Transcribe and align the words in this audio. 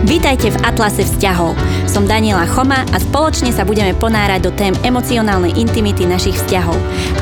Vítajte 0.00 0.48
v 0.48 0.60
Atlase 0.64 1.04
vzťahov. 1.04 1.52
Som 1.84 2.08
Daniela 2.08 2.48
Choma 2.48 2.88
a 2.88 2.96
spoločne 2.96 3.52
sa 3.52 3.68
budeme 3.68 3.92
ponárať 3.92 4.40
do 4.40 4.52
tém 4.56 4.72
emocionálnej 4.80 5.52
intimity 5.60 6.08
našich 6.08 6.40
vzťahov. 6.40 6.72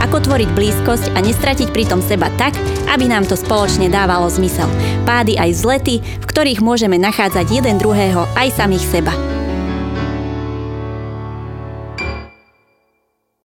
Ako 0.06 0.22
tvoriť 0.22 0.46
blízkosť 0.54 1.10
a 1.10 1.18
nestratiť 1.18 1.74
pritom 1.74 1.98
seba 1.98 2.30
tak, 2.38 2.54
aby 2.86 3.10
nám 3.10 3.26
to 3.26 3.34
spoločne 3.34 3.90
dávalo 3.90 4.30
zmysel. 4.30 4.70
Pády 5.02 5.34
aj 5.34 5.58
vzlety, 5.58 5.94
v 5.98 6.24
ktorých 6.30 6.62
môžeme 6.62 7.02
nachádzať 7.02 7.50
jeden 7.50 7.82
druhého 7.82 8.30
aj 8.38 8.54
samých 8.54 8.86
seba. 8.86 9.10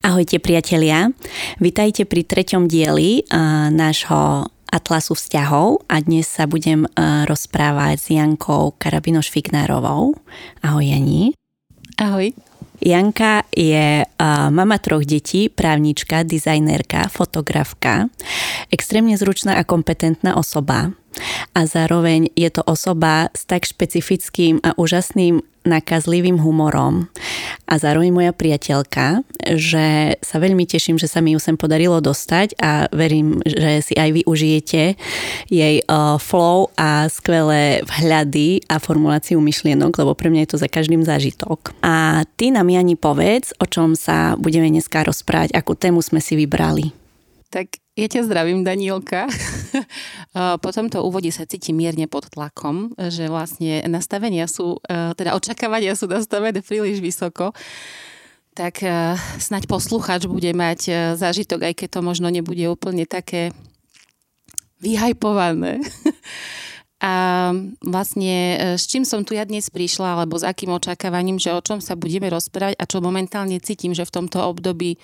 Ahojte 0.03 0.43
priatelia, 0.43 1.07
vitajte 1.63 2.03
pri 2.03 2.27
treťom 2.27 2.67
dieli 2.67 3.23
uh, 3.31 3.71
nášho 3.71 4.51
Atlasu 4.71 5.19
vzťahov 5.19 5.83
a 5.91 5.99
dnes 5.99 6.31
sa 6.31 6.47
budem 6.47 6.87
e, 6.87 6.89
rozprávať 7.27 7.95
s 7.99 8.05
Jankou 8.15 8.71
Karabinoš-Fignárovou. 8.79 10.15
Ahoj 10.63 10.85
Jani. 10.87 11.35
Ahoj. 11.99 12.31
Janka 12.81 13.45
je 13.53 14.01
uh, 14.01 14.49
mama 14.49 14.81
troch 14.81 15.05
detí, 15.05 15.53
právnička, 15.53 16.25
dizajnerka, 16.25 17.13
fotografka, 17.13 18.09
extrémne 18.73 19.13
zručná 19.13 19.61
a 19.61 19.61
kompetentná 19.61 20.33
osoba 20.33 20.89
a 21.53 21.59
zároveň 21.67 22.33
je 22.33 22.49
to 22.49 22.65
osoba 22.65 23.29
s 23.35 23.45
tak 23.45 23.69
špecifickým 23.69 24.63
a 24.63 24.73
úžasným 24.79 25.45
nakazlivým 25.61 26.41
humorom 26.41 27.05
a 27.69 27.73
zároveň 27.77 28.09
moja 28.09 28.33
priateľka, 28.33 29.21
že 29.55 30.17
sa 30.19 30.37
veľmi 30.41 30.65
teším, 30.65 30.97
že 30.97 31.05
sa 31.05 31.21
mi 31.21 31.37
ju 31.37 31.39
sem 31.39 31.53
podarilo 31.55 32.01
dostať 32.01 32.57
a 32.57 32.89
verím, 32.89 33.39
že 33.45 33.85
si 33.85 33.93
aj 33.95 34.09
vy 34.11 34.21
užijete 34.25 34.97
jej 35.47 35.75
uh, 35.85 36.17
flow 36.17 36.73
a 36.75 37.05
skvelé 37.07 37.85
vhľady 37.85 38.65
a 38.67 38.81
formuláciu 38.81 39.37
myšlienok, 39.37 39.93
lebo 40.01 40.17
pre 40.17 40.33
mňa 40.33 40.45
je 40.45 40.51
to 40.53 40.61
za 40.61 40.69
každým 40.69 41.05
zážitok. 41.05 41.73
A 41.85 42.25
ty 42.37 42.49
nám, 42.49 42.69
Jani, 42.69 42.97
povedz, 42.97 43.53
o 43.61 43.65
čom 43.69 43.93
sa 43.93 44.33
budeme 44.37 44.69
dneska 44.69 45.05
rozprávať, 45.05 45.53
akú 45.53 45.77
tému 45.77 46.01
sme 46.01 46.19
si 46.19 46.37
vybrali. 46.37 46.93
Tak 47.51 47.80
ja 47.99 48.07
ťa 48.07 48.23
zdravím, 48.23 48.63
Danielka. 48.63 49.27
po 50.63 50.69
tomto 50.71 51.03
úvode 51.03 51.27
sa 51.35 51.43
cítim 51.43 51.75
mierne 51.75 52.07
pod 52.07 52.31
tlakom, 52.31 52.95
že 52.95 53.27
vlastne 53.27 53.83
nastavenia 53.91 54.47
sú, 54.47 54.79
e, 54.87 55.11
teda 55.11 55.35
očakávania 55.35 55.91
sú 55.99 56.07
nastavené 56.07 56.63
príliš 56.63 57.03
vysoko. 57.03 57.51
Tak 58.55 58.83
e, 58.83 59.19
snaď 59.43 59.67
posluchač 59.67 60.23
bude 60.23 60.55
mať 60.55 60.79
e, 60.87 60.91
zážitok, 61.19 61.67
aj 61.67 61.73
keď 61.83 61.87
to 61.91 61.99
možno 61.99 62.31
nebude 62.31 62.63
úplne 62.71 63.03
také 63.03 63.51
vyhajpované. 64.79 65.83
A 67.01 67.49
vlastne 67.81 68.61
s 68.77 68.85
čím 68.85 69.01
som 69.09 69.25
tu 69.25 69.33
ja 69.33 69.41
dnes 69.41 69.73
prišla, 69.73 70.21
alebo 70.21 70.37
s 70.37 70.45
akým 70.45 70.69
očakávaním, 70.69 71.41
že 71.41 71.49
o 71.49 71.57
čom 71.57 71.81
sa 71.81 71.97
budeme 71.97 72.29
rozprávať 72.29 72.77
a 72.77 72.85
čo 72.85 73.01
momentálne 73.01 73.57
cítim, 73.57 73.97
že 73.97 74.05
v 74.05 74.21
tomto 74.21 74.37
období 74.37 75.01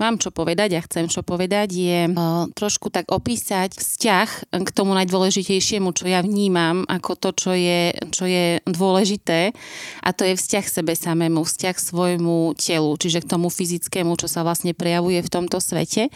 mám 0.00 0.16
čo 0.16 0.32
povedať 0.32 0.74
a 0.74 0.84
chcem 0.84 1.06
čo 1.06 1.20
povedať, 1.20 1.68
je 1.76 2.00
uh, 2.08 2.48
trošku 2.56 2.88
tak 2.88 3.12
opísať 3.12 3.76
vzťah 3.76 4.28
k 4.50 4.68
tomu 4.72 4.96
najdôležitejšiemu, 4.96 5.92
čo 5.92 6.08
ja 6.08 6.24
vnímam 6.24 6.88
ako 6.88 7.20
to, 7.20 7.30
čo 7.36 7.52
je, 7.52 7.92
čo 8.08 8.24
je 8.24 8.64
dôležité 8.64 9.52
a 10.00 10.08
to 10.16 10.24
je 10.24 10.34
vzťah 10.40 10.64
sebe 10.64 10.96
samému, 10.96 11.44
vzťah 11.44 11.76
svojmu 11.76 12.56
telu, 12.56 12.96
čiže 12.96 13.20
k 13.22 13.30
tomu 13.30 13.52
fyzickému, 13.52 14.16
čo 14.16 14.26
sa 14.26 14.40
vlastne 14.40 14.72
prejavuje 14.72 15.20
v 15.20 15.32
tomto 15.32 15.60
svete 15.60 16.08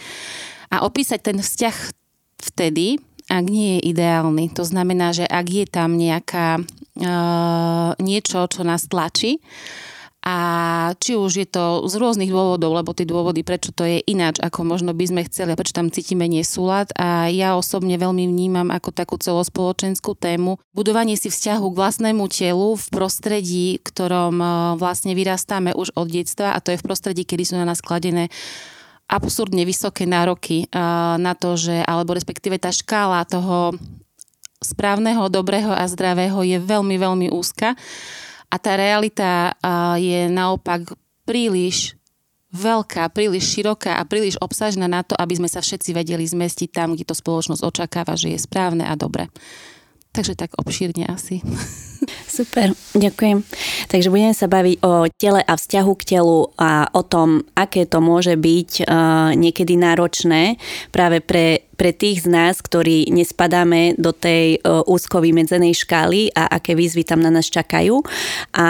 a 0.73 0.83
opísať 0.83 1.21
ten 1.21 1.39
vzťah 1.39 1.77
vtedy, 2.51 2.99
ak 3.29 3.45
nie 3.49 3.79
je 3.79 3.95
ideálny. 3.95 4.53
To 4.57 4.65
znamená, 4.65 5.13
že 5.17 5.25
ak 5.25 5.47
je 5.49 5.67
tam 5.69 5.97
nejaká 5.97 6.61
uh, 6.61 7.97
niečo, 8.01 8.49
čo 8.49 8.65
nás 8.65 8.85
tlačí, 8.89 9.41
a 10.25 10.37
či 11.05 11.21
už 11.21 11.33
je 11.37 11.45
to 11.45 11.85
z 11.85 12.01
rôznych 12.01 12.33
dôvodov, 12.33 12.73
lebo 12.81 12.97
tie 12.97 13.05
dôvody, 13.05 13.45
prečo 13.45 13.77
to 13.77 13.85
je 13.85 14.01
ináč, 14.09 14.41
ako 14.41 14.65
možno 14.65 14.97
by 14.97 15.05
sme 15.05 15.29
chceli 15.29 15.53
a 15.53 15.59
prečo 15.61 15.77
tam 15.77 15.93
cítime 15.93 16.25
nesúlad. 16.25 16.89
A 16.97 17.29
ja 17.29 17.61
osobne 17.61 18.01
veľmi 18.01 18.25
vnímam 18.25 18.73
ako 18.73 18.89
takú 18.89 19.21
celospoločenskú 19.21 20.17
tému 20.17 20.57
budovanie 20.75 21.15
si 21.15 21.31
vzťahu 21.31 21.71
k 21.71 21.79
vlastnému 21.79 22.25
telu 22.33 22.75
v 22.75 22.87
prostredí, 22.91 23.67
ktorom 23.81 24.35
e, 24.43 24.47
vlastne 24.77 25.15
vyrastáme 25.15 25.71
už 25.73 25.95
od 25.95 26.11
detstva 26.11 26.53
a 26.53 26.59
to 26.59 26.75
je 26.75 26.81
v 26.83 26.87
prostredí, 26.87 27.23
kedy 27.23 27.47
sú 27.47 27.55
na 27.55 27.65
nás 27.65 27.79
kladené 27.79 28.29
absurdne 29.07 29.63
vysoké 29.63 30.09
nároky 30.09 30.67
e, 30.67 30.67
na 31.17 31.33
to, 31.39 31.55
že, 31.55 31.85
alebo 31.87 32.13
respektíve 32.13 32.59
tá 32.59 32.75
škála 32.75 33.23
toho 33.29 33.79
správneho, 34.59 35.31
dobrého 35.31 35.71
a 35.71 35.87
zdravého 35.87 36.43
je 36.43 36.59
veľmi, 36.59 36.97
veľmi 36.99 37.27
úzka 37.31 37.79
a 38.51 38.57
tá 38.61 38.73
realita 38.77 39.55
je 39.99 40.29
naopak 40.31 40.95
príliš 41.25 41.97
veľká, 42.55 43.11
príliš 43.11 43.51
široká 43.51 43.99
a 43.99 44.07
príliš 44.07 44.39
obsažná 44.39 44.87
na 44.87 45.03
to, 45.03 45.19
aby 45.19 45.35
sme 45.35 45.51
sa 45.51 45.59
všetci 45.59 45.91
vedeli 45.91 46.23
zmestiť 46.23 46.71
tam, 46.71 46.95
kde 46.95 47.03
to 47.03 47.19
spoločnosť 47.19 47.67
očakáva, 47.67 48.15
že 48.15 48.31
je 48.31 48.39
správne 48.39 48.87
a 48.87 48.95
dobre. 48.95 49.27
Takže 50.15 50.39
tak 50.39 50.55
obšírne 50.55 51.11
asi. 51.11 51.43
Super, 52.31 52.71
ďakujem. 52.95 53.43
Takže 53.91 54.09
budeme 54.15 54.31
sa 54.31 54.47
baviť 54.47 54.77
o 54.87 55.11
tele 55.11 55.43
a 55.43 55.53
vzťahu 55.59 55.93
k 55.99 56.07
telu 56.15 56.55
a 56.55 56.87
o 56.95 57.03
tom, 57.03 57.43
aké 57.59 57.83
to 57.91 57.99
môže 57.99 58.39
byť 58.39 58.87
niekedy 59.35 59.75
náročné 59.75 60.63
práve 60.95 61.19
pre, 61.19 61.64
pre 61.75 61.91
tých 61.93 62.25
z 62.25 62.29
nás, 62.31 62.63
ktorí 62.63 63.11
nespadáme 63.11 63.99
do 63.99 64.15
tej 64.15 64.63
uh, 64.63 64.83
úzko 64.87 65.21
vymedzenej 65.21 65.75
škály 65.75 66.33
a 66.35 66.49
aké 66.59 66.79
výzvy 66.79 67.03
tam 67.05 67.21
na 67.21 67.31
nás 67.31 67.51
čakajú. 67.51 68.01
A 68.57 68.69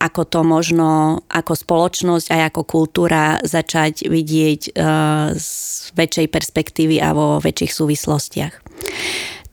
ako 0.00 0.22
to 0.24 0.40
možno 0.40 1.20
ako 1.28 1.52
spoločnosť 1.52 2.32
a 2.32 2.48
ako 2.48 2.64
kultúra 2.64 3.36
začať 3.44 4.08
vidieť 4.08 4.72
uh, 4.72 5.36
z 5.36 5.50
väčšej 5.92 6.26
perspektívy 6.32 6.96
a 7.04 7.12
vo 7.12 7.36
väčších 7.36 7.72
súvislostiach. 7.74 8.54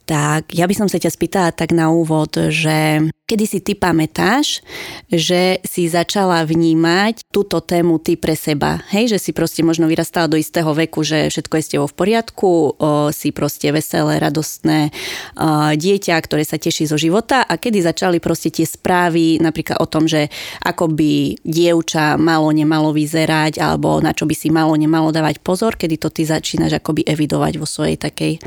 Tak 0.08 0.56
ja 0.56 0.64
by 0.64 0.72
som 0.72 0.88
sa 0.88 1.04
ťa 1.04 1.12
spýtala 1.12 1.52
tak 1.52 1.76
na 1.76 1.92
úvod, 1.92 2.32
že 2.32 3.12
Kedy 3.28 3.44
si 3.44 3.60
ty 3.60 3.76
pamätáš, 3.76 4.64
že 5.12 5.60
si 5.68 5.92
začala 5.92 6.48
vnímať 6.48 7.28
túto 7.28 7.60
tému 7.60 8.00
ty 8.00 8.16
pre 8.16 8.40
seba? 8.40 8.80
Hej, 8.88 9.12
že 9.12 9.20
si 9.20 9.32
proste 9.36 9.68
možno 9.68 9.84
vyrastala 9.92 10.32
do 10.32 10.40
istého 10.40 10.72
veku, 10.72 11.04
že 11.04 11.28
všetko 11.28 11.54
je 11.60 11.64
s 11.68 11.72
tebou 11.76 11.92
v 11.92 11.98
poriadku, 12.00 12.48
o, 12.48 13.12
si 13.12 13.36
proste 13.36 13.68
veselé, 13.76 14.24
radostné 14.24 14.96
o, 15.36 15.76
dieťa, 15.76 16.16
ktoré 16.24 16.48
sa 16.48 16.56
teší 16.56 16.88
zo 16.88 16.96
života 16.96 17.44
a 17.44 17.60
kedy 17.60 17.84
začali 17.84 18.24
proste 18.24 18.48
tie 18.48 18.64
správy 18.64 19.44
napríklad 19.44 19.84
o 19.84 19.92
tom, 19.92 20.08
že 20.08 20.32
ako 20.64 20.88
by 20.96 21.44
dievča 21.44 22.16
malo, 22.16 22.48
nemalo 22.56 22.96
vyzerať 22.96 23.60
alebo 23.60 24.00
na 24.00 24.16
čo 24.16 24.24
by 24.24 24.36
si 24.40 24.48
malo, 24.56 24.72
nemalo 24.80 25.12
dávať 25.12 25.44
pozor, 25.44 25.76
kedy 25.76 26.00
to 26.00 26.16
ty 26.16 26.24
začínaš 26.24 26.80
akoby 26.80 27.04
evidovať 27.04 27.60
vo 27.60 27.68
svojej 27.68 28.00
takej 28.00 28.40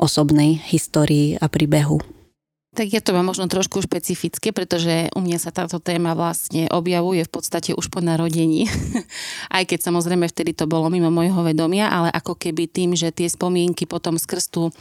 osobnej 0.00 0.56
histórii 0.72 1.36
a 1.36 1.52
príbehu. 1.52 2.21
Tak 2.72 2.88
je 2.88 3.04
to 3.04 3.12
možno 3.20 3.52
trošku 3.52 3.84
špecifické, 3.84 4.48
pretože 4.48 5.12
u 5.12 5.20
mňa 5.20 5.36
sa 5.36 5.52
táto 5.52 5.76
téma 5.76 6.16
vlastne 6.16 6.72
objavuje 6.72 7.20
v 7.20 7.28
podstate 7.28 7.76
už 7.76 7.92
po 7.92 8.00
narodení. 8.00 8.64
Aj 9.52 9.68
keď 9.68 9.92
samozrejme 9.92 10.24
vtedy 10.24 10.56
to 10.56 10.64
bolo 10.64 10.88
mimo 10.88 11.12
môjho 11.12 11.44
vedomia, 11.44 11.92
ale 11.92 12.08
ako 12.08 12.32
keby 12.32 12.72
tým, 12.72 12.96
že 12.96 13.12
tie 13.12 13.28
spomienky 13.28 13.84
potom 13.84 14.16
skrz 14.16 14.48
tú 14.48 14.72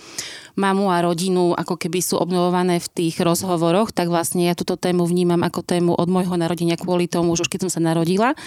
mamu 0.56 0.88
a 0.88 1.04
rodinu 1.04 1.52
ako 1.52 1.76
keby 1.76 2.00
sú 2.00 2.16
obnovované 2.16 2.80
v 2.80 2.88
tých 2.96 3.20
rozhovoroch, 3.20 3.92
tak 3.92 4.08
vlastne 4.08 4.48
ja 4.48 4.56
túto 4.56 4.80
tému 4.80 5.04
vnímam 5.04 5.44
ako 5.44 5.60
tému 5.60 5.92
od 5.92 6.08
môjho 6.08 6.40
narodenia 6.40 6.80
kvôli 6.80 7.12
tomu, 7.12 7.36
že 7.36 7.44
už 7.44 7.52
keď 7.52 7.68
som 7.68 7.76
sa 7.76 7.84
narodila, 7.84 8.40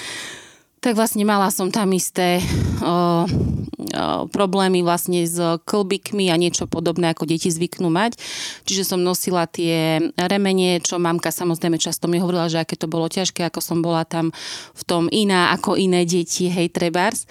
tak 0.85 1.01
vlastne 1.01 1.25
mala 1.25 1.49
som 1.49 1.73
tam 1.73 1.97
isté 1.97 2.45
o, 2.85 3.25
o, 3.25 4.29
problémy 4.29 4.85
vlastne 4.85 5.25
s 5.25 5.41
klbikmi 5.65 6.29
a 6.29 6.37
niečo 6.37 6.69
podobné, 6.69 7.17
ako 7.17 7.25
deti 7.25 7.49
zvyknú 7.49 7.89
mať. 7.89 8.21
Čiže 8.69 8.93
som 8.93 9.01
nosila 9.01 9.49
tie 9.49 10.13
remenie, 10.21 10.85
čo 10.85 11.01
mamka 11.01 11.33
samozrejme 11.33 11.81
často 11.81 12.05
mi 12.05 12.21
hovorila, 12.21 12.53
že 12.53 12.61
aké 12.61 12.77
to 12.77 12.85
bolo 12.85 13.09
ťažké, 13.09 13.49
ako 13.49 13.65
som 13.65 13.81
bola 13.81 14.05
tam 14.05 14.37
v 14.77 14.83
tom 14.85 15.09
iná 15.09 15.57
ako 15.57 15.81
iné 15.81 16.05
deti, 16.05 16.53
hej, 16.53 16.69
trebárs. 16.69 17.25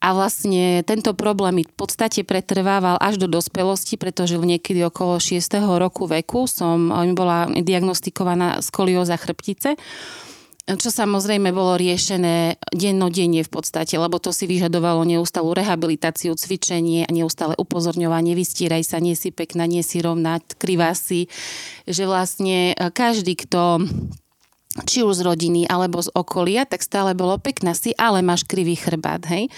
A 0.00 0.14
vlastne 0.14 0.80
tento 0.86 1.12
problém 1.12 1.60
mi 1.60 1.64
v 1.68 1.74
podstate 1.74 2.24
pretrvával 2.24 2.96
až 3.02 3.20
do 3.20 3.28
dospelosti, 3.28 4.00
pretože 4.00 4.38
niekedy 4.40 4.80
okolo 4.86 5.20
6. 5.20 5.44
roku 5.76 6.08
veku 6.08 6.48
som 6.48 6.88
mi 6.88 7.12
bola 7.12 7.50
diagnostikovaná 7.52 8.64
skolióza 8.64 9.18
chrbtice 9.20 9.76
čo 10.76 10.92
samozrejme 10.92 11.48
bolo 11.48 11.80
riešené 11.80 12.60
dennodenne 12.76 13.40
v 13.40 13.50
podstate, 13.50 13.96
lebo 13.96 14.20
to 14.20 14.36
si 14.36 14.44
vyžadovalo 14.44 15.08
neustalú 15.08 15.56
rehabilitáciu, 15.56 16.36
cvičenie 16.36 17.08
a 17.08 17.14
neustále 17.14 17.56
upozorňovanie, 17.56 18.36
vystíraj 18.36 18.84
sa, 18.84 19.00
nie 19.00 19.16
si 19.16 19.32
pekná, 19.32 19.64
nie 19.64 19.80
si 19.80 20.04
rovná, 20.04 20.44
krivá 20.60 20.92
si, 20.92 21.32
že 21.88 22.04
vlastne 22.04 22.76
každý, 22.92 23.40
kto 23.40 23.88
či 24.84 25.02
už 25.02 25.22
z 25.22 25.26
rodiny 25.26 25.66
alebo 25.66 25.98
z 26.02 26.12
okolia, 26.14 26.68
tak 26.68 26.84
stále 26.84 27.16
bolo 27.16 27.40
pekná 27.40 27.72
si, 27.74 27.96
ale 27.96 28.22
máš 28.22 28.44
krivý 28.44 28.78
chrbát, 28.78 29.24
hej. 29.30 29.50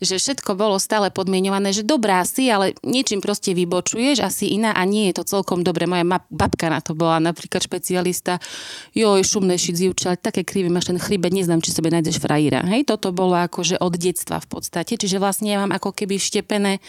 Že 0.00 0.14
všetko 0.18 0.56
bolo 0.58 0.80
stále 0.80 1.12
podmienované, 1.14 1.70
že 1.70 1.86
dobrá 1.86 2.22
si, 2.26 2.48
ale 2.48 2.74
niečím 2.82 3.20
proste 3.20 3.52
vybočuješ, 3.52 4.24
asi 4.24 4.54
iná 4.56 4.74
a 4.74 4.82
nie 4.88 5.10
je 5.10 5.22
to 5.22 5.38
celkom 5.38 5.62
dobre. 5.62 5.86
Moja 5.86 6.06
babka 6.32 6.72
na 6.72 6.80
to 6.82 6.96
bola 6.96 7.20
napríklad 7.20 7.62
špecialista, 7.62 8.42
joj, 8.96 9.20
šumné 9.22 9.60
ale 10.04 10.16
také 10.18 10.42
krivé 10.42 10.68
máš 10.70 10.90
ten 10.90 10.98
chrbet, 10.98 11.32
neznám, 11.32 11.62
či 11.62 11.74
sebe 11.74 11.92
nájdeš 11.92 12.18
frajíra, 12.22 12.64
hej. 12.66 12.86
Toto 12.86 13.10
bolo 13.10 13.36
akože 13.36 13.78
od 13.78 13.94
detstva 13.94 14.40
v 14.40 14.48
podstate, 14.48 14.96
čiže 14.96 15.20
vlastne 15.20 15.52
ja 15.52 15.58
mám 15.60 15.74
ako 15.74 15.92
keby 15.92 16.18
vštepené 16.18 16.82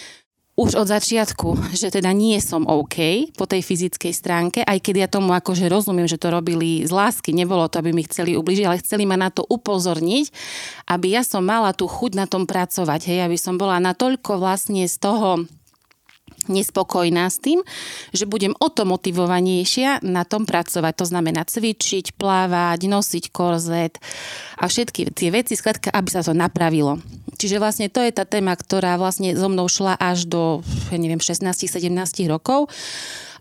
už 0.55 0.79
od 0.79 0.87
začiatku, 0.87 1.75
že 1.75 1.91
teda 1.91 2.15
nie 2.15 2.39
som 2.39 2.63
OK 2.63 3.27
po 3.35 3.43
tej 3.43 3.59
fyzickej 3.59 4.13
stránke, 4.15 4.59
aj 4.63 4.79
keď 4.79 4.95
ja 5.03 5.07
tomu 5.11 5.35
akože 5.35 5.67
rozumiem, 5.67 6.07
že 6.07 6.15
to 6.15 6.31
robili 6.31 6.87
z 6.87 6.91
lásky, 6.95 7.35
nebolo 7.35 7.67
to, 7.67 7.83
aby 7.83 7.91
mi 7.91 8.07
chceli 8.07 8.39
ubližiť, 8.39 8.63
ale 8.63 8.79
chceli 8.79 9.03
ma 9.03 9.19
na 9.19 9.27
to 9.27 9.43
upozorniť, 9.43 10.31
aby 10.87 11.11
ja 11.11 11.27
som 11.27 11.43
mala 11.43 11.75
tú 11.75 11.91
chuť 11.91 12.15
na 12.15 12.23
tom 12.23 12.47
pracovať, 12.47 13.11
hej, 13.11 13.19
aby 13.27 13.35
som 13.35 13.59
bola 13.59 13.83
natoľko 13.83 14.39
vlastne 14.39 14.87
z 14.87 14.95
toho 14.95 15.43
nespokojná 16.47 17.27
s 17.27 17.42
tým, 17.42 17.62
že 18.12 18.30
budem 18.30 18.53
o 18.57 18.68
to 18.69 18.86
motivovanejšia 18.88 20.03
na 20.06 20.24
tom 20.24 20.47
pracovať. 20.47 20.94
To 20.97 21.06
znamená 21.06 21.44
cvičiť, 21.45 22.15
plávať, 22.15 22.88
nosiť 22.88 23.24
korzet 23.33 23.97
a 24.59 24.65
všetky 24.69 25.12
tie 25.12 25.30
veci, 25.30 25.57
skladka, 25.57 25.92
aby 25.92 26.09
sa 26.09 26.21
to 26.25 26.31
napravilo. 26.31 27.01
Čiže 27.36 27.59
vlastne 27.59 27.88
to 27.92 28.00
je 28.00 28.15
tá 28.15 28.24
téma, 28.24 28.56
ktorá 28.56 28.95
vlastne 28.95 29.36
so 29.36 29.51
mnou 29.51 29.68
šla 29.68 30.00
až 30.00 30.25
do, 30.30 30.63
ja 30.89 30.97
neviem, 30.97 31.19
16-17 31.19 31.92
rokov. 32.31 32.71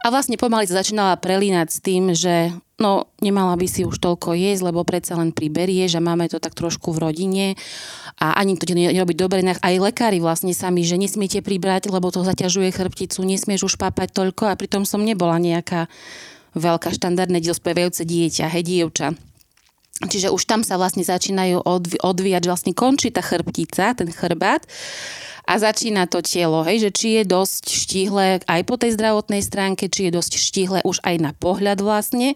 A 0.05 0.13
vlastne 0.13 0.37
pomaly 0.37 0.69
sa 0.69 0.85
začínala 0.85 1.17
prelínať 1.17 1.69
s 1.73 1.79
tým, 1.81 2.13
že 2.13 2.53
no 2.79 3.11
nemala 3.23 3.55
by 3.55 3.67
si 3.71 3.87
už 3.87 3.99
toľko 4.03 4.35
jesť, 4.35 4.71
lebo 4.71 4.87
predsa 4.87 5.15
len 5.19 5.31
priberieš 5.31 5.99
a 5.99 6.05
máme 6.05 6.27
to 6.27 6.43
tak 6.43 6.55
trošku 6.57 6.91
v 6.91 7.03
rodine 7.11 7.47
a 8.19 8.35
ani 8.39 8.59
to 8.59 8.67
nerobí 8.71 9.15
dobre. 9.15 9.43
Aj 9.45 9.75
lekári 9.77 10.19
vlastne 10.19 10.55
sami, 10.55 10.83
že 10.83 10.99
nesmiete 10.99 11.43
pribrať, 11.45 11.91
lebo 11.91 12.11
to 12.11 12.27
zaťažuje 12.27 12.75
chrbticu, 12.75 13.23
nesmieš 13.23 13.71
už 13.71 13.75
pápať 13.79 14.15
toľko 14.15 14.51
a 14.51 14.59
pritom 14.59 14.83
som 14.87 15.03
nebola 15.03 15.39
nejaká 15.39 15.87
veľká 16.55 16.95
štandardné 16.95 17.43
dospievajúce 17.43 18.07
dieťa, 18.07 18.47
hej, 18.55 18.63
dievča. 18.63 19.19
Čiže 20.03 20.35
už 20.35 20.43
tam 20.51 20.67
sa 20.67 20.75
vlastne 20.75 21.07
začínajú 21.07 21.63
odvíjať, 22.03 22.43
vlastne 22.51 22.73
končí 22.75 23.15
tá 23.15 23.23
chrbtica, 23.23 23.95
ten 23.95 24.11
chrbát. 24.11 24.67
A 25.45 25.61
začína 25.61 26.09
to 26.09 26.25
telo, 26.25 26.65
hej, 26.65 26.89
že 26.89 26.91
či 26.91 27.09
je 27.21 27.23
dosť 27.29 27.65
štihle 27.69 28.41
aj 28.49 28.61
po 28.65 28.81
tej 28.81 28.97
zdravotnej 28.97 29.45
stránke, 29.45 29.93
či 29.93 30.09
je 30.09 30.17
dosť 30.17 30.33
štihle 30.41 30.79
už 30.89 31.05
aj 31.05 31.21
na 31.21 31.31
pohľad 31.37 31.85
vlastne, 31.85 32.33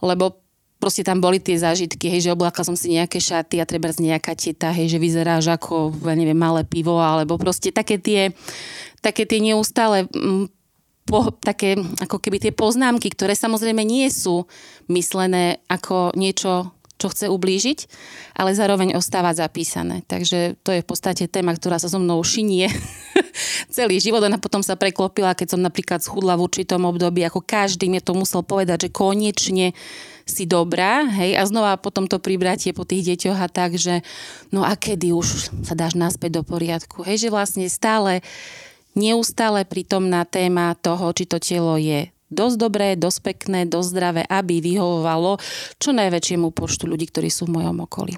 lebo 0.00 0.40
proste 0.80 1.04
tam 1.04 1.20
boli 1.20 1.42
tie 1.44 1.60
zážitky, 1.60 2.08
hej, 2.08 2.24
že 2.24 2.34
oblákla 2.34 2.64
som 2.64 2.78
si 2.78 2.96
nejaké 2.96 3.20
šaty 3.20 3.60
a 3.60 3.68
treba 3.68 3.92
z 3.92 4.08
nejaká 4.10 4.32
teta, 4.32 4.72
hej, 4.72 4.96
že 4.96 4.98
vyzeráš 5.02 5.50
ako, 5.54 5.92
ja 6.08 6.14
neviem, 6.16 6.38
malé 6.38 6.64
pivo, 6.64 6.96
alebo 7.02 7.36
proste 7.36 7.68
také 7.68 8.00
tie, 8.00 8.32
také 9.04 9.28
tie 9.28 9.44
neustále 9.44 10.08
mm, 10.08 10.48
po, 11.04 11.34
také 11.36 11.76
ako 12.00 12.16
keby 12.16 12.40
tie 12.40 12.52
poznámky, 12.56 13.12
ktoré 13.12 13.36
samozrejme 13.36 13.84
nie 13.84 14.08
sú 14.08 14.48
myslené 14.88 15.60
ako 15.68 16.16
niečo 16.16 16.77
čo 16.98 17.06
chce 17.14 17.30
ublížiť, 17.30 17.78
ale 18.34 18.58
zároveň 18.58 18.98
ostáva 18.98 19.30
zapísané. 19.30 20.02
Takže 20.10 20.58
to 20.66 20.74
je 20.74 20.82
v 20.82 20.88
podstate 20.90 21.30
téma, 21.30 21.54
ktorá 21.54 21.78
sa 21.78 21.86
so 21.86 22.02
mnou 22.02 22.18
šinie 22.26 22.66
celý 23.76 24.02
život. 24.02 24.18
Ona 24.26 24.42
potom 24.42 24.66
sa 24.66 24.74
preklopila, 24.74 25.38
keď 25.38 25.54
som 25.54 25.60
napríklad 25.62 26.02
schudla 26.02 26.34
v 26.34 26.44
určitom 26.50 26.82
období, 26.82 27.22
ako 27.22 27.40
každý 27.46 27.86
mi 27.86 28.02
to 28.02 28.18
musel 28.18 28.42
povedať, 28.42 28.90
že 28.90 28.94
konečne 28.94 29.78
si 30.28 30.44
dobrá, 30.44 31.08
hej, 31.08 31.40
a 31.40 31.42
znova 31.48 31.80
potom 31.80 32.04
to 32.04 32.20
pribratie 32.20 32.76
po 32.76 32.84
tých 32.84 33.16
deťoch 33.16 33.38
a 33.40 33.48
tak, 33.48 33.80
že 33.80 34.04
no 34.52 34.60
a 34.60 34.76
kedy 34.76 35.16
už 35.16 35.56
sa 35.64 35.72
dáš 35.72 35.96
naspäť 35.96 36.40
do 36.40 36.42
poriadku, 36.44 37.00
hej, 37.00 37.16
že 37.26 37.32
vlastne 37.32 37.64
stále 37.70 38.20
neustále 38.92 39.64
prítomná 39.64 40.28
téma 40.28 40.76
toho, 40.76 41.14
či 41.16 41.24
to 41.24 41.40
telo 41.40 41.80
je 41.80 42.12
dosť 42.28 42.56
dobré, 42.60 42.88
dosť 42.94 43.20
pekné, 43.24 43.64
dosť 43.64 43.88
zdravé, 43.92 44.22
aby 44.28 44.60
vyhovovalo 44.60 45.40
čo 45.80 45.90
najväčšiemu 45.92 46.52
počtu 46.52 46.84
ľudí, 46.88 47.08
ktorí 47.08 47.28
sú 47.32 47.48
v 47.48 47.60
mojom 47.60 47.84
okolí. 47.84 48.16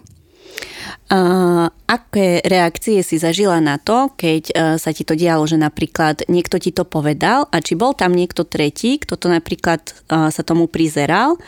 Uh, 1.11 1.71
aké 1.87 2.43
reakcie 2.43 3.03
si 3.03 3.19
zažila 3.19 3.59
na 3.63 3.79
to, 3.79 4.15
keď 4.15 4.43
uh, 4.51 4.59
sa 4.79 4.91
ti 4.91 5.03
to 5.07 5.15
dialo, 5.15 5.47
že 5.47 5.59
napríklad 5.59 6.27
niekto 6.27 6.59
ti 6.59 6.75
to 6.75 6.83
povedal 6.87 7.47
a 7.51 7.63
či 7.63 7.75
bol 7.79 7.95
tam 7.95 8.15
niekto 8.15 8.47
tretí, 8.47 8.99
kto 8.99 9.15
to 9.19 9.27
napríklad 9.31 9.83
uh, 10.11 10.31
sa 10.31 10.43
tomu 10.43 10.67
prizeral 10.67 11.39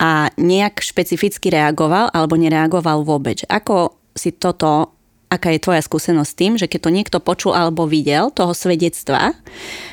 a 0.00 0.28
nejak 0.36 0.84
špecificky 0.84 1.52
reagoval 1.52 2.12
alebo 2.12 2.36
nereagoval 2.36 3.04
vôbec. 3.04 3.44
Ako 3.48 3.96
si 4.16 4.32
toto 4.36 4.96
aká 5.26 5.50
je 5.52 5.64
tvoja 5.64 5.82
skúsenosť 5.82 6.30
s 6.30 6.38
tým, 6.38 6.52
že 6.54 6.70
keď 6.70 6.80
to 6.86 6.94
niekto 6.94 7.18
počul 7.18 7.52
alebo 7.52 7.84
videl, 7.84 8.30
toho 8.30 8.54
svedectva, 8.54 9.34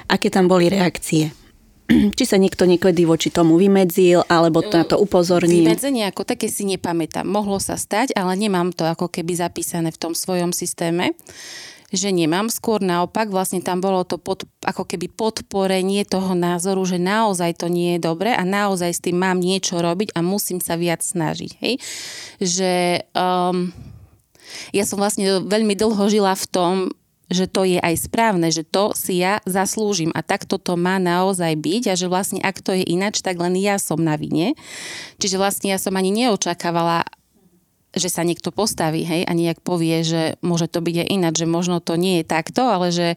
aké 0.06 0.30
tam 0.30 0.46
boli 0.46 0.70
reakcie? 0.70 1.34
či 2.18 2.24
sa 2.24 2.40
niekto 2.40 2.64
niekedy 2.64 3.04
voči 3.04 3.30
tomu 3.30 3.60
vymedzil, 3.60 4.24
alebo 4.28 4.64
to 4.64 4.76
na 4.80 4.86
to 4.88 4.96
upozornil? 5.00 5.68
Vymedzenie 5.68 6.08
ako 6.10 6.24
také 6.24 6.48
si 6.48 6.64
nepamätám. 6.64 7.28
Mohlo 7.28 7.60
sa 7.60 7.76
stať, 7.76 8.16
ale 8.16 8.36
nemám 8.40 8.72
to 8.72 8.88
ako 8.88 9.12
keby 9.12 9.36
zapísané 9.36 9.92
v 9.92 10.02
tom 10.02 10.14
svojom 10.16 10.56
systéme 10.56 11.16
že 11.94 12.10
nemám. 12.10 12.50
Skôr 12.50 12.82
naopak, 12.82 13.30
vlastne 13.30 13.62
tam 13.62 13.78
bolo 13.78 14.02
to 14.02 14.18
pod, 14.18 14.50
ako 14.66 14.84
keby 14.90 15.14
podporenie 15.14 16.02
toho 16.10 16.34
názoru, 16.34 16.82
že 16.90 16.98
naozaj 16.98 17.62
to 17.62 17.70
nie 17.70 17.96
je 17.96 18.00
dobre 18.02 18.34
a 18.34 18.42
naozaj 18.42 18.90
s 18.90 19.04
tým 19.06 19.22
mám 19.22 19.38
niečo 19.38 19.78
robiť 19.78 20.18
a 20.18 20.26
musím 20.26 20.58
sa 20.58 20.74
viac 20.74 21.06
snažiť. 21.06 21.52
Hej? 21.62 21.74
Že 22.42 22.74
um, 23.14 23.70
ja 24.74 24.84
som 24.90 24.98
vlastne 24.98 25.46
veľmi 25.46 25.78
dlho 25.78 26.04
žila 26.10 26.34
v 26.34 26.46
tom, 26.50 26.74
že 27.34 27.50
to 27.50 27.66
je 27.66 27.82
aj 27.82 28.08
správne, 28.08 28.54
že 28.54 28.64
to 28.64 28.94
si 28.94 29.20
ja 29.20 29.42
zaslúžim 29.44 30.14
a 30.14 30.22
takto 30.22 30.62
to 30.62 30.78
má 30.78 31.02
naozaj 31.02 31.58
byť 31.58 31.84
a 31.92 31.94
že 31.98 32.08
vlastne 32.08 32.40
ak 32.40 32.62
to 32.62 32.78
je 32.78 32.86
inač, 32.86 33.20
tak 33.26 33.42
len 33.42 33.58
ja 33.58 33.82
som 33.82 33.98
na 33.98 34.16
vine. 34.16 34.54
Čiže 35.18 35.42
vlastne 35.42 35.74
ja 35.74 35.82
som 35.82 35.98
ani 35.98 36.14
neočakávala 36.14 37.04
že 37.94 38.10
sa 38.10 38.26
niekto 38.26 38.50
postaví, 38.50 39.06
hej, 39.06 39.22
a 39.22 39.38
nejak 39.38 39.62
povie, 39.62 40.02
že 40.02 40.42
môže 40.42 40.66
to 40.66 40.82
byť 40.82 41.06
aj 41.06 41.08
ináč, 41.14 41.46
že 41.46 41.48
možno 41.48 41.78
to 41.78 41.94
nie 41.94 42.22
je 42.22 42.26
takto, 42.26 42.66
ale 42.66 42.90
že 42.90 43.14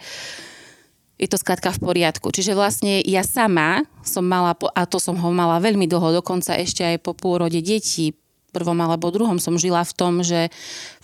je 1.16 1.28
to 1.32 1.40
skrátka 1.40 1.72
v 1.72 1.80
poriadku. 1.80 2.28
Čiže 2.28 2.52
vlastne 2.52 3.00
ja 3.00 3.24
sama 3.24 3.88
som 4.04 4.28
mala, 4.28 4.52
a 4.52 4.84
to 4.84 5.00
som 5.00 5.16
ho 5.16 5.32
mala 5.32 5.64
veľmi 5.64 5.88
dlho, 5.88 6.20
dokonca 6.20 6.52
ešte 6.60 6.84
aj 6.84 7.00
po 7.00 7.16
pôrode 7.16 7.56
detí, 7.64 8.12
prvom 8.52 8.76
alebo 8.80 9.12
druhom 9.12 9.40
som 9.40 9.56
žila 9.60 9.84
v 9.84 9.96
tom, 9.96 10.20
že 10.20 10.52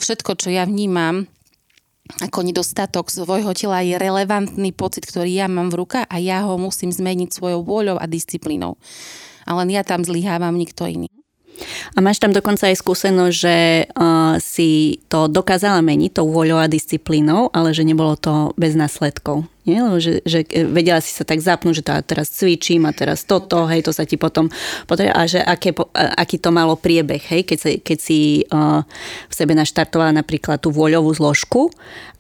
všetko, 0.01 0.37
čo 0.37 0.49
ja 0.53 0.65
vnímam, 0.69 1.29
ako 2.21 2.45
nedostatok 2.45 3.09
svojho 3.09 3.55
tela 3.57 3.81
je 3.81 3.97
relevantný 3.97 4.75
pocit, 4.75 5.09
ktorý 5.09 5.33
ja 5.33 5.47
mám 5.49 5.73
v 5.73 5.87
rukách 5.87 6.11
a 6.11 6.17
ja 6.21 6.45
ho 6.45 6.59
musím 6.61 6.93
zmeniť 6.93 7.33
svojou 7.33 7.65
vôľou 7.65 7.97
a 7.97 8.05
disciplínou. 8.05 8.77
A 9.47 9.57
len 9.57 9.73
ja 9.73 9.87
tam 9.87 10.05
zlyhávam, 10.05 10.53
nikto 10.59 10.85
iný. 10.85 11.22
A 11.95 11.99
máš 12.01 12.19
tam 12.19 12.35
dokonca 12.35 12.69
aj 12.69 12.81
skúsenosť, 12.81 13.37
že 13.37 13.57
uh, 13.87 14.37
si 14.43 15.01
to 15.07 15.29
dokázala 15.29 15.85
meniť 15.85 16.19
tou 16.19 16.29
voľou 16.29 16.61
a 16.61 16.71
disciplínou, 16.71 17.53
ale 17.53 17.77
že 17.77 17.87
nebolo 17.87 18.19
to 18.19 18.57
bez 18.59 18.75
následkov. 18.75 19.47
Nie? 19.63 19.79
Že, 19.79 20.27
že 20.27 20.43
vedela 20.67 20.99
si 20.99 21.15
sa 21.15 21.23
tak 21.23 21.39
zapnúť, 21.39 21.83
že 21.83 21.87
to 21.87 21.93
teraz 22.03 22.35
cvičím 22.35 22.83
a 22.89 22.97
teraz 22.97 23.23
toto, 23.23 23.71
hej, 23.71 23.87
to 23.87 23.95
sa 23.95 24.03
ti 24.03 24.19
potom 24.19 24.51
potrebuje. 24.91 25.15
A 25.15 25.23
že 25.31 25.39
aké, 25.39 25.71
aký 25.95 26.43
to 26.43 26.51
malo 26.51 26.75
priebeh, 26.75 27.23
hej, 27.23 27.47
keď, 27.47 27.59
si, 27.59 27.73
keď 27.79 27.99
si 28.03 28.21
uh, 28.51 28.83
v 29.31 29.35
sebe 29.35 29.55
naštartovala 29.55 30.19
napríklad 30.19 30.59
tú 30.59 30.75
voľovú 30.75 31.15
zložku 31.15 31.71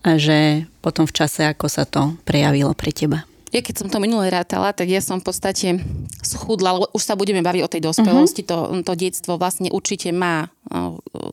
a 0.06 0.20
že 0.20 0.70
potom 0.78 1.06
v 1.06 1.14
čase, 1.14 1.46
ako 1.50 1.66
sa 1.66 1.82
to 1.82 2.14
prejavilo 2.22 2.74
pre 2.78 2.94
teba 2.94 3.26
ja 3.52 3.60
keď 3.60 3.84
som 3.84 3.88
to 3.92 4.00
minulé 4.00 4.32
rátala, 4.32 4.72
tak 4.72 4.88
ja 4.88 5.04
som 5.04 5.20
v 5.20 5.28
podstate 5.28 5.76
schudla, 6.24 6.72
lebo 6.72 6.88
už 6.96 7.04
sa 7.04 7.14
budeme 7.20 7.44
baviť 7.44 7.62
o 7.62 7.72
tej 7.72 7.82
dospelosti, 7.84 8.48
uh-huh. 8.48 8.80
to, 8.80 8.88
to 8.88 8.92
detstvo 8.96 9.36
vlastne 9.36 9.68
určite 9.68 10.08
má 10.08 10.48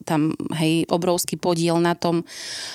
tam 0.04 0.36
hej, 0.60 0.84
obrovský 0.92 1.40
podiel 1.40 1.80
na 1.80 1.96
tom, 1.96 2.28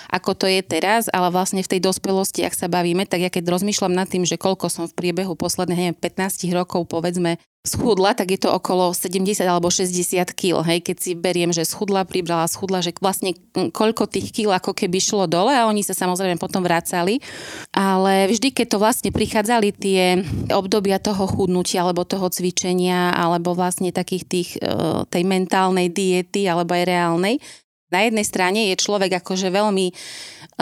ako 0.09 0.33
to 0.33 0.47
je 0.49 0.65
teraz, 0.65 1.13
ale 1.13 1.29
vlastne 1.29 1.61
v 1.61 1.71
tej 1.77 1.81
dospelosti, 1.85 2.41
ak 2.41 2.57
sa 2.57 2.73
bavíme, 2.73 3.05
tak 3.05 3.21
ja 3.21 3.29
keď 3.29 3.53
rozmýšľam 3.53 3.93
nad 3.93 4.09
tým, 4.09 4.25
že 4.25 4.41
koľko 4.41 4.73
som 4.73 4.89
v 4.89 4.97
priebehu 4.97 5.37
posledných 5.37 5.93
neviem, 5.93 5.99
15 5.99 6.49
rokov 6.57 6.89
povedzme 6.89 7.37
schudla, 7.65 8.13
tak 8.13 8.29
je 8.29 8.45
to 8.45 8.53
okolo 8.53 8.93
70 8.93 9.41
alebo 9.49 9.73
60 9.73 10.37
kg. 10.37 10.61
Hej, 10.69 10.85
keď 10.85 10.97
si 11.01 11.17
beriem, 11.17 11.49
že 11.49 11.65
schudla, 11.65 12.05
pribrala, 12.05 12.45
schudla, 12.45 12.85
že 12.85 12.93
vlastne 13.01 13.33
koľko 13.73 14.05
tých 14.05 14.37
kil 14.37 14.53
ako 14.53 14.77
keby 14.77 15.01
šlo 15.01 15.25
dole 15.25 15.49
a 15.49 15.65
oni 15.65 15.81
sa 15.81 15.97
samozrejme 15.97 16.37
potom 16.37 16.61
vracali. 16.61 17.25
Ale 17.73 18.29
vždy, 18.29 18.53
keď 18.53 18.67
to 18.69 18.79
vlastne 18.85 19.11
prichádzali 19.17 19.73
tie 19.81 20.21
obdobia 20.53 21.01
toho 21.01 21.25
chudnutia 21.25 21.89
alebo 21.89 22.05
toho 22.05 22.29
cvičenia 22.29 23.17
alebo 23.17 23.57
vlastne 23.57 23.89
takých 23.97 24.25
tých, 24.29 24.51
e, 24.61 25.09
tej 25.09 25.25
mentálnej 25.25 25.89
diety 25.89 26.45
alebo 26.45 26.77
aj 26.77 26.85
reálnej, 26.85 27.41
na 27.89 28.03
jednej 28.03 28.27
strane 28.27 28.61
je 28.75 28.83
človek 28.83 29.23
akože 29.23 29.55
veľmi 29.55 29.87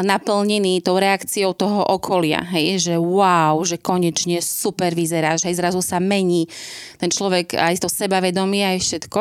naplnený 0.00 0.80
tou 0.80 0.96
reakciou 0.96 1.52
toho 1.52 1.84
okolia, 1.84 2.40
hej, 2.56 2.80
že 2.80 2.94
wow, 2.96 3.60
že 3.60 3.76
konečne 3.76 4.40
super 4.40 4.96
vyzeráš, 4.96 5.44
hej, 5.44 5.60
zrazu 5.60 5.84
sa 5.84 6.00
mení 6.00 6.48
ten 6.96 7.12
človek 7.12 7.52
aj 7.52 7.84
to 7.84 7.88
sebavedomie, 7.92 8.64
aj 8.64 8.80
všetko. 8.80 9.20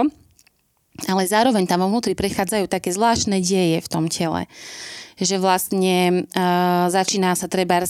ale 1.12 1.24
zároveň 1.28 1.68
tam 1.68 1.84
vnútri 1.84 2.16
prechádzajú 2.16 2.72
také 2.72 2.96
zvláštne 2.96 3.44
deje 3.44 3.84
v 3.84 3.92
tom 3.92 4.08
tele 4.08 4.48
že 5.22 5.38
vlastne 5.38 6.26
uh, 6.34 6.90
začína 6.90 7.38
sa 7.38 7.46
treba 7.46 7.82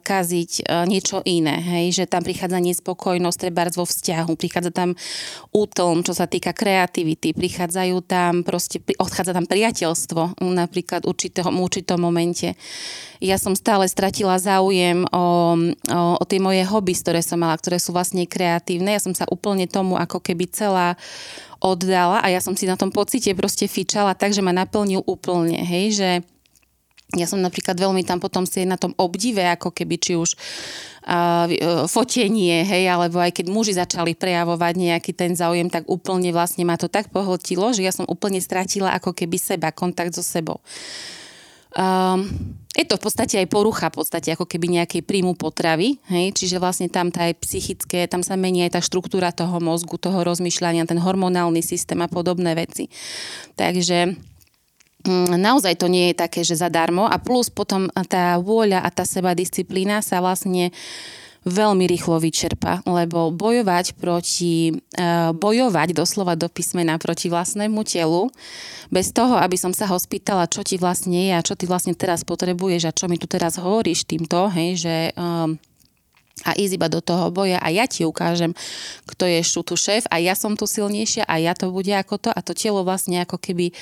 kaziť 0.00 0.50
uh, 0.64 0.88
niečo 0.88 1.20
iné, 1.28 1.60
hej, 1.60 2.02
že 2.02 2.04
tam 2.08 2.24
prichádza 2.24 2.58
nespokojnosť 2.58 3.38
treba 3.38 3.68
vo 3.68 3.84
vzťahu, 3.84 4.32
prichádza 4.34 4.72
tam 4.72 4.96
útlm, 5.52 6.00
čo 6.00 6.16
sa 6.16 6.24
týka 6.24 6.56
kreativity, 6.56 7.36
prichádzajú 7.36 7.96
tam 8.08 8.40
proste, 8.40 8.80
odchádza 8.96 9.36
tam 9.36 9.44
priateľstvo 9.44 10.40
napríklad 10.40 11.04
v 11.04 11.10
určitého, 11.12 11.48
v 11.52 11.60
určitom 11.60 12.00
momente. 12.00 12.56
Ja 13.18 13.36
som 13.36 13.58
stále 13.58 13.90
stratila 13.90 14.38
záujem 14.38 15.04
o, 15.10 15.14
o, 15.14 16.00
o 16.16 16.24
tie 16.24 16.38
moje 16.38 16.62
hobby, 16.64 16.94
ktoré 16.94 17.20
som 17.20 17.42
mala, 17.42 17.58
ktoré 17.58 17.82
sú 17.82 17.90
vlastne 17.92 18.24
kreatívne. 18.24 18.94
Ja 18.94 19.02
som 19.02 19.12
sa 19.12 19.26
úplne 19.28 19.66
tomu 19.66 19.98
ako 19.98 20.22
keby 20.22 20.48
celá 20.48 20.94
oddala 21.58 22.22
a 22.22 22.30
ja 22.30 22.38
som 22.38 22.54
si 22.54 22.70
na 22.70 22.78
tom 22.78 22.94
pocite 22.94 23.34
proste 23.34 23.66
fičala 23.66 24.14
tak, 24.14 24.30
že 24.30 24.42
ma 24.42 24.54
naplnil 24.54 25.02
úplne, 25.02 25.58
hej, 25.66 25.86
že 25.98 26.10
ja 27.16 27.24
som 27.24 27.40
napríklad 27.40 27.72
veľmi 27.80 28.04
tam 28.04 28.20
potom 28.20 28.44
si 28.44 28.68
na 28.68 28.76
tom 28.76 28.92
obdive, 29.00 29.40
ako 29.40 29.72
keby 29.72 29.96
či 29.96 30.12
už 30.12 30.36
uh, 31.08 31.48
fotenie, 31.88 32.68
hej, 32.68 32.84
alebo 32.84 33.16
aj 33.16 33.32
keď 33.32 33.46
muži 33.48 33.72
začali 33.80 34.12
prejavovať 34.12 34.74
nejaký 34.76 35.16
ten 35.16 35.32
záujem, 35.32 35.72
tak 35.72 35.88
úplne 35.88 36.28
vlastne 36.36 36.68
ma 36.68 36.76
to 36.76 36.92
tak 36.92 37.08
pohltilo, 37.08 37.72
že 37.72 37.80
ja 37.80 37.96
som 37.96 38.04
úplne 38.04 38.44
stratila 38.44 38.92
ako 38.92 39.16
keby 39.16 39.40
seba, 39.40 39.72
kontakt 39.72 40.12
so 40.12 40.20
sebou. 40.20 40.60
Um, 41.72 42.28
je 42.76 42.84
to 42.84 43.00
v 43.00 43.04
podstate 43.08 43.40
aj 43.40 43.48
porucha, 43.48 43.88
v 43.88 44.04
podstate 44.04 44.32
ako 44.32 44.44
keby 44.44 44.80
nejakej 44.80 45.00
príjmu 45.04 45.32
potravy, 45.36 45.96
hej? 46.12 46.32
čiže 46.36 46.60
vlastne 46.60 46.92
tam 46.92 47.08
tá 47.08 47.28
aj 47.28 47.40
psychické, 47.40 48.04
tam 48.04 48.20
sa 48.20 48.36
mení 48.36 48.68
aj 48.68 48.76
tá 48.76 48.80
štruktúra 48.84 49.32
toho 49.32 49.56
mozgu, 49.60 49.96
toho 49.96 50.20
rozmýšľania, 50.24 50.88
ten 50.88 51.00
hormonálny 51.00 51.64
systém 51.64 51.98
a 52.04 52.08
podobné 52.08 52.52
veci. 52.52 52.92
Takže 53.56 54.16
naozaj 55.06 55.78
to 55.78 55.86
nie 55.86 56.10
je 56.10 56.18
také, 56.18 56.42
že 56.42 56.58
zadarmo. 56.58 57.06
A 57.06 57.22
plus 57.22 57.52
potom 57.52 57.86
tá 58.10 58.38
vôľa 58.42 58.82
a 58.82 58.88
tá 58.90 59.06
seba 59.06 59.36
disciplína 59.36 60.02
sa 60.02 60.18
vlastne 60.18 60.74
veľmi 61.46 61.88
rýchlo 61.88 62.18
vyčerpa, 62.20 62.84
lebo 62.84 63.30
bojovať 63.32 63.96
proti, 63.96 64.74
uh, 64.98 65.32
bojovať 65.32 65.96
doslova 65.96 66.34
do 66.34 66.50
písmena 66.50 67.00
proti 67.00 67.30
vlastnému 67.32 67.80
telu, 67.88 68.28
bez 68.92 69.14
toho, 69.14 69.38
aby 69.38 69.56
som 69.56 69.72
sa 69.72 69.88
ho 69.88 69.96
spýtala, 69.96 70.50
čo 70.50 70.60
ti 70.60 70.76
vlastne 70.76 71.16
je 71.16 71.32
a 71.32 71.44
čo 71.44 71.54
ty 71.56 71.64
vlastne 71.64 71.96
teraz 71.96 72.26
potrebuješ 72.26 72.90
a 72.90 72.96
čo 72.96 73.06
mi 73.06 73.16
tu 73.16 73.30
teraz 73.30 73.56
hovoríš 73.56 74.04
týmto, 74.04 74.50
hej, 74.52 74.82
že 74.82 74.94
um, 75.16 75.56
a 76.46 76.54
ísť 76.54 76.78
iba 76.78 76.86
do 76.86 77.02
toho 77.02 77.34
boja. 77.34 77.58
A 77.58 77.70
ja 77.74 77.90
ti 77.90 78.06
ukážem, 78.06 78.54
kto 79.10 79.26
je 79.26 79.42
tu 79.42 79.74
šéf 79.74 80.06
a 80.06 80.22
ja 80.22 80.38
som 80.38 80.54
tu 80.54 80.70
silnejšia 80.70 81.26
a 81.26 81.34
ja 81.42 81.50
to 81.58 81.74
bude 81.74 81.90
ako 81.90 82.14
to. 82.22 82.30
A 82.30 82.38
to 82.46 82.54
telo 82.54 82.86
vlastne 82.86 83.26
ako 83.26 83.42
keby 83.42 83.74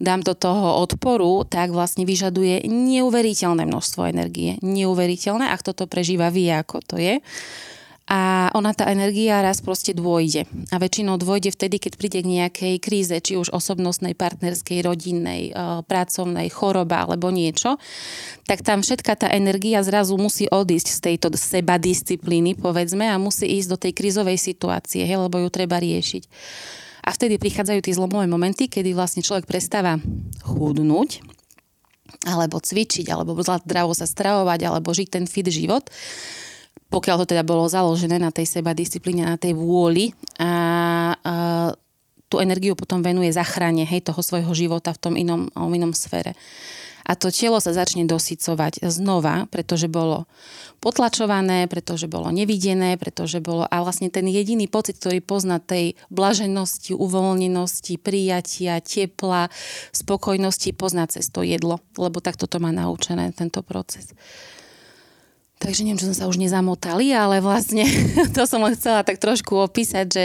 dám 0.00 0.24
do 0.24 0.32
toho 0.32 0.80
odporu, 0.80 1.44
tak 1.44 1.70
vlastne 1.70 2.08
vyžaduje 2.08 2.64
neuveriteľné 2.66 3.68
množstvo 3.68 4.08
energie. 4.08 4.56
Neuveriteľné, 4.64 5.52
ak 5.52 5.60
toto 5.60 5.84
prežíva 5.84 6.32
vie, 6.32 6.48
ako 6.48 6.80
to 6.80 6.96
je. 6.96 7.20
A 8.10 8.50
ona 8.58 8.74
tá 8.74 8.90
energia 8.90 9.38
raz 9.38 9.62
proste 9.62 9.94
dôjde. 9.94 10.42
A 10.74 10.82
väčšinou 10.82 11.14
dôjde 11.14 11.54
vtedy, 11.54 11.78
keď 11.78 11.92
príde 11.94 12.18
k 12.26 12.32
nejakej 12.42 12.74
kríze, 12.82 13.14
či 13.22 13.38
už 13.38 13.54
osobnostnej, 13.54 14.18
partnerskej, 14.18 14.82
rodinnej, 14.82 15.54
e, 15.54 15.86
pracovnej, 15.86 16.50
choroba 16.50 17.06
alebo 17.06 17.30
niečo, 17.30 17.78
tak 18.50 18.66
tam 18.66 18.82
všetka 18.82 19.14
tá 19.14 19.28
energia 19.30 19.78
zrazu 19.86 20.18
musí 20.18 20.50
odísť 20.50 20.88
z 20.90 21.00
tejto 21.06 21.30
seba 21.38 21.78
disciplíny, 21.78 22.58
povedzme, 22.58 23.06
a 23.06 23.14
musí 23.14 23.46
ísť 23.46 23.68
do 23.70 23.78
tej 23.78 23.92
krízovej 23.94 24.42
situácie, 24.42 25.06
lebo 25.06 25.38
ju 25.38 25.46
treba 25.46 25.78
riešiť. 25.78 26.26
A 27.00 27.10
vtedy 27.16 27.40
prichádzajú 27.40 27.80
tie 27.80 27.96
zlomové 27.96 28.28
momenty, 28.28 28.68
kedy 28.68 28.92
vlastne 28.92 29.24
človek 29.24 29.48
prestáva 29.48 29.96
chudnúť, 30.44 31.24
alebo 32.28 32.60
cvičiť, 32.60 33.08
alebo 33.08 33.38
zdravo 33.40 33.96
sa 33.96 34.04
stravovať, 34.04 34.60
alebo 34.68 34.92
žiť 34.92 35.08
ten 35.08 35.24
fit 35.24 35.46
život, 35.48 35.88
pokiaľ 36.90 37.24
to 37.24 37.30
teda 37.30 37.46
bolo 37.46 37.70
založené 37.70 38.18
na 38.18 38.34
tej 38.34 38.60
seba 38.60 38.74
disciplíne, 38.74 39.24
na 39.24 39.38
tej 39.38 39.54
vôli. 39.54 40.10
A, 40.42 40.50
a 41.14 41.34
tú 42.30 42.38
energiu 42.38 42.74
potom 42.78 43.02
venuje 43.02 43.30
zachrane 43.30 43.86
hej, 43.86 44.06
toho 44.06 44.22
svojho 44.22 44.50
života 44.54 44.94
v 44.94 45.00
tom 45.02 45.14
inom, 45.14 45.50
inom 45.54 45.94
sfére 45.94 46.34
a 47.10 47.18
to 47.18 47.34
telo 47.34 47.58
sa 47.58 47.74
začne 47.74 48.06
dosycovať 48.06 48.86
znova, 48.86 49.50
pretože 49.50 49.90
bolo 49.90 50.30
potlačované, 50.78 51.66
pretože 51.66 52.06
bolo 52.06 52.30
nevidené, 52.30 52.94
pretože 52.94 53.42
bolo 53.42 53.66
a 53.66 53.82
vlastne 53.82 54.14
ten 54.14 54.30
jediný 54.30 54.70
pocit, 54.70 55.02
ktorý 55.02 55.18
pozná 55.18 55.58
tej 55.58 55.98
blaženosti, 56.06 56.94
uvoľnenosti, 56.94 57.98
prijatia, 57.98 58.78
tepla, 58.78 59.50
spokojnosti, 59.90 60.70
pozná 60.78 61.10
cez 61.10 61.26
to 61.34 61.42
jedlo, 61.42 61.82
lebo 61.98 62.22
takto 62.22 62.46
to 62.46 62.62
má 62.62 62.70
naučené 62.70 63.34
tento 63.34 63.66
proces. 63.66 64.14
Takže 65.58 65.82
neviem, 65.82 65.98
čo 65.98 66.08
som 66.14 66.16
sa 66.16 66.30
už 66.30 66.38
nezamotali, 66.38 67.10
ale 67.10 67.42
vlastne 67.42 67.82
to 68.38 68.46
som 68.46 68.62
len 68.62 68.78
chcela 68.78 69.02
tak 69.02 69.18
trošku 69.18 69.58
opísať, 69.58 70.06
že 70.06 70.24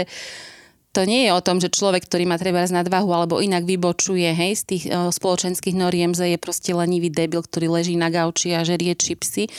to 0.95 1.03
nie 1.03 1.27
je 1.27 1.35
o 1.35 1.43
tom, 1.43 1.59
že 1.59 1.67
človek, 1.67 2.07
ktorý 2.07 2.23
má 2.23 2.39
treba 2.39 2.63
nadvahu 2.63 3.11
alebo 3.11 3.43
inak 3.43 3.67
vybočuje 3.67 4.31
hej, 4.31 4.55
z 4.55 4.63
tých 4.63 4.83
uh, 4.87 5.11
spoločenských 5.11 5.75
noriem, 5.75 6.15
že 6.15 6.31
je 6.31 6.39
proste 6.39 6.71
lenivý 6.71 7.11
debil, 7.11 7.43
ktorý 7.43 7.67
leží 7.67 7.99
na 7.99 8.07
gauči 8.07 8.55
a 8.55 8.63
žerie 8.63 8.95
čipsy 8.95 9.51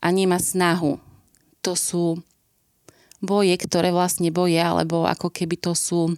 a 0.00 0.08
nemá 0.08 0.40
snahu. 0.40 0.96
To 1.60 1.76
sú 1.76 2.24
boje, 3.20 3.52
ktoré 3.60 3.92
vlastne 3.92 4.32
boja, 4.32 4.72
alebo 4.72 5.04
ako 5.04 5.28
keby 5.28 5.60
to 5.60 5.76
sú 5.76 6.16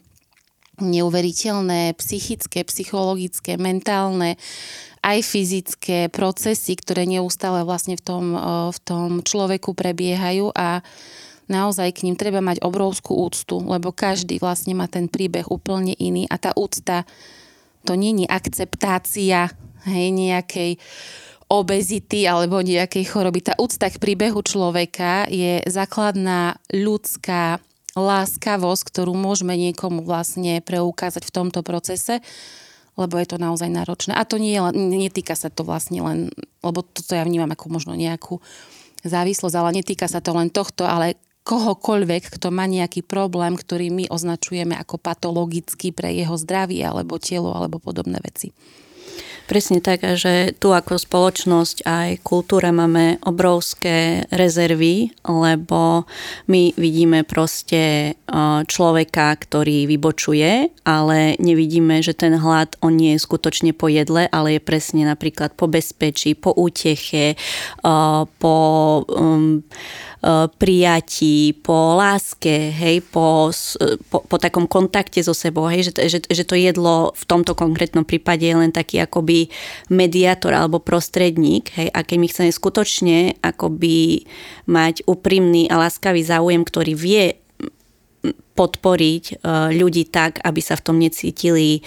neuveriteľné 0.79 1.99
psychické, 1.99 2.63
psychologické, 2.63 3.59
mentálne, 3.59 4.39
aj 5.03 5.19
fyzické 5.27 6.07
procesy, 6.15 6.79
ktoré 6.79 7.03
neustále 7.11 7.67
vlastne 7.67 7.99
v 7.99 8.03
tom, 8.07 8.25
v 8.71 8.79
tom 8.87 9.27
človeku 9.27 9.75
prebiehajú 9.75 10.55
a 10.55 10.81
naozaj 11.53 11.93
k 11.93 12.09
ním 12.09 12.17
treba 12.17 12.41
mať 12.41 12.65
obrovskú 12.65 13.13
úctu, 13.21 13.61
lebo 13.61 13.93
každý 13.93 14.41
vlastne 14.41 14.73
má 14.73 14.89
ten 14.89 15.13
príbeh 15.13 15.53
úplne 15.53 15.93
iný 15.93 16.25
a 16.33 16.41
tá 16.41 16.57
úcta 16.57 17.05
to 17.83 17.99
je 17.99 18.27
akceptácia 18.31 19.51
hej, 19.91 20.07
nejakej 20.15 20.79
obezity 21.53 22.25
alebo 22.25 22.65
nejakej 22.65 23.05
choroby. 23.13 23.45
Tá 23.45 23.55
úcta 23.61 23.93
k 23.93 24.01
príbehu 24.01 24.41
človeka 24.41 25.29
je 25.29 25.61
základná 25.69 26.57
ľudská 26.73 27.61
láskavosť, 27.93 28.89
ktorú 28.89 29.13
môžeme 29.13 29.53
niekomu 29.53 30.01
vlastne 30.01 30.65
preukázať 30.65 31.29
v 31.29 31.35
tomto 31.35 31.61
procese, 31.61 32.25
lebo 32.97 33.21
je 33.21 33.27
to 33.29 33.37
naozaj 33.37 33.69
náročné. 33.69 34.17
A 34.17 34.25
to 34.25 34.41
nie, 34.41 34.57
netýka 34.73 35.37
sa 35.37 35.53
to 35.53 35.61
vlastne 35.61 36.01
len, 36.01 36.33
lebo 36.65 36.81
toto 36.81 37.13
ja 37.13 37.25
vnímam 37.25 37.53
ako 37.53 37.69
možno 37.69 37.93
nejakú 37.93 38.41
závislosť, 39.05 39.57
ale 39.59 39.77
netýka 39.83 40.09
sa 40.09 40.25
to 40.25 40.33
len 40.33 40.49
tohto, 40.49 40.89
ale 40.89 41.21
kohokoľvek, 41.43 42.39
kto 42.39 42.55
má 42.55 42.71
nejaký 42.71 43.03
problém, 43.03 43.59
ktorý 43.59 43.91
my 43.91 44.05
označujeme 44.09 44.79
ako 44.79 44.99
patologický 44.99 45.91
pre 45.91 46.15
jeho 46.15 46.39
zdravie 46.39 46.87
alebo 46.87 47.19
telo 47.19 47.51
alebo 47.51 47.83
podobné 47.83 48.23
veci. 48.23 48.55
Presne 49.43 49.83
tak, 49.83 50.07
že 50.17 50.55
tu 50.57 50.71
ako 50.71 50.97
spoločnosť 50.97 51.85
aj 51.85 52.09
kultúra 52.23 52.71
máme 52.71 53.19
obrovské 53.27 54.25
rezervy, 54.31 55.13
lebo 55.27 56.07
my 56.47 56.73
vidíme 56.79 57.27
proste 57.27 58.15
človeka, 58.65 59.35
ktorý 59.35 59.91
vybočuje, 59.91 60.71
ale 60.87 61.35
nevidíme, 61.43 62.01
že 62.01 62.15
ten 62.15 62.39
hlad, 62.39 62.79
on 62.81 62.95
nie 62.95 63.19
je 63.19 63.25
skutočne 63.27 63.75
po 63.75 63.91
jedle, 63.91 64.31
ale 64.31 64.57
je 64.57 64.61
presne 64.63 65.05
napríklad 65.05 65.59
po 65.59 65.67
bezpečí, 65.67 66.39
po 66.39 66.55
úteche, 66.55 67.35
po 68.39 68.57
um, 69.11 69.67
prijatí, 70.55 71.59
po 71.67 71.99
láske, 71.99 72.71
hej, 72.71 73.03
po, 73.03 73.51
po, 74.07 74.23
po 74.23 74.37
takom 74.39 74.71
kontakte 74.71 75.19
so 75.19 75.35
sebou, 75.35 75.67
hej, 75.67 75.91
že, 75.91 75.93
že, 76.07 76.19
že 76.23 76.45
to 76.47 76.55
jedlo 76.55 77.11
v 77.19 77.25
tomto 77.27 77.59
konkrétnom 77.59 78.07
prípade 78.07 78.47
je 78.47 78.55
len 78.55 78.71
taký 78.71 79.03
akoby 79.03 79.51
mediátor 79.91 80.55
alebo 80.55 80.79
prostredník, 80.79 81.75
hej, 81.75 81.91
a 81.91 82.07
keď 82.07 82.17
my 82.23 82.27
chceme 82.31 82.51
skutočne 82.55 83.19
akoby 83.43 84.23
mať 84.71 85.03
úprimný 85.11 85.67
a 85.67 85.83
láskavý 85.83 86.23
záujem, 86.23 86.63
ktorý 86.63 86.95
vie 86.95 87.42
podporiť 88.53 89.25
e, 89.25 89.35
ľudí 89.77 90.09
tak, 90.09 90.41
aby 90.45 90.61
sa 90.61 90.77
v 90.77 90.85
tom 90.85 90.97
necítili 91.01 91.81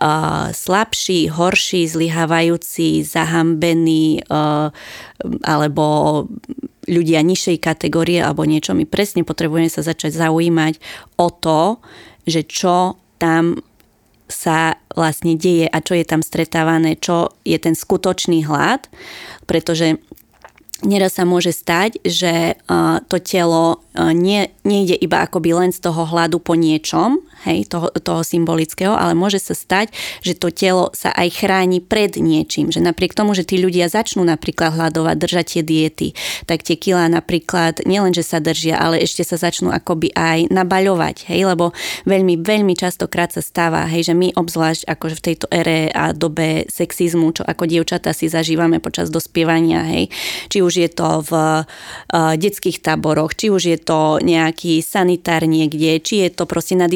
uh, 0.00 0.48
slabší, 0.50 1.28
horší, 1.28 1.84
zlyhávajúci, 1.84 3.04
zahambení 3.04 4.24
uh, 4.26 4.72
alebo 5.44 5.84
ľudia 6.86 7.20
nižšej 7.20 7.58
kategórie 7.60 8.22
alebo 8.22 8.46
niečo. 8.46 8.72
My 8.72 8.86
presne 8.86 9.26
potrebujeme 9.26 9.68
sa 9.68 9.82
začať 9.84 10.14
zaujímať 10.16 10.78
o 11.18 11.28
to, 11.28 11.82
že 12.24 12.46
čo 12.46 12.96
tam 13.18 13.60
sa 14.26 14.74
vlastne 14.94 15.38
deje 15.38 15.70
a 15.70 15.78
čo 15.78 15.94
je 15.94 16.02
tam 16.06 16.22
stretávané, 16.22 16.98
čo 16.98 17.30
je 17.46 17.54
ten 17.62 17.78
skutočný 17.78 18.42
hlad, 18.42 18.90
pretože 19.46 20.02
Neraz 20.84 21.16
sa 21.16 21.24
môže 21.24 21.56
stať, 21.56 22.04
že 22.04 22.52
uh, 22.52 23.00
to 23.08 23.16
telo 23.16 23.80
uh, 23.80 24.12
nie, 24.12 24.52
nejde 24.60 24.92
iba 25.00 25.24
akoby 25.24 25.56
len 25.56 25.70
z 25.72 25.80
toho 25.80 26.04
hladu 26.04 26.36
po 26.36 26.52
niečom, 26.52 27.24
hej, 27.44 27.68
toho, 27.68 27.92
toho 27.92 28.24
symbolického, 28.24 28.96
ale 28.96 29.12
môže 29.12 29.42
sa 29.42 29.52
stať, 29.52 29.92
že 30.24 30.38
to 30.38 30.48
telo 30.48 30.94
sa 30.96 31.12
aj 31.12 31.42
chráni 31.42 31.84
pred 31.84 32.16
niečím, 32.16 32.72
že 32.72 32.80
napriek 32.80 33.12
tomu, 33.12 33.36
že 33.36 33.44
tí 33.44 33.60
ľudia 33.60 33.92
začnú 33.92 34.24
napríklad 34.24 34.72
hľadovať, 34.72 35.16
držať 35.18 35.46
tie 35.58 35.62
diety, 35.62 36.08
tak 36.48 36.64
tie 36.64 36.78
kilá 36.78 37.06
napríklad 37.10 37.84
nielen, 37.84 38.16
že 38.16 38.24
sa 38.24 38.40
držia, 38.40 38.80
ale 38.80 39.02
ešte 39.02 39.26
sa 39.26 39.36
začnú 39.36 39.68
akoby 39.74 40.14
aj 40.16 40.48
nabaľovať, 40.48 41.28
hej, 41.28 41.44
lebo 41.44 41.76
veľmi, 42.08 42.40
veľmi 42.40 42.72
častokrát 42.72 43.34
sa 43.34 43.42
stáva, 43.44 43.84
hej, 43.90 44.12
že 44.12 44.14
my 44.14 44.32
obzvlášť 44.32 44.88
akože 44.88 45.16
v 45.18 45.24
tejto 45.32 45.46
ére 45.50 45.90
a 45.92 46.14
dobe 46.16 46.64
sexizmu, 46.70 47.36
čo 47.36 47.42
ako 47.42 47.66
dievčatá 47.68 48.14
si 48.14 48.30
zažívame 48.30 48.78
počas 48.78 49.10
dospievania, 49.10 49.82
hej, 49.84 50.08
či 50.48 50.62
už 50.62 50.74
je 50.82 50.90
to 50.92 51.22
v 51.26 51.32
uh, 51.34 52.34
detských 52.38 52.80
táboroch, 52.80 53.34
či 53.34 53.50
už 53.50 53.62
je 53.66 53.78
to 53.80 54.18
nejaký 54.22 54.80
sanitár 54.80 55.44
niekde, 55.44 55.98
či 56.00 56.26
je 56.26 56.30
to 56.32 56.44
proste 56.46 56.78
na 56.78 56.86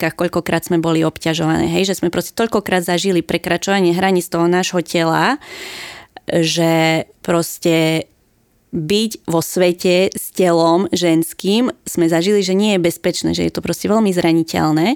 diskotékach, 0.00 0.16
koľkokrát 0.16 0.64
sme 0.64 0.80
boli 0.80 1.04
obťažované, 1.04 1.68
hej, 1.68 1.92
že 1.92 2.00
sme 2.00 2.08
proste 2.08 2.32
toľkokrát 2.32 2.88
zažili 2.88 3.20
prekračovanie 3.20 3.92
hraníc 3.92 4.32
toho 4.32 4.48
nášho 4.48 4.80
tela, 4.80 5.36
že 6.24 7.04
proste 7.20 8.08
byť 8.70 9.26
vo 9.26 9.42
svete 9.42 10.14
s 10.14 10.30
telom 10.30 10.86
ženským 10.94 11.74
sme 11.82 12.06
zažili, 12.06 12.38
že 12.38 12.54
nie 12.54 12.78
je 12.78 12.86
bezpečné, 12.86 13.34
že 13.34 13.42
je 13.42 13.50
to 13.50 13.66
proste 13.66 13.90
veľmi 13.90 14.14
zraniteľné. 14.14 14.94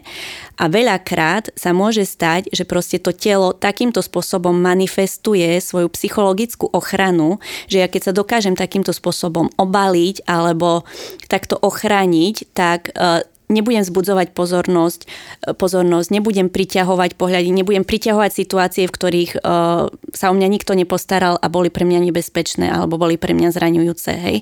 A 0.63 0.65
veľakrát 0.71 1.51
sa 1.59 1.75
môže 1.75 2.07
stať, 2.07 2.55
že 2.55 2.63
proste 2.63 3.03
to 3.03 3.11
telo 3.11 3.51
takýmto 3.51 3.99
spôsobom 3.99 4.55
manifestuje 4.55 5.59
svoju 5.59 5.91
psychologickú 5.91 6.71
ochranu, 6.71 7.43
že 7.67 7.83
ja 7.83 7.91
keď 7.91 8.03
sa 8.07 8.13
dokážem 8.15 8.55
takýmto 8.55 8.95
spôsobom 8.95 9.51
obaliť 9.59 10.23
alebo 10.31 10.87
takto 11.27 11.59
ochrániť, 11.59 12.55
tak 12.55 12.95
e, 12.95 13.27
nebudem 13.49 13.85
zbudzovať 13.85 14.33
pozornosť, 14.33 15.01
e, 15.05 15.53
pozornosť, 15.53 16.09
nebudem 16.13 16.49
priťahovať 16.49 17.17
pohľady, 17.19 17.49
nebudem 17.53 17.85
priťahovať 17.85 18.31
situácie, 18.33 18.85
v 18.89 18.95
ktorých 18.95 19.33
uh, 19.41 19.93
sa 20.17 20.27
o 20.31 20.35
mňa 20.35 20.49
nikto 20.49 20.73
nepostaral 20.73 21.37
a 21.41 21.47
boli 21.53 21.69
pre 21.69 21.85
mňa 21.85 22.11
nebezpečné 22.11 22.71
alebo 22.71 22.97
boli 22.97 23.21
pre 23.21 23.37
mňa 23.37 23.53
zraňujúce. 23.53 24.13
Hej? 24.17 24.37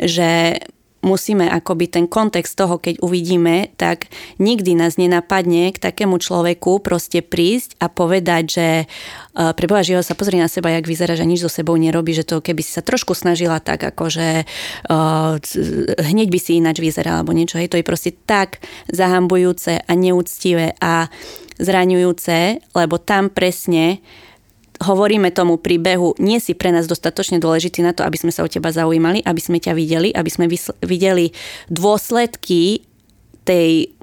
Že 0.00 0.28
musíme 1.02 1.50
akoby 1.50 1.90
ten 1.90 2.06
kontext 2.06 2.54
toho, 2.54 2.78
keď 2.78 3.02
uvidíme, 3.02 3.74
tak 3.74 4.06
nikdy 4.38 4.78
nás 4.78 4.96
nenapadne 4.96 5.74
k 5.74 5.82
takému 5.82 6.16
človeku 6.22 6.78
proste 6.78 7.20
prísť 7.20 7.74
a 7.82 7.90
povedať, 7.90 8.42
že 8.46 8.68
uh, 8.86 9.50
pre 9.52 9.66
Boha 9.66 9.82
živého 9.82 10.06
sa 10.06 10.14
pozri 10.14 10.38
na 10.38 10.46
seba, 10.46 10.70
jak 10.70 10.86
vyzerá, 10.86 11.18
že 11.18 11.26
nič 11.26 11.42
so 11.42 11.50
sebou 11.50 11.74
nerobí, 11.74 12.14
že 12.14 12.22
to 12.22 12.38
keby 12.38 12.62
si 12.62 12.70
sa 12.70 12.86
trošku 12.86 13.18
snažila 13.18 13.58
tak, 13.58 13.82
akože 13.82 14.46
uh, 14.88 15.36
hneď 15.98 16.28
by 16.30 16.38
si 16.38 16.62
ináč 16.62 16.78
vyzerala 16.78 17.20
alebo 17.20 17.34
niečo. 17.34 17.58
Hej, 17.58 17.74
to 17.74 17.78
je 17.82 17.84
proste 17.84 18.14
tak 18.24 18.62
zahambujúce 18.86 19.82
a 19.82 19.92
neúctivé 19.98 20.78
a 20.78 21.10
zraňujúce, 21.58 22.62
lebo 22.78 22.96
tam 23.02 23.28
presne 23.28 24.00
hovoríme 24.82 25.30
tomu 25.30 25.56
príbehu, 25.56 26.18
nie 26.18 26.42
si 26.42 26.52
pre 26.52 26.74
nás 26.74 26.90
dostatočne 26.90 27.38
dôležitý 27.38 27.80
na 27.80 27.94
to, 27.94 28.02
aby 28.02 28.18
sme 28.18 28.34
sa 28.34 28.42
o 28.42 28.50
teba 28.50 28.74
zaujímali, 28.74 29.22
aby 29.22 29.40
sme 29.40 29.62
ťa 29.62 29.72
videli, 29.72 30.10
aby 30.10 30.30
sme 30.30 30.50
videli 30.82 31.30
dôsledky 31.70 32.84
tej 33.46 33.94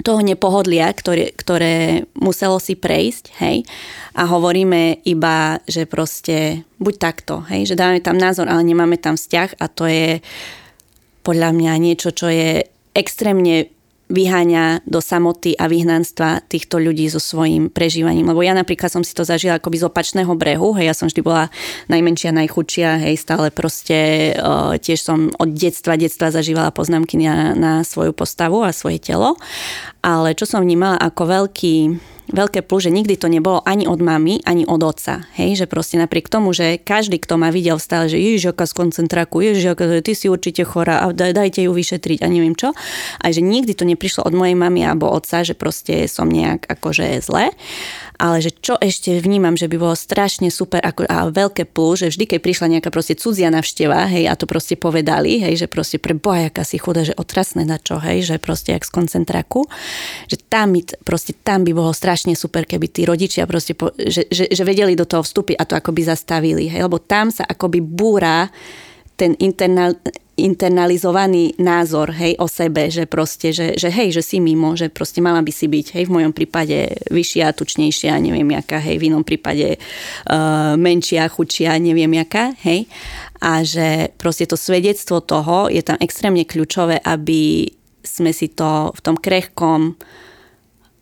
toho 0.00 0.24
nepohodlia, 0.24 0.88
ktoré, 0.96 1.36
ktoré 1.36 2.08
muselo 2.16 2.56
si 2.56 2.72
prejsť, 2.72 3.36
hej, 3.44 3.68
a 4.16 4.24
hovoríme 4.24 5.04
iba, 5.04 5.60
že 5.68 5.84
proste 5.84 6.64
buď 6.80 6.94
takto, 6.96 7.44
hej, 7.52 7.68
že 7.68 7.76
dáme 7.76 8.00
tam 8.00 8.16
názor, 8.16 8.48
ale 8.48 8.64
nemáme 8.64 8.96
tam 8.96 9.20
vzťah 9.20 9.60
a 9.60 9.66
to 9.68 9.84
je 9.84 10.24
podľa 11.20 11.52
mňa 11.52 11.72
niečo, 11.76 12.16
čo 12.16 12.32
je 12.32 12.64
extrémne 12.96 13.68
vyháňa 14.10 14.82
do 14.84 14.98
samoty 14.98 15.54
a 15.54 15.70
vyhnanstva 15.70 16.42
týchto 16.50 16.82
ľudí 16.82 17.06
so 17.06 17.22
svojím 17.22 17.70
prežívaním. 17.70 18.28
Lebo 18.28 18.42
ja 18.42 18.52
napríklad 18.52 18.90
som 18.90 19.06
si 19.06 19.14
to 19.14 19.22
zažila 19.22 19.62
akoby 19.62 19.78
z 19.80 19.86
opačného 19.86 20.34
brehu, 20.34 20.74
hej, 20.76 20.90
ja 20.90 20.94
som 20.94 21.06
vždy 21.06 21.22
bola 21.22 21.46
najmenšia, 21.86 22.34
najchudšia, 22.34 23.06
hej, 23.06 23.14
stále 23.16 23.54
proste 23.54 24.32
uh, 24.34 24.74
tiež 24.76 24.98
som 24.98 25.30
od 25.38 25.54
detstva, 25.54 25.94
detstva 25.94 26.34
zažívala 26.34 26.74
poznámky 26.74 27.16
na, 27.22 27.54
na 27.54 27.72
svoju 27.86 28.10
postavu 28.10 28.66
a 28.66 28.74
svoje 28.74 28.98
telo. 28.98 29.38
Ale 30.02 30.34
čo 30.34 30.44
som 30.44 30.60
vnímala 30.60 30.98
ako 30.98 31.22
veľký 31.30 31.76
veľké 32.30 32.62
plus, 32.64 32.86
že 32.86 32.94
nikdy 32.94 33.18
to 33.18 33.26
nebolo 33.26 33.60
ani 33.66 33.86
od 33.86 34.00
mamy, 34.00 34.40
ani 34.46 34.64
od 34.66 34.80
otca. 34.82 35.26
Hej, 35.36 35.64
že 35.64 35.66
proste 35.66 35.98
napriek 35.98 36.30
tomu, 36.30 36.54
že 36.54 36.80
každý, 36.80 37.18
kto 37.20 37.36
ma 37.36 37.50
videl 37.52 37.76
stále, 37.82 38.08
že 38.08 38.18
ježiš, 38.18 38.54
aká 38.54 38.66
z 38.66 38.74
koncentraku, 38.74 39.42
ježiš, 39.42 39.74
aká, 39.74 40.00
ty 40.00 40.12
si 40.14 40.30
určite 40.30 40.62
chorá 40.64 41.04
a 41.04 41.12
dajte 41.12 41.66
ju 41.66 41.72
vyšetriť 41.74 42.22
a 42.22 42.26
neviem 42.30 42.54
čo. 42.54 42.72
A 43.20 43.24
že 43.30 43.42
nikdy 43.44 43.74
to 43.76 43.84
neprišlo 43.84 44.26
od 44.26 44.34
mojej 44.34 44.56
mamy 44.56 44.86
alebo 44.86 45.10
otca, 45.10 45.42
že 45.42 45.58
proste 45.58 46.06
som 46.06 46.30
nejak 46.30 46.66
akože 46.66 47.20
zle 47.22 47.52
ale 48.20 48.44
že 48.44 48.52
čo 48.52 48.76
ešte 48.76 49.16
vnímam, 49.16 49.56
že 49.56 49.64
by 49.64 49.80
bolo 49.80 49.96
strašne 49.96 50.52
super 50.52 50.84
ako, 50.84 51.08
a 51.08 51.32
veľké 51.32 51.64
plus, 51.64 52.04
že 52.04 52.12
vždy, 52.12 52.36
keď 52.36 52.38
prišla 52.44 52.66
nejaká 52.76 52.92
proste 52.92 53.16
cudzia 53.16 53.48
navšteva, 53.48 54.04
hej, 54.12 54.28
a 54.28 54.36
to 54.36 54.44
proste 54.44 54.76
povedali, 54.76 55.40
hej, 55.40 55.64
že 55.64 55.66
proste 55.72 55.96
pre 55.96 56.12
boha, 56.12 56.52
jaká 56.52 56.60
si 56.60 56.76
chudá, 56.76 57.00
že 57.00 57.16
otrasné 57.16 57.64
na 57.64 57.80
čo, 57.80 57.96
hej, 57.96 58.28
že 58.28 58.36
proste 58.36 58.76
jak 58.76 58.84
z 58.84 58.92
koncentraku, 58.92 59.64
že 60.28 60.36
tam, 60.36 60.76
proste 61.00 61.32
tam 61.40 61.64
by 61.64 61.72
bolo 61.72 61.96
strašne 61.96 62.36
super, 62.36 62.68
keby 62.68 62.92
tí 62.92 63.08
rodičia 63.08 63.48
proste, 63.48 63.72
po, 63.72 63.88
že, 63.96 64.28
že, 64.28 64.52
že 64.52 64.62
vedeli 64.68 64.92
do 64.92 65.08
toho 65.08 65.24
vstúpiť 65.24 65.56
a 65.56 65.64
to 65.64 65.74
akoby 65.80 66.04
zastavili, 66.04 66.68
hej, 66.68 66.84
lebo 66.84 67.00
tam 67.00 67.32
sa 67.32 67.48
akoby 67.48 67.80
búra 67.80 68.52
ten 69.16 69.32
internal, 69.40 69.96
internalizovaný 70.44 71.56
názor, 71.60 72.12
hej, 72.16 72.36
o 72.40 72.46
sebe, 72.48 72.88
že 72.88 73.04
proste, 73.04 73.52
že, 73.52 73.76
že 73.76 73.88
hej, 73.92 74.14
že 74.14 74.22
si 74.24 74.38
mimo, 74.40 74.76
že 74.76 74.88
proste 74.88 75.20
mala 75.20 75.40
by 75.44 75.52
si 75.52 75.66
byť, 75.68 75.86
hej, 75.96 76.04
v 76.08 76.14
mojom 76.20 76.32
prípade 76.32 77.00
vyššia, 77.08 77.52
tučnejšia, 77.56 78.16
neviem 78.20 78.48
jaká, 78.50 78.80
hej, 78.80 78.96
v 78.96 79.12
inom 79.12 79.24
prípade 79.24 79.76
uh, 79.76 80.74
menšia, 80.80 81.28
chudšia, 81.28 81.76
neviem 81.80 82.10
jaká, 82.16 82.52
hej. 82.64 82.88
A 83.40 83.64
že 83.64 84.12
proste 84.20 84.44
to 84.44 84.56
svedectvo 84.56 85.24
toho 85.24 85.72
je 85.72 85.80
tam 85.80 85.96
extrémne 86.00 86.44
kľúčové, 86.44 87.00
aby 87.00 87.72
sme 88.04 88.32
si 88.32 88.52
to 88.52 88.92
v 88.96 89.00
tom 89.00 89.16
krehkom 89.16 89.96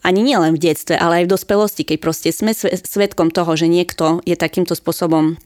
ani 0.06 0.22
nielen 0.22 0.54
v 0.54 0.62
detstve, 0.70 0.94
ale 0.94 1.22
aj 1.22 1.24
v 1.26 1.32
dospelosti, 1.34 1.82
keď 1.82 1.98
proste 1.98 2.30
sme 2.30 2.54
svetkom 2.56 3.34
toho, 3.34 3.58
že 3.58 3.66
niekto 3.66 4.22
je 4.22 4.38
takýmto 4.38 4.78
spôsobom 4.78 5.36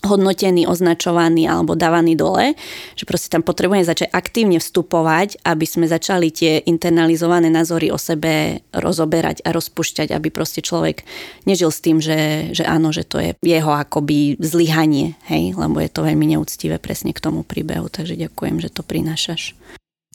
hodnotený, 0.00 0.64
označovaný 0.64 1.44
alebo 1.48 1.76
dávaný 1.76 2.16
dole, 2.16 2.56
že 2.96 3.04
proste 3.04 3.28
tam 3.28 3.44
potrebujeme 3.44 3.84
začať 3.84 4.08
aktívne 4.12 4.56
vstupovať, 4.56 5.44
aby 5.44 5.66
sme 5.68 5.84
začali 5.88 6.32
tie 6.32 6.64
internalizované 6.64 7.52
názory 7.52 7.92
o 7.92 7.98
sebe 8.00 8.64
rozoberať 8.72 9.44
a 9.44 9.52
rozpušťať, 9.52 10.12
aby 10.12 10.28
proste 10.32 10.64
človek 10.64 11.04
nežil 11.44 11.68
s 11.68 11.84
tým, 11.84 12.00
že, 12.00 12.52
že 12.56 12.64
áno, 12.64 12.92
že 12.92 13.04
to 13.04 13.20
je 13.20 13.36
jeho 13.44 13.72
akoby 13.72 14.40
zlyhanie, 14.40 15.18
hej, 15.28 15.52
lebo 15.56 15.80
je 15.80 15.90
to 15.92 16.06
veľmi 16.06 16.36
neúctivé 16.36 16.80
presne 16.80 17.12
k 17.12 17.20
tomu 17.20 17.44
príbehu, 17.44 17.92
takže 17.92 18.16
ďakujem, 18.16 18.56
že 18.62 18.72
to 18.72 18.80
prinášaš. 18.80 19.56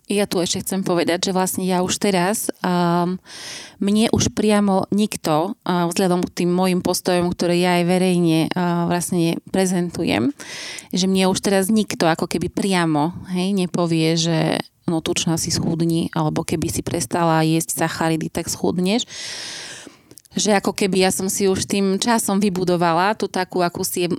Ja 0.05 0.29
tu 0.29 0.37
ešte 0.37 0.61
chcem 0.61 0.85
povedať, 0.85 1.29
že 1.29 1.31
vlastne 1.33 1.65
ja 1.65 1.81
už 1.81 1.97
teraz, 1.97 2.53
um, 2.61 3.17
mne 3.81 4.05
už 4.13 4.37
priamo 4.37 4.85
nikto, 4.93 5.57
uh, 5.57 5.89
vzhľadom 5.89 6.21
k 6.29 6.45
tým 6.45 6.51
mojim 6.53 6.85
postojom, 6.85 7.33
ktoré 7.33 7.57
ja 7.57 7.81
aj 7.81 7.83
verejne 7.89 8.39
uh, 8.53 8.85
vlastne 8.85 9.41
prezentujem, 9.49 10.29
že 10.93 11.09
mne 11.09 11.33
už 11.33 11.41
teraz 11.41 11.73
nikto 11.73 12.05
ako 12.05 12.29
keby 12.29 12.53
priamo 12.53 13.17
hej, 13.33 13.57
nepovie, 13.57 14.13
že 14.13 14.61
no 14.85 15.01
tučná 15.01 15.41
si 15.41 15.49
schudni, 15.49 16.13
alebo 16.13 16.45
keby 16.45 16.69
si 16.69 16.85
prestala 16.85 17.41
jesť 17.41 17.81
sacharidy, 17.81 18.29
tak 18.29 18.45
schudneš 18.45 19.09
že 20.35 20.51
ako 20.51 20.75
keby 20.75 21.07
ja 21.07 21.11
som 21.15 21.31
si 21.31 21.47
už 21.47 21.63
tým 21.63 21.95
časom 21.95 22.43
vybudovala 22.43 23.15
tú 23.15 23.31
takú 23.31 23.63
akúsi 23.63 24.11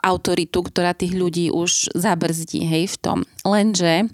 autoritu, 0.00 0.64
ktorá 0.64 0.96
tých 0.96 1.12
ľudí 1.12 1.52
už 1.52 1.92
zabrzdí, 1.92 2.64
hej, 2.64 2.88
v 2.88 2.96
tom. 2.96 3.18
Lenže 3.44 4.08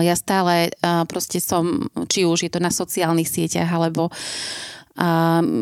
ja 0.00 0.14
stále 0.16 0.72
proste 1.04 1.36
som, 1.42 1.92
či 2.08 2.24
už 2.24 2.48
je 2.48 2.50
to 2.52 2.64
na 2.64 2.72
sociálnych 2.72 3.28
sieťach, 3.28 3.68
alebo 3.68 4.08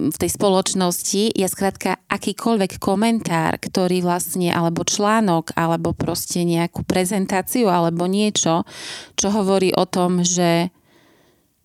v 0.09 0.17
tej 0.17 0.31
spoločnosti, 0.33 1.37
ja 1.37 1.45
skrátka 1.45 2.01
akýkoľvek 2.09 2.81
komentár, 2.81 3.61
ktorý 3.61 4.01
vlastne, 4.01 4.49
alebo 4.49 4.81
článok, 4.81 5.53
alebo 5.53 5.93
proste 5.93 6.41
nejakú 6.41 6.89
prezentáciu, 6.89 7.69
alebo 7.69 8.09
niečo, 8.09 8.65
čo 9.13 9.29
hovorí 9.29 9.77
o 9.77 9.85
tom, 9.85 10.25
že 10.25 10.73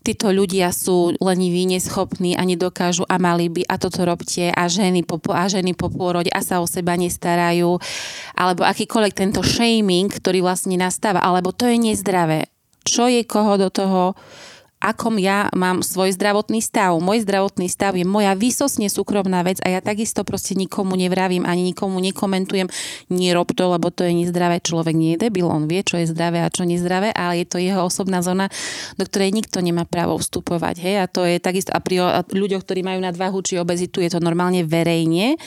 títo 0.02 0.34
ľudia 0.34 0.74
sú 0.74 1.14
leniví, 1.22 1.70
neschopní 1.70 2.34
a 2.34 2.42
nedokážu 2.42 3.06
a 3.06 3.22
mali 3.22 3.48
by 3.54 3.62
a 3.70 3.78
toto 3.78 4.02
robte 4.02 4.50
a 4.50 4.64
ženy 4.66 5.06
po, 5.06 5.22
a 5.32 5.46
ženy 5.46 5.78
po 5.78 5.94
pôrode 5.94 6.34
a 6.34 6.42
sa 6.42 6.60
o 6.60 6.66
seba 6.66 6.98
nestarajú. 6.98 7.78
Alebo 8.34 8.66
akýkoľvek 8.66 9.14
tento 9.14 9.42
shaming, 9.46 10.10
ktorý 10.10 10.42
vlastne 10.42 10.76
nastáva, 10.76 11.22
alebo 11.22 11.54
to 11.54 11.70
je 11.70 11.78
nezdravé. 11.78 12.50
Čo 12.82 13.06
je 13.06 13.22
koho 13.24 13.62
do 13.62 13.70
toho 13.70 14.18
akom 14.82 15.22
ja 15.22 15.48
mám 15.54 15.86
svoj 15.86 16.18
zdravotný 16.18 16.60
stav. 16.60 16.98
Môj 16.98 17.22
zdravotný 17.22 17.70
stav 17.70 17.94
je 17.94 18.02
moja 18.02 18.34
výsosne 18.34 18.90
súkromná 18.90 19.46
vec 19.46 19.62
a 19.62 19.70
ja 19.70 19.80
takisto 19.80 20.26
proste 20.26 20.58
nikomu 20.58 20.98
nevravím, 20.98 21.46
ani 21.46 21.72
nikomu 21.72 22.02
nekomentujem, 22.02 22.66
nerob 23.14 23.54
to, 23.54 23.70
lebo 23.70 23.94
to 23.94 24.04
je 24.04 24.18
nezdravé. 24.18 24.58
Človek 24.60 24.98
nie 24.98 25.14
je 25.16 25.30
debil, 25.30 25.46
on 25.46 25.70
vie, 25.70 25.86
čo 25.86 26.02
je 26.02 26.10
zdravé 26.10 26.42
a 26.42 26.50
čo 26.50 26.66
nezdravé, 26.66 27.14
ale 27.14 27.46
je 27.46 27.48
to 27.48 27.62
jeho 27.62 27.86
osobná 27.86 28.26
zóna, 28.26 28.50
do 28.98 29.06
ktorej 29.06 29.32
nikto 29.32 29.62
nemá 29.62 29.86
právo 29.86 30.18
vstupovať. 30.18 30.82
Hej? 30.82 30.96
A 30.98 31.06
to 31.06 31.22
je 31.24 31.38
takisto 31.38 31.70
a 31.72 31.80
pri 31.80 32.02
ľuďoch, 32.34 32.66
ktorí 32.66 32.82
majú 32.82 33.00
nadvahu 33.06 33.38
či 33.46 33.62
obezitu, 33.62 34.02
je 34.02 34.12
to 34.12 34.20
normálne 34.20 34.66
verejne, 34.66 35.38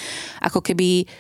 ako 0.40 0.62
keby 0.62 1.10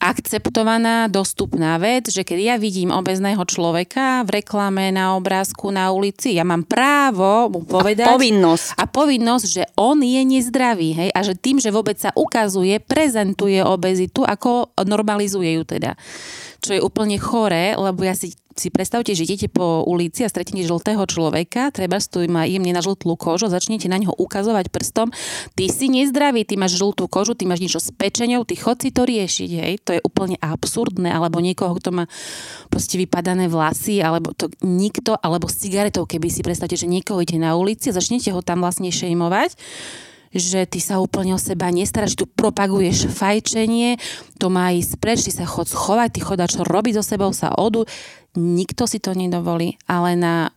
akceptovaná, 0.00 1.08
dostupná 1.08 1.76
vec, 1.80 2.12
že 2.12 2.22
keď 2.22 2.38
ja 2.38 2.56
vidím 2.56 2.94
obezného 2.94 3.42
človeka 3.48 4.22
v 4.24 4.42
reklame, 4.42 4.94
na 4.94 5.16
obrázku, 5.18 5.72
na 5.72 5.90
ulici, 5.90 6.36
ja 6.36 6.44
mám 6.46 6.62
právo 6.64 7.50
mu 7.50 7.60
povedať... 7.64 8.08
A 8.08 8.14
povinnosť. 8.14 8.66
A 8.76 8.84
povinnosť, 8.86 9.46
že 9.46 9.64
on 9.76 10.00
je 10.00 10.22
nezdravý, 10.22 10.90
hej, 10.94 11.10
a 11.12 11.20
že 11.24 11.34
tým, 11.34 11.58
že 11.58 11.74
vôbec 11.74 11.96
sa 11.96 12.14
ukazuje, 12.14 12.78
prezentuje 12.80 13.58
obezitu, 13.60 14.22
ako 14.22 14.72
normalizuje 14.84 15.60
ju 15.60 15.62
teda. 15.66 15.98
Čo 16.60 16.76
je 16.76 16.84
úplne 16.84 17.16
choré, 17.20 17.76
lebo 17.76 18.04
ja 18.04 18.16
si 18.16 18.36
si 18.56 18.72
predstavte, 18.72 19.12
že 19.12 19.28
idete 19.28 19.52
po 19.52 19.84
ulici 19.84 20.24
a 20.24 20.32
stretnete 20.32 20.64
žltého 20.64 21.04
človeka, 21.04 21.68
treba 21.68 22.00
tu 22.00 22.24
má 22.26 22.48
jemne 22.48 22.72
na 22.72 22.80
žltú 22.80 23.12
kožu, 23.14 23.52
začnete 23.52 23.86
na 23.86 24.00
neho 24.00 24.16
ukazovať 24.16 24.72
prstom, 24.72 25.12
ty 25.52 25.68
si 25.68 25.92
nezdravý, 25.92 26.48
ty 26.48 26.56
máš 26.56 26.80
žltú 26.80 27.04
kožu, 27.06 27.36
ty 27.36 27.44
máš 27.44 27.60
niečo 27.60 27.78
s 27.78 27.92
pečenou, 27.92 28.48
ty 28.48 28.56
chod 28.56 28.80
si 28.80 28.90
to 28.90 29.04
riešiť, 29.04 29.50
hej, 29.52 29.72
to 29.84 30.00
je 30.00 30.00
úplne 30.00 30.40
absurdné, 30.40 31.12
alebo 31.12 31.44
niekoho, 31.44 31.76
kto 31.76 31.92
má 31.92 32.04
proste 32.72 32.96
vypadané 32.96 33.52
vlasy, 33.52 34.00
alebo 34.00 34.32
to 34.32 34.48
nikto, 34.64 35.14
alebo 35.20 35.46
s 35.52 35.60
cigaretou, 35.60 36.08
keby 36.08 36.32
si 36.32 36.40
predstavte, 36.40 36.80
že 36.80 36.88
niekoho 36.88 37.20
ide 37.20 37.36
na 37.36 37.54
ulici 37.60 37.92
a 37.92 37.96
začnete 37.96 38.32
ho 38.32 38.40
tam 38.40 38.64
vlastne 38.64 38.88
šejmovať, 38.88 39.52
že 40.34 40.66
ty 40.66 40.82
sa 40.82 40.98
úplne 41.02 41.36
o 41.36 41.40
seba 41.40 41.70
nestaráš, 41.70 42.18
tu 42.18 42.26
propaguješ 42.26 43.10
fajčenie, 43.10 44.00
to 44.40 44.50
má 44.50 44.72
ísť 44.74 44.92
preč, 44.98 45.18
ty 45.26 45.32
sa 45.32 45.46
chod 45.46 45.70
schovať, 45.70 46.08
ty 46.16 46.20
choda 46.24 46.46
čo 46.46 46.66
robiť 46.66 46.98
so 46.98 47.04
sebou, 47.04 47.30
sa 47.30 47.54
odu. 47.54 47.86
Nikto 48.36 48.84
si 48.84 49.00
to 49.00 49.16
nedovolí, 49.16 49.80
ale 49.88 50.12
na 50.18 50.56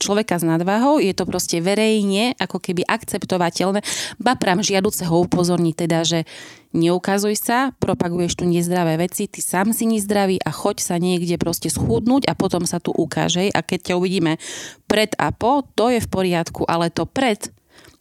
človeka 0.00 0.40
s 0.40 0.44
nadváhou, 0.48 0.96
je 0.96 1.12
to 1.12 1.28
proste 1.28 1.60
verejne 1.60 2.32
ako 2.40 2.56
keby 2.56 2.88
akceptovateľné. 2.88 3.84
Ba 4.16 4.34
prám 4.40 4.64
žiaduceho 4.64 5.12
upozorní 5.12 5.76
teda, 5.76 6.02
že 6.08 6.24
neukazuj 6.72 7.36
sa, 7.36 7.76
propaguješ 7.76 8.40
tu 8.40 8.48
nezdravé 8.48 8.96
veci, 8.96 9.28
ty 9.28 9.44
sám 9.44 9.76
si 9.76 9.84
nezdravý 9.84 10.40
a 10.40 10.50
choď 10.50 10.80
sa 10.80 10.96
niekde 10.96 11.36
proste 11.36 11.68
schudnúť 11.68 12.24
a 12.26 12.32
potom 12.32 12.64
sa 12.64 12.80
tu 12.80 12.90
ukážej 12.96 13.52
a 13.52 13.60
keď 13.60 13.92
ťa 13.92 13.98
uvidíme 14.00 14.40
pred 14.88 15.12
a 15.20 15.30
po, 15.30 15.68
to 15.76 15.92
je 15.92 16.00
v 16.00 16.08
poriadku, 16.08 16.64
ale 16.64 16.88
to 16.88 17.04
pred, 17.04 17.52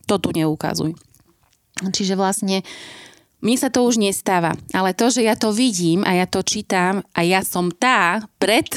to 0.08 0.16
tu 0.16 0.32
neukazuj. 0.32 0.96
Čiže 1.80 2.20
vlastne 2.20 2.66
mne 3.40 3.56
sa 3.56 3.72
to 3.72 3.88
už 3.88 4.04
nestáva, 4.04 4.52
ale 4.76 4.92
to, 4.92 5.08
že 5.08 5.24
ja 5.24 5.40
to 5.40 5.56
vidím 5.56 6.04
a 6.04 6.12
ja 6.12 6.28
to 6.28 6.44
čítam 6.44 7.08
a 7.16 7.24
ja 7.24 7.40
som 7.40 7.72
tá 7.72 8.20
pred, 8.36 8.68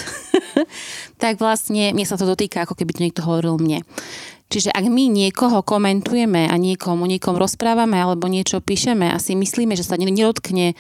tak 1.23 1.43
vlastne 1.43 1.91
mne 1.91 2.07
sa 2.07 2.15
to 2.15 2.23
dotýka, 2.23 2.63
ako 2.63 2.79
keby 2.79 2.95
to 2.95 3.03
niekto 3.03 3.27
hovoril 3.27 3.59
mne. 3.59 3.83
Čiže 4.53 4.69
ak 4.69 4.85
my 4.85 5.09
niekoho 5.09 5.65
komentujeme 5.65 6.45
a 6.45 6.55
niekomu 6.61 7.09
niekom 7.09 7.41
rozprávame 7.41 7.97
alebo 7.97 8.29
niečo 8.29 8.61
píšeme 8.61 9.09
a 9.09 9.17
si 9.17 9.33
myslíme, 9.33 9.73
že 9.73 9.81
sa 9.81 9.97
nedotkne 9.97 10.77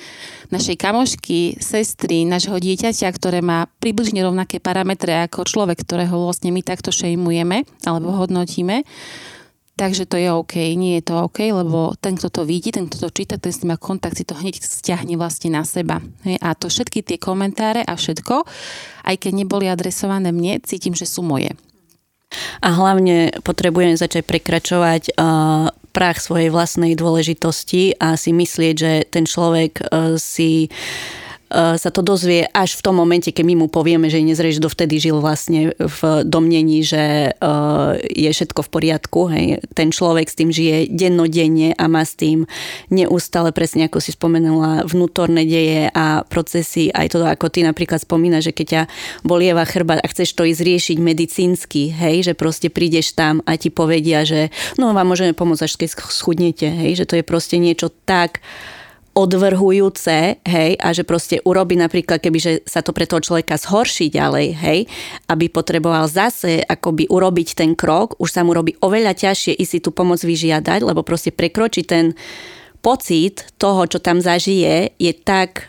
našej 0.52 0.76
kamošky, 0.76 1.56
sestry, 1.56 2.28
našho 2.28 2.61
dieťaťa, 2.61 3.08
ktoré 3.16 3.40
má 3.40 3.64
približne 3.80 4.20
rovnaké 4.20 4.61
parametre 4.61 5.24
ako 5.24 5.48
človek, 5.48 5.80
ktorého 5.88 6.20
vlastne 6.20 6.52
my 6.52 6.61
takto 6.61 6.92
šejmujeme 6.92 7.64
alebo 7.88 8.12
hodnotíme, 8.12 8.85
Takže 9.83 10.07
to 10.07 10.14
je 10.14 10.31
OK, 10.31 10.62
nie 10.79 11.03
je 11.03 11.11
to 11.11 11.27
OK, 11.27 11.51
lebo 11.51 11.99
ten, 11.99 12.14
kto 12.14 12.31
to 12.31 12.42
vidí, 12.47 12.71
ten, 12.71 12.87
kto 12.87 13.03
to 13.03 13.09
číta, 13.11 13.35
ten 13.35 13.51
s 13.51 13.66
tým 13.66 13.75
má 13.75 13.79
kontakt, 13.83 14.14
si 14.14 14.23
to 14.23 14.38
hneď 14.38 14.62
stiahne 14.62 15.18
vlastne 15.18 15.51
na 15.51 15.66
seba. 15.66 15.99
A 16.23 16.55
to 16.55 16.71
všetky 16.71 17.03
tie 17.03 17.18
komentáre 17.18 17.83
a 17.83 17.99
všetko, 17.99 18.47
aj 19.03 19.16
keď 19.18 19.33
neboli 19.35 19.66
adresované 19.66 20.31
mne, 20.31 20.62
cítim, 20.62 20.95
že 20.95 21.03
sú 21.03 21.27
moje. 21.27 21.59
A 22.62 22.71
hlavne 22.71 23.35
potrebujem 23.42 23.99
začať 23.99 24.23
prekračovať 24.23 25.18
uh, 25.18 25.75
prach 25.90 26.23
svojej 26.23 26.55
vlastnej 26.55 26.95
dôležitosti 26.95 27.99
a 27.99 28.14
si 28.14 28.31
myslieť, 28.31 28.75
že 28.79 28.92
ten 29.11 29.27
človek 29.27 29.83
uh, 29.83 30.14
si 30.14 30.71
sa 31.53 31.91
to 31.93 32.01
dozvie 32.01 32.49
až 32.51 32.81
v 32.81 32.85
tom 32.85 32.97
momente, 32.97 33.29
keď 33.29 33.45
my 33.45 33.55
mu 33.65 33.67
povieme, 33.69 34.09
že 34.09 34.25
nezrieš, 34.25 34.59
dovtedy 34.59 34.97
žil 34.97 35.21
vlastne 35.21 35.77
v 35.77 36.01
domnení, 36.25 36.81
že 36.81 37.33
eh, 37.33 37.91
je 38.09 38.31
všetko 38.33 38.65
v 38.65 38.73
poriadku. 38.73 39.21
Hej. 39.29 39.61
Ten 39.77 39.93
človek 39.93 40.27
s 40.33 40.38
tým 40.38 40.49
žije 40.49 40.88
dennodenne 40.88 41.77
a 41.77 41.85
má 41.87 42.03
s 42.03 42.17
tým 42.17 42.49
neustále, 42.88 43.53
presne 43.53 43.87
ako 43.87 44.01
si 44.01 44.17
spomenula, 44.17 44.88
vnútorné 44.88 45.45
deje 45.45 45.93
a 45.93 46.25
procesy, 46.25 46.88
aj 46.88 47.12
to, 47.12 47.19
ako 47.23 47.53
ty 47.53 47.61
napríklad 47.62 48.01
spomínaš, 48.01 48.51
že 48.51 48.57
keď 48.57 48.67
ťa 48.67 48.83
bolieva 49.23 49.62
chrbát 49.69 50.01
a 50.01 50.11
chceš 50.11 50.33
to 50.33 50.49
ísť 50.49 50.62
riešiť 50.65 50.97
medicínsky, 50.99 51.93
hej, 51.93 52.33
že 52.33 52.33
proste 52.33 52.73
prídeš 52.73 53.12
tam 53.12 53.45
a 53.45 53.61
ti 53.61 53.69
povedia, 53.69 54.25
že 54.25 54.49
no 54.81 54.97
vám 54.97 55.12
môžeme 55.12 55.37
pomôcť, 55.37 55.65
až 55.69 55.75
keď 55.77 55.88
schudnete, 56.09 56.69
hej, 56.69 57.05
že 57.05 57.09
to 57.09 57.21
je 57.21 57.25
proste 57.25 57.61
niečo 57.61 57.93
tak 58.09 58.41
odvrhujúce, 59.12 60.40
hej, 60.40 60.70
a 60.81 60.88
že 60.96 61.05
proste 61.05 61.37
urobí 61.44 61.77
napríklad, 61.77 62.16
keby 62.16 62.38
že 62.40 62.53
sa 62.64 62.81
to 62.81 62.96
pre 62.96 63.05
toho 63.05 63.20
človeka 63.20 63.61
zhorší 63.61 64.09
ďalej, 64.09 64.48
hej, 64.57 64.81
aby 65.29 65.53
potreboval 65.53 66.09
zase 66.09 66.64
akoby 66.64 67.12
urobiť 67.12 67.53
ten 67.53 67.77
krok, 67.77 68.16
už 68.16 68.33
sa 68.33 68.40
mu 68.40 68.57
robí 68.57 68.72
oveľa 68.81 69.12
ťažšie 69.12 69.53
ísť 69.61 69.72
si 69.72 69.79
tú 69.85 69.92
pomoc 69.92 70.25
vyžiadať, 70.25 70.81
lebo 70.81 71.05
proste 71.05 71.29
prekročí 71.29 71.85
ten 71.85 72.16
pocit 72.81 73.44
toho, 73.61 73.85
čo 73.85 74.01
tam 74.01 74.25
zažije, 74.25 74.96
je 74.96 75.12
tak 75.12 75.68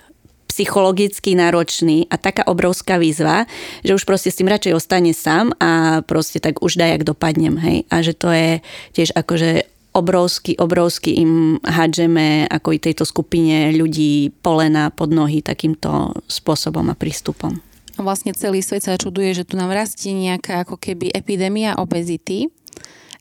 psychologicky 0.53 1.34
náročný 1.34 2.06
a 2.13 2.15
taká 2.21 2.45
obrovská 2.45 3.01
výzva, 3.01 3.49
že 3.82 3.97
už 3.97 4.06
proste 4.06 4.29
s 4.29 4.38
tým 4.38 4.53
radšej 4.53 4.77
ostane 4.77 5.10
sám 5.10 5.49
a 5.58 6.06
proste 6.06 6.38
tak 6.38 6.62
už 6.62 6.77
dajak 6.77 7.10
dopadnem, 7.10 7.58
hej. 7.58 7.89
A 7.89 8.06
že 8.06 8.13
to 8.13 8.29
je 8.29 8.62
tiež 8.93 9.17
akože 9.17 9.72
obrovsky, 9.93 10.58
obrovsky 10.58 11.21
im 11.21 11.62
hádžeme 11.62 12.49
ako 12.49 12.75
i 12.75 12.79
tejto 12.82 13.06
skupine 13.06 13.71
ľudí 13.77 14.34
polena 14.41 14.89
pod 14.89 15.13
nohy 15.13 15.45
takýmto 15.45 16.17
spôsobom 16.25 16.89
a 16.89 16.97
prístupom. 16.97 17.62
Vlastne 17.93 18.34
celý 18.34 18.65
svet 18.65 18.89
sa 18.89 18.97
čuduje, 18.97 19.38
že 19.38 19.45
tu 19.45 19.53
nám 19.53 19.69
rastie 19.69 20.17
nejaká 20.17 20.65
ako 20.65 20.82
keby 20.82 21.13
epidémia 21.13 21.77
obezity 21.77 22.49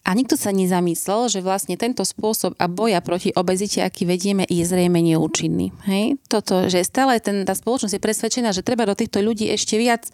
a 0.02 0.16
nikto 0.18 0.35
sa 0.35 0.50
nezamyslel, 0.50 1.30
že 1.30 1.44
vlastne 1.44 1.78
tento 1.78 2.02
spôsob 2.02 2.58
a 2.58 2.66
boja 2.66 2.98
proti 2.98 3.30
obezite, 3.37 3.85
aký 3.85 4.02
vedieme, 4.02 4.42
je 4.50 4.64
zrejme 4.66 4.98
neúčinný. 4.98 5.70
Hej? 5.87 6.18
Toto, 6.26 6.66
že 6.66 6.82
stále 6.82 7.22
ten, 7.22 7.46
tá 7.46 7.54
spoločnosť 7.54 7.94
je 7.94 8.02
presvedčená, 8.02 8.50
že 8.50 8.66
treba 8.66 8.88
do 8.88 8.98
týchto 8.98 9.22
ľudí 9.22 9.46
ešte 9.52 9.78
viac 9.78 10.08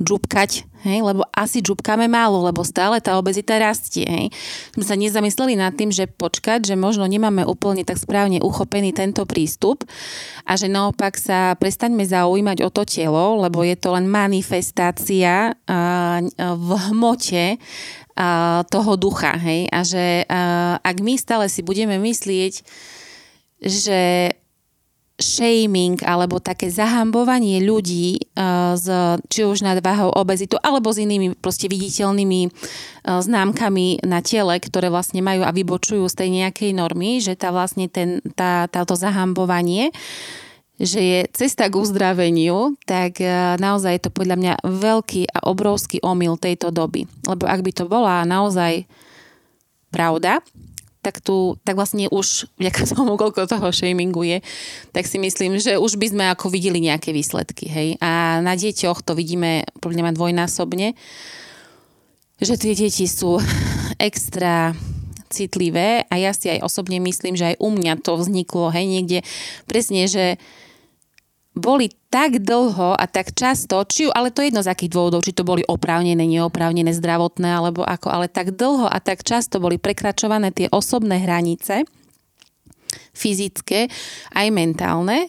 džubkať, 0.00 0.64
hej? 0.88 0.98
lebo 1.04 1.28
asi 1.28 1.60
džubkáme 1.60 2.08
málo, 2.08 2.40
lebo 2.48 2.64
stále 2.64 3.04
tá 3.04 3.20
obezita 3.20 3.60
rastie. 3.60 4.08
Hej? 4.08 4.26
Sme 4.72 4.84
sa 4.88 4.96
nezamysleli 4.96 5.60
nad 5.60 5.76
tým, 5.76 5.92
že 5.92 6.08
počkať, 6.08 6.72
že 6.72 6.74
možno 6.80 7.04
nemáme 7.04 7.44
úplne 7.44 7.84
tak 7.84 8.00
správne 8.00 8.40
uchopený 8.40 8.96
tento 8.96 9.28
prístup 9.28 9.84
a 10.48 10.56
že 10.56 10.72
naopak 10.72 11.20
sa 11.20 11.52
prestaňme 11.60 12.02
zaujímať 12.08 12.64
o 12.64 12.72
to 12.72 12.88
telo, 12.88 13.44
lebo 13.44 13.60
je 13.60 13.76
to 13.76 13.92
len 13.92 14.08
manifestácia 14.08 15.52
v 16.40 16.70
hmote 16.88 17.60
toho 18.68 18.92
ducha, 19.00 19.32
hej, 19.36 19.68
a 19.72 19.80
že 19.80 20.28
ak 20.80 20.96
my 21.00 21.16
stále 21.16 21.48
si 21.48 21.64
budeme 21.64 21.96
myslieť, 21.96 22.60
že 23.60 24.32
shaming 25.20 26.00
alebo 26.02 26.40
také 26.40 26.72
zahambovanie 26.72 27.60
ľudí 27.60 28.32
z, 28.74 28.86
či 29.28 29.40
už 29.44 29.62
nad 29.62 29.78
váhou 29.84 30.10
obezitu 30.16 30.56
alebo 30.58 30.90
s 30.90 30.98
inými 30.98 31.36
proste 31.36 31.68
viditeľnými 31.68 32.50
známkami 33.04 34.02
na 34.08 34.24
tele, 34.24 34.56
ktoré 34.56 34.88
vlastne 34.88 35.20
majú 35.20 35.44
a 35.44 35.54
vybočujú 35.54 36.08
z 36.08 36.18
tej 36.24 36.28
nejakej 36.42 36.70
normy, 36.72 37.20
že 37.20 37.36
tá 37.36 37.52
vlastne 37.52 37.86
ten, 37.86 38.24
tá, 38.34 38.66
táto 38.66 38.96
zahambovanie 38.96 39.92
že 40.80 41.00
je 41.04 41.20
cesta 41.36 41.68
k 41.68 41.76
uzdraveniu, 41.76 42.72
tak 42.88 43.20
e, 43.20 43.28
naozaj 43.60 44.00
je 44.00 44.02
to 44.08 44.10
podľa 44.16 44.36
mňa 44.40 44.54
veľký 44.64 45.28
a 45.28 45.44
obrovský 45.52 46.00
omyl 46.00 46.40
tejto 46.40 46.72
doby. 46.72 47.04
Lebo 47.28 47.44
ak 47.44 47.60
by 47.60 47.72
to 47.76 47.84
bola 47.84 48.24
naozaj 48.24 48.88
pravda, 49.92 50.40
tak 51.00 51.24
tu, 51.24 51.56
tak 51.64 51.80
vlastne 51.80 52.12
už, 52.12 52.52
vďaka 52.60 52.92
tomu, 52.92 53.16
koľko 53.16 53.48
toho 53.48 53.72
shamingu 53.72 54.20
je, 54.20 54.38
tak 54.92 55.08
si 55.08 55.16
myslím, 55.16 55.56
že 55.56 55.80
už 55.80 55.96
by 55.96 56.06
sme 56.12 56.24
ako 56.28 56.52
videli 56.52 56.76
nejaké 56.84 57.16
výsledky, 57.16 57.72
hej. 57.72 57.88
A 58.04 58.44
na 58.44 58.52
deťoch 58.52 59.00
to 59.00 59.16
vidíme 59.16 59.64
podľa 59.80 60.04
mňa 60.04 60.16
dvojnásobne, 60.16 60.88
že 62.40 62.54
tie 62.60 62.72
deti 62.76 63.08
sú 63.08 63.40
extra 64.08 64.76
citlivé 65.30 66.04
a 66.10 66.18
ja 66.18 66.34
si 66.34 66.50
aj 66.50 66.66
osobne 66.66 66.98
myslím, 67.00 67.38
že 67.38 67.54
aj 67.54 67.56
u 67.62 67.70
mňa 67.70 68.02
to 68.02 68.18
vzniklo, 68.18 68.68
hej, 68.74 68.84
niekde 68.84 69.18
presne, 69.64 70.04
že 70.10 70.36
boli 71.54 71.90
tak 72.08 72.42
dlho 72.42 72.94
a 72.94 73.04
tak 73.10 73.34
často, 73.34 73.82
či, 73.82 74.06
ale 74.06 74.30
to 74.30 74.42
je 74.42 74.54
jedno 74.54 74.62
z 74.62 74.70
akých 74.70 74.92
dôvodov, 74.94 75.26
či 75.26 75.34
to 75.34 75.42
boli 75.42 75.66
oprávnené, 75.66 76.22
neoprávnené, 76.22 76.94
zdravotné, 76.94 77.50
alebo 77.50 77.82
ako, 77.82 78.06
ale 78.10 78.26
tak 78.30 78.54
dlho 78.54 78.86
a 78.86 78.98
tak 79.02 79.26
často 79.26 79.58
boli 79.58 79.76
prekračované 79.76 80.54
tie 80.54 80.70
osobné 80.70 81.18
hranice, 81.22 81.82
fyzické, 83.14 83.90
aj 84.34 84.46
mentálne, 84.54 85.28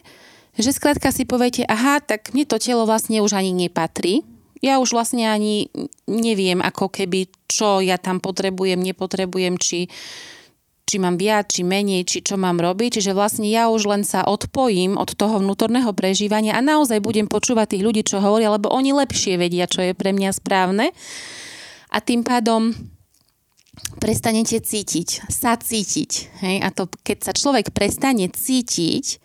že 0.54 0.70
skrátka 0.70 1.10
si 1.10 1.26
poviete, 1.26 1.66
aha, 1.66 1.98
tak 1.98 2.30
mne 2.30 2.46
to 2.46 2.60
telo 2.60 2.86
vlastne 2.86 3.18
už 3.18 3.34
ani 3.34 3.50
nepatrí, 3.50 4.22
ja 4.62 4.78
už 4.78 4.94
vlastne 4.94 5.26
ani 5.26 5.74
neviem, 6.06 6.62
ako 6.62 6.86
keby, 6.86 7.26
čo 7.50 7.82
ja 7.82 7.98
tam 7.98 8.22
potrebujem, 8.22 8.78
nepotrebujem, 8.78 9.58
či 9.58 9.90
či 10.92 11.00
mám 11.00 11.16
viac, 11.16 11.48
či 11.48 11.64
menej, 11.64 12.04
či 12.04 12.20
čo 12.20 12.36
mám 12.36 12.60
robiť. 12.60 13.00
Čiže 13.00 13.16
vlastne 13.16 13.48
ja 13.48 13.72
už 13.72 13.88
len 13.88 14.04
sa 14.04 14.28
odpojím 14.28 15.00
od 15.00 15.16
toho 15.16 15.40
vnútorného 15.40 15.88
prežívania 15.96 16.52
a 16.52 16.60
naozaj 16.60 17.00
budem 17.00 17.24
počúvať 17.24 17.72
tých 17.72 17.84
ľudí, 17.88 18.02
čo 18.04 18.20
hovoria, 18.20 18.52
lebo 18.52 18.68
oni 18.68 18.92
lepšie 18.92 19.40
vedia, 19.40 19.64
čo 19.64 19.80
je 19.80 19.96
pre 19.96 20.12
mňa 20.12 20.36
správne. 20.36 20.92
A 21.88 22.04
tým 22.04 22.20
pádom 22.20 22.76
prestanete 23.96 24.60
cítiť, 24.60 25.32
sa 25.32 25.56
cítiť. 25.56 26.10
Hej? 26.44 26.56
A 26.60 26.68
to, 26.68 26.92
keď 27.00 27.18
sa 27.24 27.32
človek 27.32 27.72
prestane 27.72 28.28
cítiť, 28.28 29.22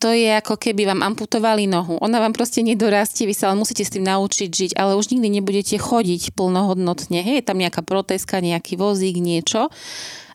to 0.00 0.08
je 0.16 0.32
ako 0.32 0.56
keby 0.56 0.88
vám 0.88 1.04
amputovali 1.04 1.68
nohu. 1.68 2.00
Ona 2.00 2.24
vám 2.24 2.32
proste 2.32 2.64
nedorastie, 2.64 3.28
vy 3.28 3.36
sa 3.36 3.52
ale 3.52 3.60
musíte 3.60 3.84
s 3.84 3.92
tým 3.92 4.08
naučiť 4.08 4.48
žiť, 4.48 4.70
ale 4.80 4.96
už 4.96 5.12
nikdy 5.12 5.28
nebudete 5.28 5.76
chodiť 5.76 6.32
plnohodnotne. 6.32 7.20
Hej, 7.20 7.44
je 7.44 7.48
tam 7.52 7.60
nejaká 7.60 7.84
proteska, 7.84 8.40
nejaký 8.40 8.80
vozík, 8.80 9.20
niečo. 9.20 9.68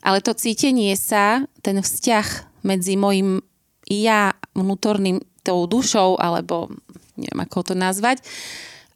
Ale 0.06 0.22
to 0.22 0.38
cítenie 0.38 0.94
sa, 0.94 1.42
ten 1.66 1.82
vzťah 1.82 2.62
medzi 2.62 2.94
mojim 2.94 3.42
ja 3.90 4.38
vnútorným 4.54 5.18
tou 5.42 5.66
dušou, 5.66 6.14
alebo 6.22 6.70
neviem 7.18 7.42
ako 7.42 7.72
to 7.72 7.74
nazvať, 7.74 8.22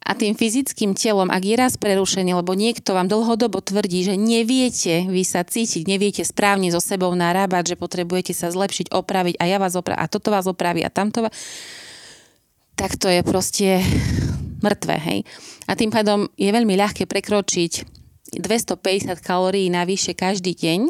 a 0.01 0.17
tým 0.17 0.33
fyzickým 0.33 0.97
telom, 0.97 1.29
ak 1.29 1.43
je 1.45 1.55
raz 1.55 1.73
prerušený, 1.77 2.33
lebo 2.33 2.57
niekto 2.57 2.97
vám 2.97 3.05
dlhodobo 3.05 3.61
tvrdí, 3.61 4.01
že 4.01 4.17
neviete 4.17 5.05
vy 5.05 5.21
sa 5.21 5.45
cítiť, 5.45 5.85
neviete 5.85 6.25
správne 6.25 6.73
so 6.73 6.81
sebou 6.81 7.13
narábať, 7.13 7.75
že 7.75 7.75
potrebujete 7.77 8.33
sa 8.33 8.49
zlepšiť, 8.49 8.89
opraviť 8.89 9.37
a 9.37 9.43
ja 9.45 9.61
vás 9.61 9.77
opravím, 9.77 10.01
a 10.01 10.09
toto 10.09 10.33
vás 10.33 10.49
opraví 10.49 10.81
a 10.81 10.89
tamto 10.89 11.29
vás... 11.29 11.33
Tak 12.73 12.97
to 12.97 13.13
je 13.13 13.21
proste 13.21 13.85
mŕtve, 14.65 14.97
hej. 14.97 15.19
A 15.69 15.77
tým 15.77 15.93
pádom 15.93 16.25
je 16.33 16.49
veľmi 16.49 16.73
ľahké 16.73 17.05
prekročiť 17.05 18.00
250 18.31 19.19
kalórií 19.19 19.67
navyše 19.67 20.15
každý 20.15 20.55
deň, 20.55 20.87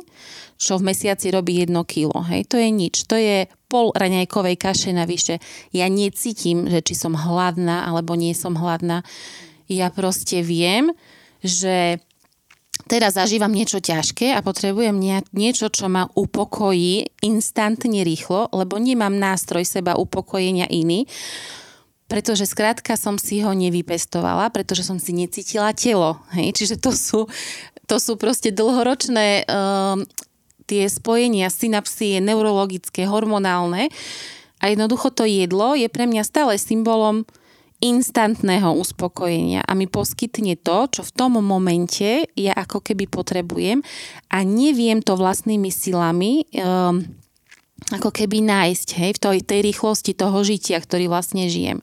čo 0.62 0.78
v 0.78 0.94
mesiaci 0.94 1.34
robí 1.34 1.58
1 1.66 1.74
kilo. 1.90 2.22
Hej, 2.30 2.54
to 2.54 2.62
je 2.62 2.70
nič. 2.70 3.10
To 3.10 3.18
je 3.18 3.50
pol 3.66 3.90
raňajkovej 3.98 4.62
kaše 4.62 4.94
navyše. 4.94 5.42
Ja 5.74 5.90
necítim, 5.90 6.70
že 6.70 6.86
či 6.86 6.94
som 6.94 7.18
hladná 7.18 7.90
alebo 7.90 8.14
nie 8.14 8.38
som 8.38 8.54
hladná. 8.54 9.02
Ja 9.66 9.90
proste 9.90 10.46
viem, 10.46 10.94
že 11.42 11.98
teraz 12.86 13.18
zažívam 13.18 13.50
niečo 13.50 13.82
ťažké 13.82 14.38
a 14.38 14.46
potrebujem 14.46 15.00
niečo, 15.34 15.74
čo 15.74 15.90
ma 15.90 16.06
upokojí 16.14 17.26
instantne 17.26 18.06
rýchlo, 18.06 18.54
lebo 18.54 18.78
nemám 18.78 19.18
nástroj 19.18 19.66
seba 19.66 19.98
upokojenia 19.98 20.70
iný 20.70 21.10
pretože 22.12 22.44
skrátka 22.44 23.00
som 23.00 23.16
si 23.16 23.40
ho 23.40 23.56
nevypestovala, 23.56 24.52
pretože 24.52 24.84
som 24.84 25.00
si 25.00 25.16
necítila 25.16 25.72
telo. 25.72 26.20
Hej? 26.36 26.60
Čiže 26.60 26.76
to 26.84 26.92
sú, 26.92 27.32
to 27.88 27.96
sú 28.04 28.20
proste 28.20 28.52
dlhoročné 28.52 29.48
uh, 29.48 29.96
tie 30.68 30.92
spojenia 30.92 31.48
synapsie 31.48 32.20
neurologické, 32.20 33.08
hormonálne 33.08 33.88
a 34.60 34.68
jednoducho 34.68 35.16
to 35.16 35.24
jedlo 35.24 35.72
je 35.72 35.88
pre 35.88 36.04
mňa 36.04 36.28
stále 36.28 36.60
symbolom 36.60 37.24
instantného 37.82 38.78
uspokojenia 38.78 39.66
a 39.66 39.72
mi 39.74 39.90
poskytne 39.90 40.54
to, 40.60 40.86
čo 40.92 41.02
v 41.02 41.16
tom 41.18 41.42
momente 41.42 42.30
ja 42.38 42.54
ako 42.54 42.84
keby 42.84 43.10
potrebujem 43.10 43.82
a 44.30 44.38
neviem 44.46 45.02
to 45.02 45.18
vlastnými 45.18 45.74
silami 45.74 46.46
um, 46.60 47.02
ako 47.90 48.14
keby 48.14 48.46
nájsť 48.46 48.88
hej, 49.02 49.12
v 49.18 49.20
tej, 49.20 49.38
tej 49.42 49.60
rýchlosti 49.66 50.14
toho 50.14 50.38
žitia, 50.46 50.78
ktorý 50.78 51.10
vlastne 51.10 51.50
žijem. 51.50 51.82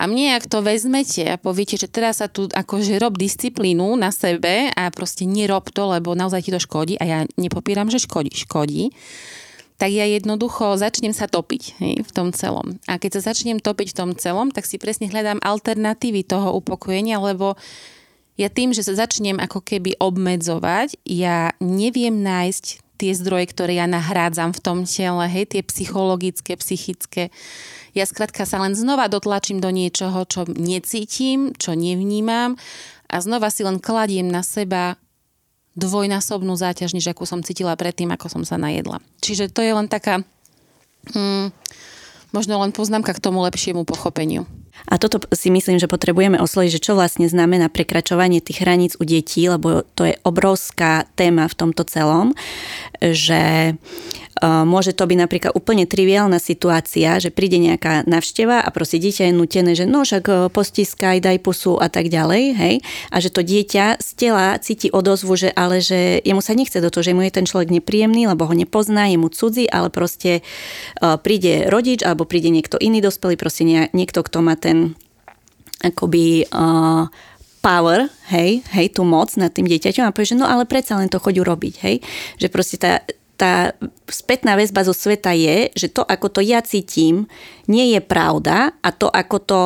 A 0.00 0.08
mne, 0.08 0.32
ak 0.40 0.48
to 0.48 0.64
vezmete 0.64 1.20
a 1.28 1.36
poviete, 1.36 1.76
že 1.76 1.84
teraz 1.84 2.24
sa 2.24 2.28
tu 2.32 2.48
akože 2.48 2.96
rob 2.96 3.20
disciplínu 3.20 3.84
na 4.00 4.08
sebe 4.08 4.72
a 4.72 4.88
proste 4.88 5.28
nerob 5.28 5.68
to, 5.68 5.92
lebo 5.92 6.16
naozaj 6.16 6.48
ti 6.48 6.50
to 6.56 6.56
škodí 6.56 6.96
a 6.96 7.04
ja 7.04 7.18
nepopieram, 7.36 7.92
že 7.92 8.00
škodí, 8.00 8.32
škodí, 8.32 8.96
tak 9.76 9.92
ja 9.92 10.08
jednoducho 10.08 10.80
začnem 10.80 11.12
sa 11.12 11.28
topiť 11.28 11.62
hej, 11.84 11.94
v 12.00 12.10
tom 12.16 12.32
celom. 12.32 12.80
A 12.88 12.96
keď 12.96 13.20
sa 13.20 13.32
začnem 13.32 13.60
topiť 13.60 13.92
v 13.92 13.98
tom 14.00 14.10
celom, 14.16 14.48
tak 14.48 14.64
si 14.64 14.80
presne 14.80 15.12
hľadám 15.12 15.44
alternatívy 15.44 16.24
toho 16.24 16.56
upokojenia, 16.56 17.20
lebo 17.20 17.60
ja 18.40 18.48
tým, 18.48 18.72
že 18.72 18.80
sa 18.80 18.96
začnem 18.96 19.36
ako 19.36 19.60
keby 19.60 20.00
obmedzovať, 20.00 20.96
ja 21.04 21.52
neviem 21.60 22.24
nájsť 22.24 22.79
tie 23.00 23.16
zdroje, 23.16 23.48
ktoré 23.48 23.80
ja 23.80 23.88
nahrádzam 23.88 24.52
v 24.52 24.60
tom 24.60 24.78
tele, 24.84 25.24
hej, 25.32 25.48
tie 25.48 25.64
psychologické, 25.64 26.60
psychické. 26.60 27.32
Ja 27.96 28.04
skrátka 28.04 28.44
sa 28.44 28.60
len 28.60 28.76
znova 28.76 29.08
dotlačím 29.08 29.64
do 29.64 29.72
niečoho, 29.72 30.28
čo 30.28 30.44
necítim, 30.44 31.56
čo 31.56 31.72
nevnímam 31.72 32.60
a 33.08 33.16
znova 33.18 33.48
si 33.48 33.64
len 33.64 33.80
kladiem 33.80 34.28
na 34.28 34.44
seba 34.44 35.00
dvojnásobnú 35.74 36.52
záťaž, 36.54 36.92
než 36.92 37.08
akú 37.08 37.24
som 37.24 37.40
cítila 37.40 37.72
predtým, 37.74 38.12
ako 38.12 38.28
som 38.28 38.42
sa 38.44 38.60
najedla. 38.60 39.00
Čiže 39.24 39.48
to 39.48 39.64
je 39.64 39.72
len 39.72 39.88
taká, 39.88 40.20
hmm, 41.16 41.50
možno 42.36 42.60
len 42.60 42.70
poznámka 42.70 43.16
k 43.16 43.22
tomu 43.22 43.40
lepšiemu 43.48 43.88
pochopeniu. 43.88 44.44
A 44.88 44.96
toto 44.96 45.20
si 45.34 45.52
myslím, 45.52 45.76
že 45.76 45.90
potrebujeme 45.90 46.40
osloviť, 46.40 46.70
že 46.78 46.84
čo 46.84 46.92
vlastne 46.96 47.28
znamená 47.28 47.68
prekračovanie 47.68 48.40
tých 48.40 48.64
hraníc 48.64 48.96
u 48.96 49.04
detí, 49.04 49.44
lebo 49.50 49.84
to 49.98 50.08
je 50.08 50.14
obrovská 50.24 51.04
téma 51.18 51.50
v 51.50 51.58
tomto 51.58 51.84
celom, 51.84 52.32
že 53.00 53.74
Môže 54.40 54.96
to 54.96 55.04
byť 55.04 55.18
napríklad 55.20 55.52
úplne 55.52 55.84
triviálna 55.84 56.40
situácia, 56.40 57.20
že 57.20 57.28
príde 57.28 57.60
nejaká 57.60 58.08
navšteva 58.08 58.64
a 58.64 58.68
proste 58.72 58.96
dieťa 58.96 59.28
je 59.28 59.36
nutené, 59.36 59.76
že 59.76 59.84
no 59.84 60.00
však 60.00 60.24
e, 60.24 60.34
postiskaj, 60.48 61.20
daj 61.20 61.44
pusu 61.44 61.76
a 61.76 61.92
tak 61.92 62.08
ďalej, 62.08 62.56
hej. 62.56 62.74
A 63.12 63.20
že 63.20 63.28
to 63.28 63.44
dieťa 63.44 64.00
z 64.00 64.08
tela 64.16 64.56
cíti 64.56 64.88
odozvu, 64.88 65.36
že 65.36 65.52
ale 65.52 65.84
že 65.84 66.24
jemu 66.24 66.40
sa 66.40 66.56
nechce 66.56 66.80
do 66.80 66.88
toho, 66.88 67.04
že 67.04 67.12
mu 67.12 67.20
je 67.20 67.36
ten 67.36 67.44
človek 67.44 67.68
nepríjemný, 67.68 68.32
lebo 68.32 68.48
ho 68.48 68.54
nepozná, 68.56 69.12
je 69.12 69.20
mu 69.20 69.28
cudzí, 69.28 69.68
ale 69.68 69.92
proste 69.92 70.40
e, 70.40 70.42
príde 71.20 71.68
rodič 71.68 72.00
alebo 72.00 72.24
príde 72.24 72.48
niekto 72.48 72.80
iný 72.80 73.04
dospelý, 73.04 73.36
proste 73.36 73.68
niekto, 73.92 74.24
kto 74.24 74.40
má 74.40 74.56
ten 74.56 74.69
akoby 75.80 76.44
uh, 76.52 77.08
power, 77.60 78.08
hej, 78.32 78.64
hej, 78.72 78.86
tú 78.92 79.04
moc 79.04 79.32
nad 79.36 79.52
tým 79.52 79.68
dieťaťom 79.68 80.08
a 80.08 80.14
povie, 80.16 80.32
že 80.32 80.40
no 80.40 80.48
ale 80.48 80.64
predsa 80.64 80.96
len 80.96 81.12
to 81.12 81.20
choď 81.20 81.44
urobiť, 81.44 81.74
hej. 81.84 81.96
Že 82.40 82.46
proste 82.48 82.76
tá, 82.80 83.04
tá 83.36 83.76
spätná 84.08 84.56
väzba 84.56 84.84
zo 84.84 84.96
sveta 84.96 85.36
je, 85.36 85.68
že 85.76 85.92
to, 85.92 86.04
ako 86.04 86.32
to 86.32 86.40
ja 86.40 86.64
cítim, 86.64 87.28
nie 87.68 87.92
je 87.92 88.00
pravda 88.00 88.76
a 88.80 88.88
to, 88.92 89.12
ako 89.12 89.36
to 89.44 89.60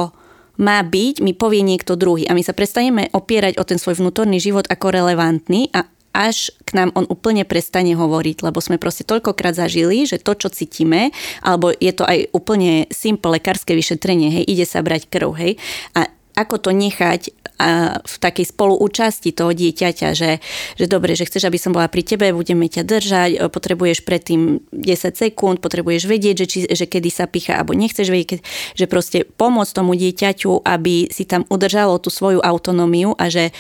má 0.55 0.83
byť, 0.83 1.19
mi 1.23 1.35
povie 1.35 1.67
niekto 1.67 1.99
druhý. 1.99 2.31
A 2.31 2.35
my 2.35 2.43
sa 2.47 2.55
prestaneme 2.55 3.11
opierať 3.11 3.59
o 3.59 3.67
ten 3.67 3.79
svoj 3.79 3.99
vnútorný 3.99 4.39
život 4.39 4.67
ako 4.71 4.95
relevantný 4.95 5.71
a 5.75 5.87
až 6.15 6.55
k 6.63 6.79
nám 6.79 6.95
on 6.95 7.05
úplne 7.11 7.43
prestane 7.43 7.93
hovoriť, 7.99 8.47
lebo 8.47 8.63
sme 8.63 8.79
proste 8.79 9.03
toľkokrát 9.03 9.59
zažili, 9.59 10.07
že 10.07 10.23
to, 10.23 10.39
čo 10.39 10.49
cítime, 10.49 11.11
alebo 11.43 11.75
je 11.75 11.93
to 11.93 12.07
aj 12.07 12.31
úplne 12.31 12.87
simple 12.95 13.35
lekárske 13.35 13.75
vyšetrenie, 13.75 14.31
hej, 14.31 14.45
ide 14.47 14.65
sa 14.65 14.81
brať 14.81 15.11
krv, 15.11 15.35
hej, 15.35 15.53
a 15.99 16.07
ako 16.35 16.57
to 16.59 16.71
nechať 16.75 17.31
a 17.55 18.03
v 18.03 18.17
takej 18.19 18.51
spoluúčasti 18.51 19.31
toho 19.31 19.55
dieťaťa, 19.55 20.09
že, 20.11 20.43
že 20.75 20.87
dobre, 20.91 21.15
že 21.15 21.23
chceš, 21.23 21.47
aby 21.47 21.55
som 21.55 21.71
bola 21.71 21.87
pri 21.87 22.03
tebe, 22.03 22.35
budeme 22.35 22.67
ťa 22.67 22.83
držať, 22.83 23.31
potrebuješ 23.47 24.03
predtým 24.03 24.59
10 24.75 25.15
sekúnd, 25.15 25.63
potrebuješ 25.63 26.11
vedieť, 26.11 26.35
že, 26.43 26.47
či, 26.51 26.59
že 26.67 26.91
kedy 26.91 27.11
sa 27.15 27.31
picha, 27.31 27.55
alebo 27.55 27.79
nechceš 27.79 28.11
vedieť, 28.11 28.43
že 28.75 28.91
proste 28.91 29.23
pomôcť 29.39 29.71
tomu 29.71 29.95
dieťaťu, 29.95 30.67
aby 30.67 31.07
si 31.15 31.31
tam 31.31 31.47
udržalo 31.47 32.03
tú 32.03 32.11
svoju 32.11 32.43
autonómiu 32.43 33.15
a 33.15 33.31
že 33.31 33.49
e, 33.49 33.53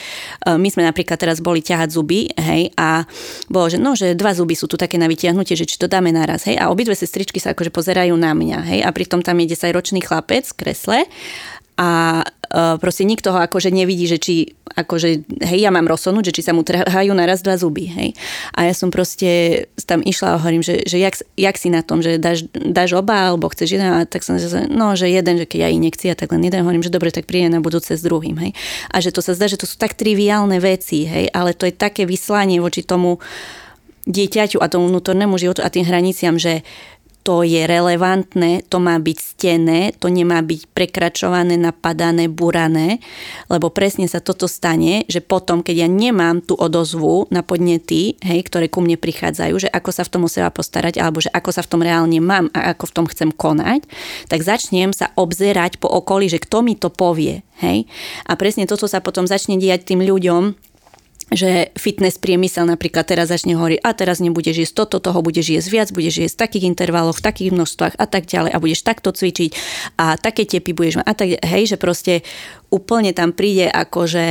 my 0.58 0.66
sme 0.66 0.82
napríklad 0.82 1.14
teraz 1.14 1.38
boli 1.38 1.62
ťahať 1.62 1.94
zuby, 1.94 2.34
hej, 2.34 2.74
a 2.74 3.06
bolo, 3.46 3.70
že 3.70 3.78
no, 3.78 3.94
že 3.94 4.18
dva 4.18 4.34
zuby 4.34 4.58
sú 4.58 4.66
tu 4.66 4.74
také 4.74 4.98
na 4.98 5.06
vytiahnutie, 5.06 5.54
že 5.54 5.70
či 5.70 5.78
to 5.78 5.86
dáme 5.86 6.10
naraz, 6.10 6.50
hej, 6.50 6.58
a 6.58 6.66
obidve 6.66 6.98
sestričky 6.98 7.38
sa 7.38 7.54
akože 7.54 7.70
pozerajú 7.70 8.18
na 8.18 8.34
mňa, 8.34 8.58
hej, 8.74 8.80
a 8.82 8.90
pritom 8.90 9.22
tam 9.22 9.38
je 9.38 9.54
10-ročný 9.54 10.02
chlapec 10.02 10.50
v 10.50 10.56
kresle 10.58 10.98
a 11.74 12.22
uh, 12.22 12.78
proste 12.78 13.02
nikto 13.02 13.34
ho 13.34 13.38
akože 13.42 13.74
nevidí, 13.74 14.06
že 14.06 14.18
či 14.22 14.34
akože, 14.74 15.26
hej, 15.42 15.58
ja 15.62 15.70
mám 15.70 15.86
rozhodnúť, 15.86 16.30
že 16.30 16.34
či 16.40 16.42
sa 16.46 16.50
mu 16.50 16.66
trhajú 16.66 17.14
naraz 17.14 17.46
dva 17.46 17.54
zuby, 17.54 17.86
hej. 17.86 18.10
A 18.54 18.66
ja 18.66 18.74
som 18.74 18.90
proste 18.90 19.64
tam 19.86 20.02
išla 20.02 20.34
a 20.34 20.38
hovorím, 20.42 20.66
že, 20.66 20.82
že 20.82 20.98
jak, 20.98 21.14
jak 21.38 21.56
si 21.58 21.70
na 21.70 21.86
tom, 21.86 22.02
že 22.02 22.18
dáš, 22.18 22.50
dáš 22.50 22.98
oba, 22.98 23.30
alebo 23.30 23.46
chceš 23.50 23.78
jeden, 23.78 23.86
a 23.86 24.02
tak 24.02 24.26
som 24.26 24.34
zase, 24.34 24.66
no, 24.66 24.98
že 24.98 25.06
jeden, 25.06 25.38
že 25.38 25.46
keď 25.46 25.58
ja 25.62 25.68
ich 25.70 25.82
nechci, 25.82 26.06
a 26.10 26.18
tak 26.18 26.34
len 26.34 26.42
jeden, 26.42 26.66
hovorím, 26.66 26.82
že 26.82 26.90
dobre, 26.90 27.14
tak 27.14 27.26
príde 27.26 27.50
na 27.50 27.62
budúce 27.62 27.94
s 27.94 28.02
druhým, 28.02 28.34
hej. 28.38 28.50
A 28.90 28.98
že 28.98 29.14
to 29.14 29.22
sa 29.22 29.34
zdá, 29.34 29.46
že 29.46 29.58
to 29.58 29.66
sú 29.70 29.78
tak 29.78 29.94
triviálne 29.94 30.58
veci, 30.58 31.06
hej, 31.06 31.30
ale 31.30 31.54
to 31.54 31.70
je 31.70 31.74
také 31.74 32.02
vyslanie 32.02 32.58
voči 32.58 32.82
tomu 32.82 33.22
dieťaťu 34.10 34.60
a 34.60 34.68
tomu 34.68 34.90
vnútornému 34.90 35.38
životu 35.40 35.64
a 35.64 35.72
tým 35.72 35.86
hraniciam, 35.86 36.36
že 36.36 36.66
to 37.24 37.40
je 37.40 37.64
relevantné, 37.64 38.68
to 38.68 38.76
má 38.76 39.00
byť 39.00 39.18
stené, 39.18 39.96
to 39.96 40.12
nemá 40.12 40.44
byť 40.44 40.68
prekračované, 40.76 41.56
napadané, 41.56 42.28
burané, 42.28 43.00
lebo 43.48 43.72
presne 43.72 44.04
sa 44.04 44.20
toto 44.20 44.44
stane, 44.44 45.08
že 45.08 45.24
potom, 45.24 45.64
keď 45.64 45.88
ja 45.88 45.88
nemám 45.88 46.44
tú 46.44 46.52
odozvu 46.52 47.24
na 47.32 47.40
podnety, 47.40 48.20
hej, 48.20 48.44
ktoré 48.44 48.68
ku 48.68 48.84
mne 48.84 49.00
prichádzajú, 49.00 49.54
že 49.56 49.72
ako 49.72 49.90
sa 49.90 50.04
v 50.04 50.12
tom 50.12 50.22
o 50.24 50.28
seba 50.28 50.52
postarať, 50.52 51.00
alebo 51.00 51.24
že 51.24 51.32
ako 51.32 51.50
sa 51.50 51.64
v 51.64 51.70
tom 51.72 51.80
reálne 51.80 52.20
mám 52.20 52.52
a 52.52 52.76
ako 52.76 52.92
v 52.92 52.94
tom 53.00 53.06
chcem 53.08 53.32
konať, 53.32 53.88
tak 54.28 54.44
začnem 54.44 54.92
sa 54.92 55.08
obzerať 55.16 55.80
po 55.80 55.88
okolí, 55.88 56.28
že 56.28 56.44
kto 56.44 56.60
mi 56.60 56.76
to 56.76 56.92
povie, 56.92 57.40
hej. 57.64 57.88
A 58.28 58.36
presne 58.36 58.68
toto 58.68 58.84
sa 58.84 59.00
potom 59.00 59.24
začne 59.24 59.56
diať 59.56 59.88
tým 59.88 60.04
ľuďom, 60.04 60.73
že 61.32 61.72
fitness 61.80 62.20
priemysel 62.20 62.68
napríklad 62.68 63.08
teraz 63.08 63.32
začne 63.32 63.56
hovoriť, 63.56 63.80
a 63.80 63.90
teraz 63.96 64.20
nebudeš 64.20 64.66
jesť 64.66 64.84
toto, 64.84 65.00
toho 65.00 65.24
budeš 65.24 65.56
jesť 65.56 65.68
viac, 65.72 65.88
budeš 65.94 66.26
jesť 66.26 66.36
v 66.36 66.42
takých 66.44 66.64
intervaloch, 66.68 67.16
v 67.16 67.24
takých 67.24 67.50
množstvách 67.56 67.94
a 67.96 68.06
tak 68.08 68.28
ďalej 68.28 68.50
a 68.52 68.58
budeš 68.60 68.80
takto 68.84 69.08
cvičiť 69.14 69.50
a 69.96 70.20
také 70.20 70.44
tepy 70.44 70.76
budeš 70.76 71.00
mať 71.00 71.06
a 71.08 71.12
tak, 71.16 71.28
hej, 71.40 71.64
že 71.64 71.76
proste 71.80 72.14
úplne 72.74 73.14
tam 73.14 73.30
príde 73.30 73.70
akože 73.70 74.26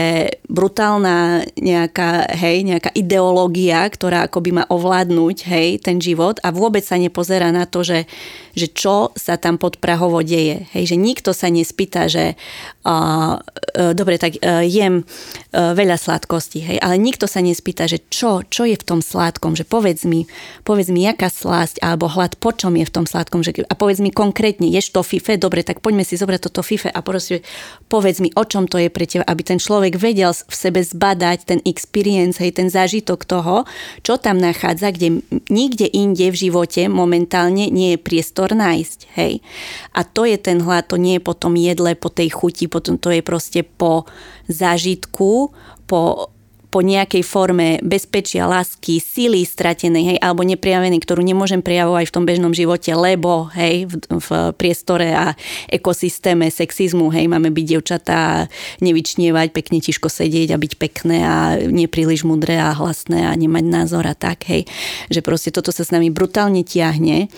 brutálna 0.52 1.48
nejaká, 1.56 2.28
hej, 2.36 2.68
nejaká 2.68 2.92
ideológia, 2.92 3.88
ktorá 3.88 4.28
akoby 4.28 4.60
má 4.60 4.64
ovládnuť, 4.68 5.38
hej, 5.48 5.80
ten 5.80 6.04
život 6.04 6.44
a 6.44 6.52
vôbec 6.52 6.84
sa 6.84 7.00
nepozerá 7.00 7.56
na 7.56 7.64
to, 7.64 7.88
že, 7.88 8.04
že 8.52 8.68
čo 8.68 9.16
sa 9.16 9.40
tam 9.40 9.56
pod 9.56 9.80
Prahovo 9.80 10.20
deje. 10.20 10.68
Hej, 10.76 10.92
že 10.92 10.98
nikto 11.00 11.32
sa 11.32 11.48
nespýta, 11.48 12.12
že 12.12 12.36
uh, 12.84 13.40
uh, 13.40 13.96
dobre, 13.96 14.20
tak 14.20 14.36
uh, 14.44 14.60
jem 14.68 15.08
uh, 15.08 15.72
veľa 15.72 15.96
sladkosti, 15.96 16.60
hej, 16.60 16.78
ale 16.84 17.00
nikto 17.00 17.32
sa 17.32 17.40
nespýta, 17.40 17.88
že 17.88 18.04
čo, 18.12 18.44
čo 18.44 18.68
je 18.68 18.76
v 18.76 18.84
tom 18.84 19.00
sladkom, 19.00 19.56
že 19.56 19.64
povedz 19.64 20.04
mi, 20.04 20.28
povedz 20.68 20.92
mi, 20.92 21.08
jaká 21.08 21.32
slasť 21.32 21.80
alebo 21.80 22.12
hlad, 22.12 22.36
po 22.44 22.52
čom 22.52 22.76
je 22.76 22.84
v 22.84 22.92
tom 22.92 23.08
sladkom, 23.08 23.40
že, 23.40 23.56
a 23.64 23.74
povedz 23.80 24.04
mi 24.04 24.12
konkrétne, 24.12 24.68
ješ 24.68 24.92
to 24.92 25.00
fife, 25.00 25.40
dobre, 25.40 25.64
tak 25.64 25.80
poďme 25.80 26.04
si 26.04 26.20
zobrať 26.20 26.52
toto 26.52 26.60
fife 26.60 26.92
a 26.92 27.00
proste 27.00 27.40
povedz 27.88 28.20
mi, 28.20 28.33
o 28.34 28.44
čom 28.44 28.66
to 28.66 28.82
je 28.82 28.90
pre 28.90 29.06
teba, 29.06 29.26
aby 29.26 29.42
ten 29.46 29.60
človek 29.62 29.98
vedel 29.98 30.34
v 30.34 30.56
sebe 30.56 30.82
zbadať 30.82 31.38
ten 31.46 31.60
experience, 31.64 32.42
hej, 32.42 32.58
ten 32.58 32.68
zážitok 32.68 33.26
toho, 33.26 33.64
čo 34.02 34.18
tam 34.18 34.42
nachádza, 34.42 34.92
kde 34.92 35.22
nikde 35.48 35.88
inde 35.88 36.34
v 36.34 36.38
živote 36.50 36.90
momentálne 36.90 37.70
nie 37.70 37.96
je 37.96 38.00
priestor 38.02 38.54
nájsť. 38.58 39.00
Hej. 39.16 39.46
A 39.94 40.02
to 40.04 40.26
je 40.26 40.38
ten 40.42 40.62
hlad, 40.62 40.90
to 40.90 40.98
nie 40.98 41.18
je 41.18 41.24
po 41.24 41.38
tom 41.38 41.54
jedle, 41.54 41.94
po 41.94 42.10
tej 42.10 42.34
chuti, 42.34 42.66
potom 42.66 42.98
to 42.98 43.14
je 43.14 43.22
proste 43.22 43.62
po 43.64 44.10
zážitku, 44.50 45.54
po 45.88 46.33
po 46.74 46.82
nejakej 46.82 47.22
forme 47.22 47.78
bezpečia, 47.86 48.50
lásky, 48.50 48.98
sily 48.98 49.46
stratenej, 49.46 50.04
hej, 50.10 50.18
alebo 50.18 50.42
neprijavenej, 50.42 50.98
ktorú 51.06 51.22
nemôžem 51.22 51.62
prejavovať 51.62 52.10
v 52.10 52.16
tom 52.18 52.26
bežnom 52.26 52.50
živote, 52.50 52.90
lebo, 52.98 53.54
hej, 53.54 53.86
v, 53.86 53.94
v 54.10 54.30
priestore 54.58 55.14
a 55.14 55.38
ekosystéme 55.70 56.50
sexizmu, 56.50 57.14
hej, 57.14 57.30
máme 57.30 57.54
byť 57.54 57.66
dievčatá, 57.70 58.50
nevyčnievať, 58.82 59.54
pekne 59.54 59.86
tiško 59.86 60.10
sedieť 60.10 60.58
a 60.58 60.58
byť 60.58 60.74
pekné 60.82 61.18
a 61.22 61.38
nepríliš 61.62 62.26
mudré 62.26 62.58
a 62.58 62.74
hlasné 62.74 63.30
a 63.30 63.38
nemať 63.38 63.66
názor 63.70 64.10
a 64.10 64.18
tak, 64.18 64.50
hej, 64.50 64.66
že 65.14 65.22
proste 65.22 65.54
toto 65.54 65.70
sa 65.70 65.86
s 65.86 65.94
nami 65.94 66.10
brutálne 66.10 66.66
tiahne 66.66 67.30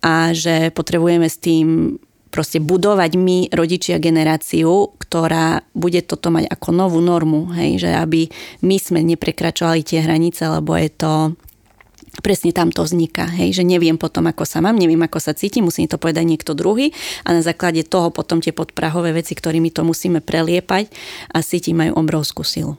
a 0.00 0.32
že 0.32 0.72
potrebujeme 0.72 1.28
s 1.28 1.36
tým 1.36 2.00
proste 2.34 2.58
budovať 2.58 3.14
my, 3.14 3.54
rodičia, 3.54 4.02
generáciu, 4.02 4.90
ktorá 4.98 5.62
bude 5.70 6.02
toto 6.02 6.34
mať 6.34 6.50
ako 6.50 6.74
novú 6.74 6.98
normu, 6.98 7.54
hej, 7.54 7.86
že 7.86 7.94
aby 7.94 8.26
my 8.66 8.76
sme 8.82 9.06
neprekračovali 9.06 9.86
tie 9.86 10.02
hranice, 10.02 10.42
lebo 10.50 10.74
je 10.74 10.90
to 10.90 11.12
presne 12.18 12.50
tam 12.50 12.74
to 12.74 12.82
vzniká, 12.82 13.30
hej, 13.30 13.54
že 13.54 13.62
neviem 13.62 13.94
potom, 13.94 14.26
ako 14.26 14.42
sa 14.42 14.58
mám, 14.58 14.74
neviem, 14.74 14.98
ako 15.02 15.22
sa 15.22 15.34
cítim, 15.34 15.66
musím 15.66 15.86
to 15.86 15.98
povedať 15.98 16.26
niekto 16.26 16.58
druhý 16.58 16.90
a 17.22 17.30
na 17.30 17.42
základe 17.42 17.86
toho 17.86 18.10
potom 18.10 18.42
tie 18.42 18.50
podprahové 18.50 19.14
veci, 19.14 19.38
ktorými 19.38 19.70
to 19.70 19.86
musíme 19.86 20.18
preliepať 20.18 20.90
a 21.30 21.42
cítim 21.42 21.78
majú 21.78 22.02
obrovskú 22.02 22.42
silu. 22.42 22.74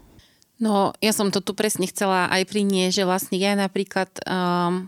No, 0.56 0.96
ja 1.04 1.12
som 1.12 1.36
to 1.36 1.44
tu 1.44 1.52
presne 1.52 1.84
chcela 1.88 2.32
aj 2.32 2.48
priniesť, 2.48 3.04
že 3.04 3.08
vlastne 3.08 3.36
ja 3.36 3.60
napríklad 3.60 4.08
um, 4.24 4.88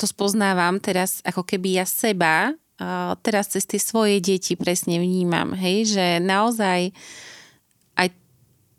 to 0.00 0.08
spoznávam 0.08 0.80
teraz 0.80 1.20
ako 1.20 1.44
keby 1.44 1.80
ja 1.80 1.84
seba 1.84 2.56
teraz 3.22 3.52
cez 3.52 3.68
tie 3.68 3.80
svoje 3.80 4.18
deti 4.18 4.56
presne 4.56 4.98
vnímam, 4.98 5.54
hej, 5.54 5.92
že 5.92 6.06
naozaj 6.22 6.90
aj 7.96 8.08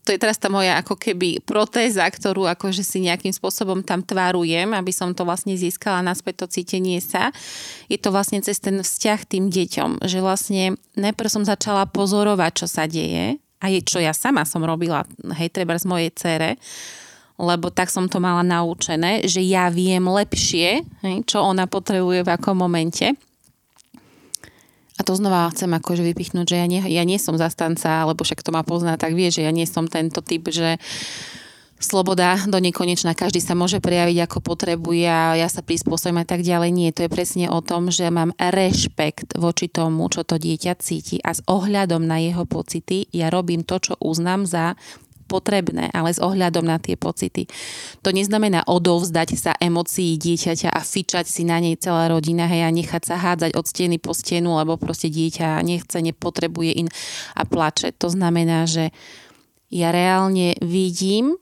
to 0.04 0.12
je 0.12 0.20
teraz 0.20 0.36
tá 0.36 0.52
moja 0.52 0.76
ako 0.84 1.00
keby 1.00 1.40
protéza, 1.48 2.04
ktorú 2.04 2.44
akože 2.52 2.84
si 2.84 3.08
nejakým 3.08 3.32
spôsobom 3.32 3.80
tam 3.88 4.04
tvarujem, 4.04 4.76
aby 4.76 4.92
som 4.92 5.16
to 5.16 5.24
vlastne 5.24 5.56
získala 5.56 6.04
naspäť 6.04 6.44
to 6.44 6.60
cítenie 6.60 7.00
sa. 7.00 7.32
Je 7.88 7.96
to 7.96 8.12
vlastne 8.12 8.44
cez 8.44 8.60
ten 8.60 8.76
vzťah 8.84 9.20
tým 9.24 9.48
deťom, 9.48 10.04
že 10.04 10.20
vlastne 10.20 10.76
najprv 11.00 11.30
som 11.32 11.48
začala 11.48 11.88
pozorovať, 11.88 12.52
čo 12.52 12.68
sa 12.68 12.84
deje 12.84 13.40
a 13.64 13.66
je, 13.72 13.80
čo 13.80 14.04
ja 14.04 14.12
sama 14.12 14.44
som 14.44 14.60
robila, 14.68 15.08
hej, 15.40 15.48
treba 15.48 15.80
z 15.80 15.88
mojej 15.88 16.12
cere, 16.12 16.60
lebo 17.40 17.72
tak 17.72 17.88
som 17.88 18.12
to 18.12 18.20
mala 18.20 18.44
naučené, 18.44 19.24
že 19.24 19.40
ja 19.40 19.72
viem 19.72 20.04
lepšie, 20.04 20.84
hej, 20.84 21.16
čo 21.24 21.40
ona 21.40 21.64
potrebuje 21.64 22.28
v 22.28 22.30
akom 22.36 22.60
momente 22.60 23.16
a 24.94 25.02
to 25.02 25.18
znova 25.18 25.50
chcem 25.50 25.74
akože 25.74 26.06
vypichnúť, 26.06 26.46
že 26.46 26.58
ja 26.62 26.68
nie, 26.70 26.82
ja 26.86 27.04
nie 27.04 27.18
som 27.18 27.34
zastanca, 27.34 28.06
lebo 28.06 28.22
však 28.22 28.46
to 28.46 28.54
ma 28.54 28.62
pozná, 28.62 28.94
tak 28.98 29.18
vie, 29.18 29.34
že 29.34 29.42
ja 29.42 29.50
nie 29.50 29.66
som 29.66 29.90
tento 29.90 30.22
typ, 30.22 30.46
že 30.54 30.78
sloboda 31.84 32.40
do 32.48 32.58
nekonečna, 32.64 33.12
každý 33.12 33.44
sa 33.44 33.60
môže 33.60 33.84
prejaviť 33.84 34.18
ako 34.24 34.40
potrebuje 34.40 35.04
a 35.04 35.36
ja 35.36 35.52
sa 35.52 35.60
prispôsobím 35.60 36.24
a 36.24 36.26
tak 36.26 36.40
ďalej. 36.42 36.70
Nie, 36.72 36.96
to 36.96 37.06
je 37.06 37.12
presne 37.12 37.52
o 37.52 37.60
tom, 37.60 37.92
že 37.92 38.08
mám 38.08 38.32
rešpekt 38.40 39.36
voči 39.36 39.68
tomu, 39.68 40.08
čo 40.08 40.24
to 40.24 40.40
dieťa 40.40 40.80
cíti 40.80 41.20
a 41.20 41.36
s 41.36 41.44
ohľadom 41.44 42.08
na 42.08 42.24
jeho 42.24 42.48
pocity 42.48 43.12
ja 43.12 43.28
robím 43.28 43.68
to, 43.68 43.84
čo 43.84 43.94
uznám 44.00 44.48
za 44.48 44.80
potrebné, 45.26 45.90
ale 45.96 46.14
s 46.14 46.20
ohľadom 46.20 46.68
na 46.68 46.78
tie 46.78 47.00
pocity. 47.00 47.48
To 48.06 48.12
neznamená 48.12 48.68
odovzdať 48.68 49.30
sa 49.40 49.52
emócií 49.58 50.20
dieťaťa 50.20 50.70
a 50.70 50.82
fičať 50.84 51.26
si 51.26 51.48
na 51.48 51.58
nej 51.58 51.80
celá 51.80 52.12
rodina 52.12 52.46
hej, 52.46 52.68
a 52.68 52.70
nechať 52.70 53.04
sa 53.08 53.16
hádzať 53.18 53.56
od 53.56 53.66
steny 53.66 53.98
po 53.98 54.12
stenu, 54.12 54.56
lebo 54.60 54.76
proste 54.78 55.08
dieťa 55.08 55.64
nechce, 55.64 55.98
nepotrebuje 56.00 56.72
in 56.78 56.88
a 57.34 57.44
plače. 57.48 57.96
To 57.98 58.12
znamená, 58.12 58.68
že 58.70 58.92
ja 59.74 59.90
reálne 59.90 60.54
vidím 60.62 61.34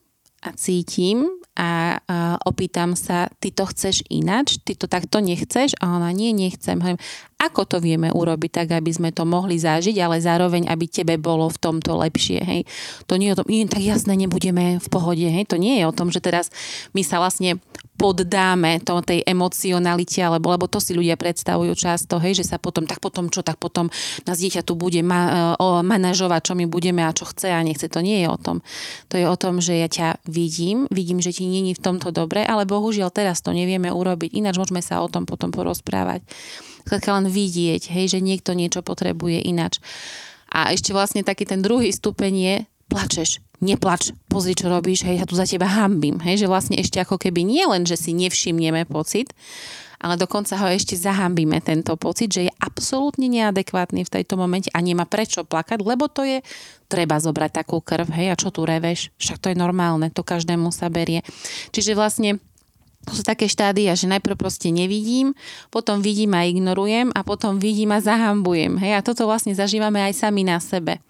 a 0.41 0.55
cítim 0.55 1.27
a, 1.53 1.99
a 2.07 2.39
opýtam 2.47 2.95
sa, 2.95 3.27
ty 3.43 3.51
to 3.51 3.67
chceš 3.67 4.07
inač, 4.07 4.57
ty 4.63 4.73
to 4.73 4.87
takto 4.87 5.19
nechceš? 5.19 5.75
A 5.83 5.99
ona, 5.99 6.15
nie, 6.15 6.31
nechcem. 6.31 6.79
Hovorím, 6.79 7.01
ako 7.41 7.65
to 7.65 7.77
vieme 7.81 8.13
urobiť 8.13 8.51
tak, 8.61 8.67
aby 8.77 8.93
sme 8.93 9.09
to 9.09 9.25
mohli 9.25 9.57
zažiť, 9.57 9.97
ale 9.97 10.21
zároveň, 10.21 10.69
aby 10.69 10.85
tebe 10.85 11.17
bolo 11.17 11.49
v 11.49 11.57
tomto 11.57 11.97
lepšie, 11.97 12.39
hej. 12.45 12.61
To 13.09 13.17
nie 13.17 13.33
je 13.33 13.35
o 13.35 13.39
tom, 13.41 13.49
tak 13.65 13.81
jasné, 13.81 14.13
nebudeme 14.13 14.77
v 14.77 14.87
pohode, 14.93 15.25
hej. 15.25 15.49
To 15.49 15.57
nie 15.57 15.81
je 15.81 15.89
o 15.89 15.95
tom, 15.95 16.13
že 16.13 16.21
teraz 16.21 16.53
my 16.93 17.01
sa 17.01 17.17
vlastne 17.17 17.57
poddáme 18.01 18.81
to, 18.81 18.97
tej 19.05 19.21
emocionalite, 19.29 20.25
alebo 20.25 20.49
lebo 20.49 20.65
to 20.65 20.81
si 20.81 20.97
ľudia 20.97 21.13
predstavujú 21.21 21.77
často, 21.77 22.17
hej, 22.17 22.41
že 22.41 22.49
sa 22.49 22.57
potom, 22.57 22.89
tak 22.89 22.97
potom 22.97 23.29
čo, 23.29 23.45
tak 23.45 23.61
potom 23.61 23.93
nás 24.25 24.37
dieťa 24.41 24.65
tu 24.65 24.73
bude 24.73 25.05
ma, 25.05 25.53
o, 25.61 25.85
manažovať, 25.85 26.41
čo 26.49 26.53
my 26.57 26.65
budeme 26.65 27.05
a 27.05 27.13
čo 27.13 27.29
chce 27.29 27.53
a 27.53 27.61
nechce. 27.61 27.85
To 27.93 28.01
nie 28.01 28.25
je 28.25 28.27
o 28.29 28.37
tom. 28.41 28.65
To 29.13 29.21
je 29.21 29.25
o 29.29 29.37
tom, 29.37 29.61
že 29.61 29.77
ja 29.77 29.85
ťa 29.85 30.25
vidím, 30.25 30.89
vidím, 30.89 31.21
že 31.21 31.29
ti 31.29 31.45
není 31.45 31.77
v 31.77 31.83
tomto 31.83 32.09
dobre, 32.09 32.41
ale 32.41 32.65
bohužiaľ 32.65 33.13
teraz 33.13 33.45
to 33.45 33.53
nevieme 33.53 33.93
urobiť. 33.93 34.33
Ináč 34.33 34.57
môžeme 34.57 34.81
sa 34.81 35.05
o 35.05 35.07
tom 35.11 35.29
potom 35.29 35.53
porozprávať. 35.53 36.25
Skladka 36.83 37.13
len 37.17 37.27
vidieť, 37.29 37.89
hej, 37.93 38.17
že 38.17 38.19
niekto 38.19 38.57
niečo 38.57 38.81
potrebuje 38.81 39.41
inač. 39.45 39.79
A 40.51 40.75
ešte 40.75 40.91
vlastne 40.91 41.23
taký 41.23 41.47
ten 41.47 41.63
druhý 41.63 41.93
stupeň 41.95 42.33
je, 42.35 42.55
plačeš, 42.91 43.39
neplač, 43.63 44.11
pozri, 44.27 44.57
čo 44.57 44.67
robíš, 44.67 45.05
hej, 45.05 45.21
ja 45.21 45.25
tu 45.29 45.37
za 45.37 45.45
teba 45.47 45.69
hambím, 45.69 46.19
hej, 46.25 46.43
že 46.43 46.51
vlastne 46.51 46.75
ešte 46.81 46.99
ako 46.99 47.21
keby 47.21 47.45
nie 47.45 47.63
len, 47.63 47.85
že 47.85 47.95
si 47.95 48.11
nevšimneme 48.11 48.89
pocit, 48.89 49.31
ale 50.01 50.17
dokonca 50.17 50.57
ho 50.57 50.67
ešte 50.67 50.97
zahambíme 50.97 51.61
tento 51.61 51.93
pocit, 51.93 52.33
že 52.33 52.49
je 52.49 52.57
absolútne 52.57 53.29
neadekvátny 53.29 54.01
v 54.01 54.13
tejto 54.17 54.33
momente 54.33 54.73
a 54.73 54.81
nemá 54.81 55.05
prečo 55.05 55.45
plakať, 55.45 55.85
lebo 55.85 56.09
to 56.09 56.25
je 56.25 56.41
treba 56.89 57.21
zobrať 57.21 57.63
takú 57.63 57.79
krv, 57.79 58.09
hej, 58.17 58.33
a 58.33 58.35
čo 58.35 58.49
tu 58.49 58.65
reveš, 58.65 59.13
však 59.21 59.37
to 59.37 59.47
je 59.53 59.61
normálne, 59.61 60.09
to 60.09 60.25
každému 60.25 60.73
sa 60.73 60.89
berie. 60.89 61.21
Čiže 61.69 61.93
vlastne 61.93 62.41
to 63.07 63.17
sú 63.17 63.23
také 63.25 63.49
štádia, 63.49 63.97
že 63.97 64.05
najprv 64.05 64.37
proste 64.37 64.69
nevidím, 64.69 65.33
potom 65.73 65.99
vidím 66.05 66.37
a 66.37 66.45
ignorujem 66.45 67.09
a 67.11 67.25
potom 67.25 67.57
vidím 67.57 67.91
a 67.91 67.99
zahambujem. 67.99 68.77
Hej? 68.77 68.93
A 68.97 69.05
toto 69.05 69.25
vlastne 69.25 69.57
zažívame 69.57 70.01
aj 70.05 70.13
sami 70.21 70.45
na 70.45 70.61
sebe 70.61 71.01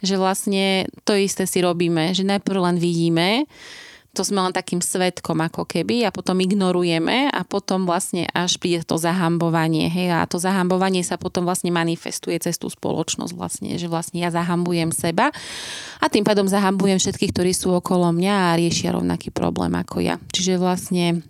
že 0.00 0.16
vlastne 0.16 0.88
to 1.04 1.12
isté 1.12 1.44
si 1.44 1.60
robíme, 1.60 2.16
že 2.16 2.24
najprv 2.24 2.72
len 2.72 2.76
vidíme, 2.80 3.44
to 4.10 4.26
sme 4.26 4.42
len 4.42 4.50
takým 4.50 4.82
svetkom 4.82 5.38
ako 5.38 5.62
keby 5.62 6.02
a 6.02 6.10
potom 6.10 6.34
ignorujeme 6.42 7.30
a 7.30 7.46
potom 7.46 7.86
vlastne 7.86 8.26
až 8.34 8.58
príde 8.58 8.82
to 8.82 8.98
zahambovanie. 8.98 9.86
Hej, 9.86 10.18
a 10.18 10.26
to 10.26 10.42
zahambovanie 10.42 11.06
sa 11.06 11.14
potom 11.14 11.46
vlastne 11.46 11.70
manifestuje 11.70 12.34
cez 12.42 12.58
tú 12.58 12.66
spoločnosť 12.66 13.32
vlastne, 13.38 13.70
že 13.78 13.86
vlastne 13.86 14.18
ja 14.18 14.34
zahambujem 14.34 14.90
seba 14.90 15.30
a 16.02 16.06
tým 16.10 16.26
pádom 16.26 16.50
zahambujem 16.50 16.98
všetkých, 16.98 17.30
ktorí 17.30 17.52
sú 17.54 17.70
okolo 17.70 18.10
mňa 18.10 18.34
a 18.50 18.58
riešia 18.58 18.98
rovnaký 18.98 19.30
problém 19.30 19.70
ako 19.78 20.02
ja. 20.02 20.18
Čiže 20.34 20.58
vlastne 20.58 21.22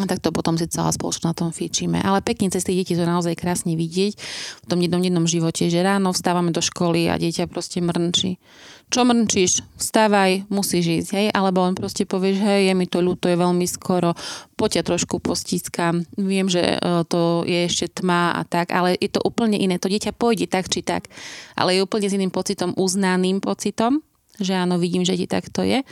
a 0.00 0.08
tak 0.08 0.24
to 0.24 0.32
potom 0.32 0.56
si 0.56 0.64
celá 0.72 0.88
spoločnosť 0.88 1.28
na 1.28 1.36
tom 1.36 1.50
fičíme. 1.52 2.00
Ale 2.00 2.24
pekne 2.24 2.48
cez 2.48 2.64
tých 2.64 2.80
detí 2.80 2.94
to 2.96 3.04
naozaj 3.04 3.36
krásne 3.36 3.76
vidieť 3.76 4.16
v 4.64 4.66
tom 4.66 4.80
jednom 4.80 5.04
jednom 5.04 5.28
živote, 5.28 5.68
že 5.68 5.84
ráno 5.84 6.16
vstávame 6.16 6.48
do 6.48 6.64
školy 6.64 7.12
a 7.12 7.20
dieťa 7.20 7.44
proste 7.44 7.84
mrnčí. 7.84 8.40
Čo 8.88 9.04
mrnčíš? 9.04 9.64
Vstávaj, 9.76 10.48
musíš 10.48 11.04
ísť, 11.04 11.10
hej? 11.16 11.26
Alebo 11.32 11.60
on 11.60 11.76
proste 11.76 12.08
povie, 12.08 12.36
že 12.36 12.44
hej, 12.44 12.72
je 12.72 12.74
mi 12.76 12.88
to 12.88 13.04
ľúto, 13.04 13.28
je 13.28 13.36
veľmi 13.36 13.68
skoro, 13.68 14.16
poďa 14.56 14.84
trošku 14.84 15.20
postískam, 15.20 16.04
viem, 16.16 16.48
že 16.48 16.76
e, 16.76 16.78
to 17.08 17.44
je 17.48 17.68
ešte 17.68 18.00
tma 18.04 18.36
a 18.36 18.44
tak, 18.44 18.72
ale 18.72 18.96
je 18.96 19.08
to 19.12 19.20
úplne 19.24 19.56
iné. 19.56 19.80
To 19.80 19.88
dieťa 19.88 20.12
pôjde 20.16 20.48
tak 20.48 20.68
či 20.68 20.84
tak, 20.84 21.08
ale 21.56 21.76
je 21.76 21.84
úplne 21.84 22.08
s 22.08 22.16
iným 22.16 22.32
pocitom, 22.32 22.76
uznaným 22.76 23.40
pocitom, 23.40 24.04
že 24.36 24.56
áno, 24.56 24.76
vidím, 24.76 25.04
že 25.04 25.16
ti 25.16 25.24
takto 25.24 25.64
je 25.64 25.84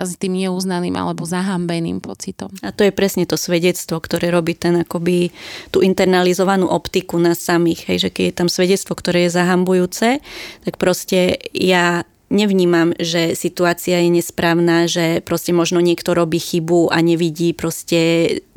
a 0.00 0.08
s 0.08 0.16
tým 0.16 0.40
neuznaným 0.40 0.96
alebo 0.96 1.28
zahambeným 1.28 2.00
pocitom. 2.00 2.48
A 2.64 2.72
to 2.72 2.88
je 2.88 2.96
presne 2.96 3.28
to 3.28 3.36
svedectvo, 3.36 4.00
ktoré 4.00 4.32
robí 4.32 4.56
ten 4.56 4.80
akoby 4.80 5.28
tú 5.68 5.84
internalizovanú 5.84 6.64
optiku 6.72 7.20
nás 7.20 7.44
samých, 7.44 7.84
hej, 7.92 8.08
že 8.08 8.10
keď 8.10 8.24
je 8.24 8.38
tam 8.40 8.48
svedectvo, 8.48 8.96
ktoré 8.96 9.28
je 9.28 9.36
zahambujúce, 9.36 10.24
tak 10.64 10.74
proste 10.80 11.36
ja 11.52 12.08
nevnímam, 12.32 12.96
že 12.96 13.36
situácia 13.36 14.00
je 14.00 14.08
nesprávna, 14.08 14.88
že 14.88 15.20
proste 15.20 15.52
možno 15.52 15.84
niekto 15.84 16.16
robí 16.16 16.40
chybu 16.40 16.88
a 16.88 17.04
nevidí 17.04 17.52
proste 17.52 18.00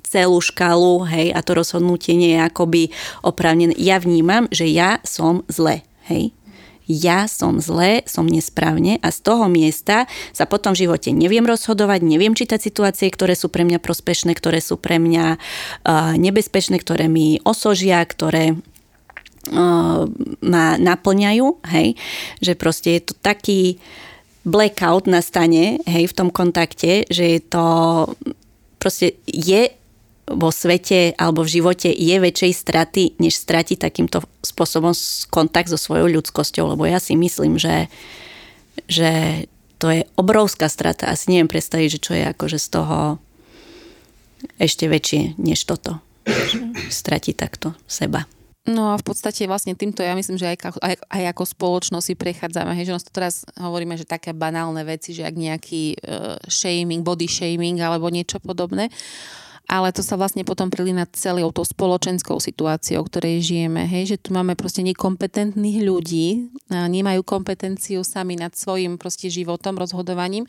celú 0.05 0.39
škálu, 0.39 1.09
hej, 1.09 1.33
a 1.33 1.41
to 1.41 1.57
rozhodnutie 1.57 2.13
nie 2.13 2.37
je 2.37 2.41
akoby 2.45 2.81
oprávnené. 3.25 3.73
Ja 3.81 3.97
vnímam, 3.97 4.45
že 4.53 4.69
ja 4.69 5.01
som 5.01 5.41
zle, 5.49 5.81
hej 6.07 6.31
ja 6.87 7.29
som 7.31 7.63
zlé, 7.63 8.03
som 8.05 8.27
nesprávne 8.27 8.99
a 8.99 9.09
z 9.09 9.19
toho 9.23 9.47
miesta 9.47 10.05
sa 10.35 10.43
potom 10.43 10.75
v 10.75 10.87
živote 10.87 11.15
neviem 11.15 11.43
rozhodovať, 11.47 12.03
neviem 12.03 12.35
čítať 12.35 12.59
situácie, 12.59 13.07
ktoré 13.11 13.33
sú 13.33 13.47
pre 13.47 13.63
mňa 13.63 13.79
prospešné, 13.79 14.35
ktoré 14.35 14.59
sú 14.59 14.75
pre 14.75 14.99
mňa 14.99 15.37
uh, 15.37 16.13
nebezpečné, 16.19 16.79
ktoré 16.79 17.07
mi 17.07 17.39
osožia, 17.47 18.03
ktoré 18.03 18.55
uh, 18.55 20.03
ma 20.43 20.65
naplňajú, 20.75 21.47
hej, 21.71 21.95
že 22.43 22.53
proste 22.59 22.99
je 22.99 23.01
to 23.11 23.13
taký 23.19 23.79
blackout 24.43 25.07
nastane, 25.07 25.79
hej, 25.87 26.11
v 26.11 26.15
tom 26.15 26.27
kontakte, 26.27 27.07
že 27.07 27.39
je 27.39 27.39
to 27.39 27.65
proste 28.83 29.15
je 29.23 29.71
vo 30.27 30.49
svete 30.55 31.11
alebo 31.19 31.43
v 31.43 31.59
živote 31.59 31.91
je 31.91 32.15
väčšej 32.15 32.53
straty, 32.55 33.03
než 33.19 33.35
stratiť 33.43 33.77
takýmto 33.79 34.23
spôsobom 34.39 34.95
kontakt 35.27 35.67
so 35.67 35.75
svojou 35.75 36.07
ľudskosťou, 36.07 36.75
lebo 36.75 36.87
ja 36.87 37.03
si 37.03 37.19
myslím, 37.19 37.59
že, 37.59 37.91
že 38.87 39.43
to 39.83 39.91
je 39.91 40.07
obrovská 40.15 40.71
strata. 40.71 41.11
Asi 41.11 41.27
neviem 41.27 41.51
predstaviť, 41.51 41.87
že 41.99 41.99
čo 41.99 42.11
je 42.15 42.23
akože 42.23 42.55
z 42.55 42.67
toho 42.71 42.97
ešte 44.59 44.87
väčšie 44.87 45.35
než 45.39 45.59
toto. 45.67 45.99
Stratiť 46.87 47.35
takto 47.35 47.75
seba. 47.83 48.23
No 48.63 48.95
a 48.95 48.99
v 48.99 49.03
podstate 49.03 49.43
vlastne 49.43 49.75
týmto 49.75 49.99
ja 49.99 50.15
myslím, 50.15 50.39
že 50.39 50.55
aj, 50.55 50.79
aj, 50.79 50.95
aj 51.11 51.23
ako 51.35 51.43
spoločnosť 51.43 52.05
si 52.07 52.15
prechádzame. 52.15 52.71
Hej, 52.79 52.87
že 52.87 52.95
nás 52.95 53.03
to 53.03 53.11
teraz 53.11 53.43
hovoríme, 53.59 53.99
že 53.99 54.07
také 54.07 54.31
banálne 54.31 54.87
veci, 54.87 55.11
že 55.11 55.27
ak 55.27 55.35
nejaký 55.35 55.99
uh, 55.99 56.39
shaming, 56.47 57.03
body 57.03 57.27
shaming 57.27 57.83
alebo 57.83 58.07
niečo 58.07 58.39
podobné 58.39 58.87
ale 59.63 59.95
to 59.95 60.03
sa 60.03 60.19
vlastne 60.19 60.43
potom 60.43 60.67
prilína 60.67 61.07
celou 61.15 61.49
tou 61.55 61.63
spoločenskou 61.63 62.37
situáciou, 62.37 62.99
ktorej 63.07 63.41
žijeme. 63.41 63.87
Hej? 63.87 64.15
Že 64.15 64.17
tu 64.19 64.29
máme 64.35 64.53
proste 64.59 64.83
nekompetentných 64.83 65.79
ľudí, 65.81 66.51
nemajú 66.69 67.23
kompetenciu 67.23 68.03
sami 68.03 68.35
nad 68.35 68.51
svojim 68.53 68.99
proste 68.99 69.31
životom, 69.31 69.79
rozhodovaním 69.79 70.43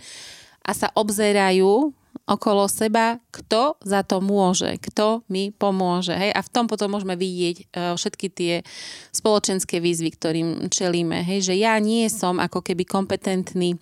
a 0.67 0.75
sa 0.75 0.91
obzerajú 0.93 1.95
okolo 2.25 2.65
seba, 2.73 3.21
kto 3.29 3.77
za 3.85 4.01
to 4.01 4.25
môže, 4.25 4.81
kto 4.81 5.21
mi 5.29 5.53
pomôže. 5.53 6.17
Hej? 6.17 6.33
A 6.33 6.41
v 6.41 6.53
tom 6.53 6.65
potom 6.65 6.89
môžeme 6.97 7.21
vidieť 7.21 7.57
e, 7.61 7.65
všetky 8.01 8.27
tie 8.33 8.55
spoločenské 9.13 9.77
výzvy, 9.83 10.11
ktorým 10.15 10.49
čelíme. 10.73 11.21
Hej? 11.21 11.53
Že 11.53 11.55
ja 11.61 11.77
nie 11.77 12.09
som 12.09 12.41
ako 12.41 12.65
keby 12.65 12.89
kompetentný 12.89 13.77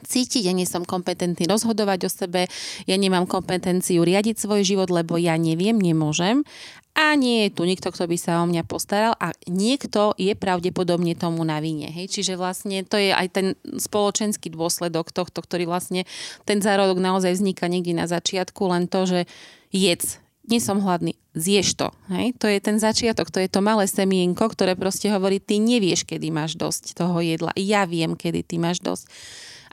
cítiť, 0.00 0.48
ja 0.48 0.54
nie 0.56 0.64
som 0.64 0.82
kompetentný 0.88 1.44
rozhodovať 1.44 2.00
o 2.06 2.10
sebe, 2.10 2.48
ja 2.88 2.96
nemám 2.96 3.28
kompetenciu 3.28 4.02
riadiť 4.02 4.40
svoj 4.40 4.64
život, 4.64 4.88
lebo 4.88 5.20
ja 5.20 5.36
neviem, 5.36 5.76
nemôžem 5.76 6.42
a 6.92 7.16
nie 7.16 7.48
je 7.48 7.56
tu 7.56 7.64
nikto, 7.64 7.88
kto 7.88 8.04
by 8.04 8.16
sa 8.20 8.44
o 8.44 8.48
mňa 8.48 8.68
postaral 8.68 9.16
a 9.16 9.32
niekto 9.48 10.12
je 10.20 10.36
pravdepodobne 10.36 11.16
tomu 11.16 11.40
na 11.40 11.56
vine. 11.56 11.88
Hej? 11.88 12.12
Čiže 12.20 12.36
vlastne 12.36 12.84
to 12.84 13.00
je 13.00 13.16
aj 13.16 13.28
ten 13.32 13.46
spoločenský 13.80 14.52
dôsledok 14.52 15.08
tohto, 15.08 15.40
ktorý 15.40 15.64
vlastne 15.64 16.04
ten 16.44 16.60
zárodok 16.60 17.00
naozaj 17.00 17.32
vzniká 17.32 17.64
niekde 17.72 17.96
na 17.96 18.04
začiatku, 18.04 18.60
len 18.68 18.92
to, 18.92 19.08
že 19.08 19.20
jedz, 19.72 20.20
nie 20.44 20.60
som 20.60 20.84
hladný, 20.84 21.16
zješ 21.32 21.80
to. 21.80 21.88
Hej? 22.12 22.36
To 22.44 22.46
je 22.52 22.60
ten 22.60 22.76
začiatok, 22.76 23.32
to 23.32 23.40
je 23.40 23.48
to 23.48 23.64
malé 23.64 23.88
semienko, 23.88 24.52
ktoré 24.52 24.76
proste 24.76 25.08
hovorí, 25.08 25.40
ty 25.40 25.64
nevieš, 25.64 26.04
kedy 26.04 26.28
máš 26.28 26.60
dosť 26.60 26.92
toho 26.92 27.24
jedla. 27.24 27.56
Ja 27.56 27.88
viem, 27.88 28.20
kedy 28.20 28.44
ty 28.44 28.60
máš 28.60 28.84
dosť 28.84 29.08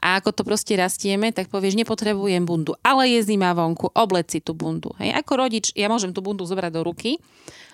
a 0.00 0.16
ako 0.16 0.32
to 0.32 0.42
proste 0.48 0.72
rastieme, 0.80 1.28
tak 1.28 1.52
povieš, 1.52 1.76
nepotrebujem 1.76 2.48
bundu, 2.48 2.72
ale 2.80 3.12
je 3.12 3.20
zima 3.20 3.52
vonku, 3.52 3.92
oblec 3.92 4.32
si 4.32 4.40
tú 4.40 4.56
bundu. 4.56 4.96
Hej. 4.96 5.12
Ako 5.20 5.36
rodič, 5.36 5.76
ja 5.76 5.92
môžem 5.92 6.16
tú 6.16 6.24
bundu 6.24 6.48
zobrať 6.48 6.72
do 6.72 6.80
ruky 6.80 7.20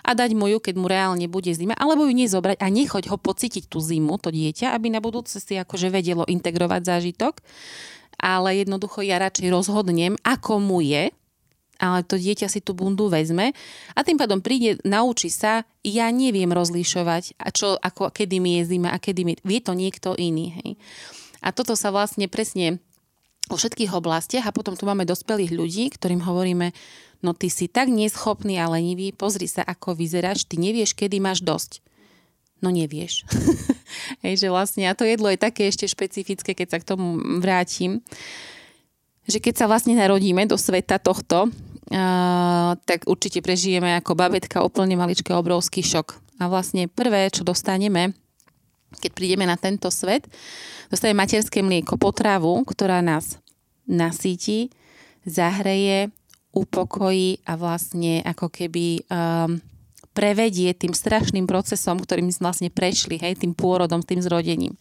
a 0.02 0.10
dať 0.14 0.34
mu 0.34 0.50
ju, 0.50 0.58
keď 0.58 0.74
mu 0.74 0.90
reálne 0.90 1.30
bude 1.30 1.54
zima, 1.54 1.78
alebo 1.78 2.02
ju 2.02 2.12
nezobrať 2.12 2.58
a 2.58 2.66
nechoď 2.66 3.14
ho 3.14 3.16
pocítiť 3.18 3.70
tú 3.70 3.78
zimu, 3.78 4.18
to 4.18 4.34
dieťa, 4.34 4.74
aby 4.74 4.90
na 4.90 4.98
budúce 4.98 5.38
si 5.38 5.54
akože 5.54 5.86
vedelo 5.86 6.26
integrovať 6.26 6.82
zážitok. 6.82 7.38
Ale 8.16 8.58
jednoducho 8.58 9.04
ja 9.06 9.22
radšej 9.22 9.52
rozhodnem, 9.52 10.16
ako 10.24 10.58
mu 10.58 10.80
je, 10.82 11.12
ale 11.76 12.00
to 12.08 12.16
dieťa 12.16 12.48
si 12.48 12.64
tú 12.64 12.72
bundu 12.72 13.12
vezme 13.12 13.52
a 13.92 14.00
tým 14.00 14.16
pádom 14.16 14.40
príde, 14.40 14.80
naučí 14.82 15.28
sa, 15.28 15.68
ja 15.84 16.08
neviem 16.08 16.48
rozlišovať, 16.48 17.36
a 17.36 17.52
čo, 17.52 17.76
ako, 17.76 18.08
kedy 18.10 18.40
mi 18.40 18.58
je 18.60 18.72
zima 18.76 18.96
a 18.96 18.98
kedy 18.98 19.20
mi... 19.28 19.32
Vie 19.44 19.60
to 19.60 19.76
niekto 19.76 20.16
iný. 20.16 20.56
Hej. 20.56 20.70
A 21.44 21.52
toto 21.52 21.76
sa 21.76 21.92
vlastne 21.92 22.28
presne 22.28 22.80
vo 23.46 23.54
všetkých 23.54 23.94
oblastiach 23.94 24.46
a 24.46 24.54
potom 24.54 24.74
tu 24.74 24.84
máme 24.86 25.06
dospelých 25.06 25.54
ľudí, 25.54 25.84
ktorým 25.94 26.22
hovoríme, 26.22 26.74
no 27.22 27.30
ty 27.32 27.46
si 27.46 27.70
tak 27.70 27.86
neschopný 27.86 28.58
a 28.58 28.66
lenivý, 28.66 29.14
pozri 29.14 29.46
sa, 29.46 29.62
ako 29.62 29.94
vyzeráš, 29.94 30.46
ty 30.50 30.58
nevieš, 30.58 30.98
kedy 30.98 31.22
máš 31.22 31.46
dosť. 31.46 31.78
No 32.64 32.72
nevieš. 32.72 33.22
Hej, 34.24 34.42
že 34.42 34.48
vlastne, 34.50 34.90
a 34.90 34.96
to 34.96 35.06
jedlo 35.06 35.30
je 35.30 35.38
také 35.38 35.70
ešte 35.70 35.86
špecifické, 35.86 36.56
keď 36.56 36.68
sa 36.74 36.78
k 36.82 36.88
tomu 36.88 37.20
vrátim, 37.38 38.02
že 39.26 39.38
keď 39.38 39.54
sa 39.62 39.66
vlastne 39.70 39.94
narodíme 39.94 40.42
do 40.48 40.58
sveta 40.58 40.98
tohto, 40.98 41.50
uh, 41.50 42.72
tak 42.82 43.06
určite 43.06 43.42
prežijeme 43.42 43.94
ako 43.98 44.18
babetka 44.18 44.62
úplne 44.62 44.98
maličký 44.98 45.34
obrovský 45.34 45.82
šok. 45.82 46.18
A 46.42 46.50
vlastne 46.50 46.86
prvé, 46.90 47.30
čo 47.30 47.46
dostaneme, 47.46 48.14
keď 48.96 49.10
prídeme 49.12 49.44
na 49.44 49.58
tento 49.58 49.90
svet, 49.90 50.26
dostaneme 50.88 51.26
materské 51.26 51.60
mlieko, 51.60 51.98
potravu, 51.98 52.62
ktorá 52.62 53.02
nás 53.02 53.38
nasíti, 53.86 54.70
zahreje, 55.26 56.10
upokojí 56.56 57.44
a 57.44 57.58
vlastne 57.58 58.24
ako 58.24 58.48
keby 58.48 59.04
um, 59.12 59.60
prevedie 60.16 60.72
tým 60.72 60.96
strašným 60.96 61.44
procesom, 61.44 62.00
ktorým 62.00 62.32
sme 62.32 62.48
vlastne 62.48 62.70
prešli, 62.72 63.20
hej, 63.20 63.36
tým 63.36 63.52
pôrodom, 63.52 64.00
tým 64.00 64.24
zrodením. 64.24 64.72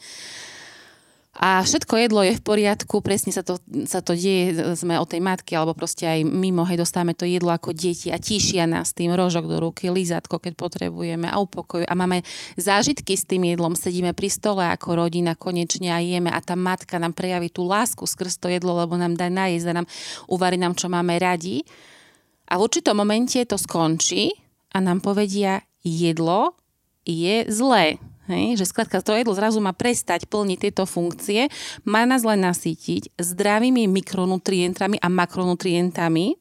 A 1.36 1.60
všetko 1.60 2.00
jedlo 2.00 2.24
je 2.24 2.40
v 2.40 2.46
poriadku, 2.48 3.04
presne 3.04 3.36
sa 3.36 3.44
to, 3.44 3.60
sa 3.84 4.00
to 4.00 4.16
deje, 4.16 4.56
sme 4.80 4.96
o 4.96 5.04
tej 5.04 5.20
matky, 5.20 5.52
alebo 5.52 5.76
proste 5.76 6.08
aj 6.08 6.24
mimo, 6.24 6.64
hej, 6.64 6.80
dostávame 6.80 7.12
to 7.12 7.28
jedlo 7.28 7.52
ako 7.52 7.76
deti 7.76 8.08
a 8.08 8.16
tíšia 8.16 8.64
nás 8.64 8.96
tým 8.96 9.12
rožok 9.12 9.44
do 9.44 9.60
ruky, 9.60 9.92
lízatko, 9.92 10.40
keď 10.40 10.56
potrebujeme 10.56 11.28
a 11.28 11.36
upokoju. 11.44 11.84
A 11.84 11.94
máme 11.94 12.24
zážitky 12.56 13.20
s 13.20 13.28
tým 13.28 13.52
jedlom, 13.52 13.76
sedíme 13.76 14.16
pri 14.16 14.32
stole 14.32 14.64
ako 14.64 14.96
rodina 14.96 15.36
konečne 15.36 15.92
a 15.92 16.00
jeme 16.00 16.32
a 16.32 16.40
tá 16.40 16.56
matka 16.56 16.96
nám 17.04 17.12
prejaví 17.12 17.52
tú 17.52 17.68
lásku 17.68 18.08
skrz 18.08 18.40
to 18.40 18.48
jedlo, 18.48 18.72
lebo 18.80 18.96
nám 18.96 19.20
dá 19.20 19.28
najesť 19.28 19.76
a 19.76 19.78
nám 19.84 19.88
uvarí 20.32 20.56
nám, 20.56 20.72
čo 20.72 20.88
máme 20.88 21.20
radi. 21.20 21.68
A 22.48 22.56
v 22.56 22.64
určitom 22.64 22.96
momente 22.96 23.44
to 23.44 23.60
skončí 23.60 24.32
a 24.72 24.80
nám 24.80 25.04
povedia, 25.04 25.60
jedlo 25.84 26.56
je 27.04 27.44
zlé 27.52 28.00
Hej, 28.26 28.58
že 28.58 28.66
skladka 28.66 29.06
to 29.06 29.14
jedlo 29.14 29.38
zrazu 29.38 29.62
má 29.62 29.70
prestať 29.70 30.26
plniť 30.26 30.58
tieto 30.58 30.90
funkcie, 30.90 31.46
má 31.86 32.10
nás 32.10 32.26
len 32.26 32.42
nasýtiť 32.42 33.14
zdravými 33.22 33.86
mikronutrientami 33.86 34.98
a 34.98 35.08
makronutrientami 35.14 36.34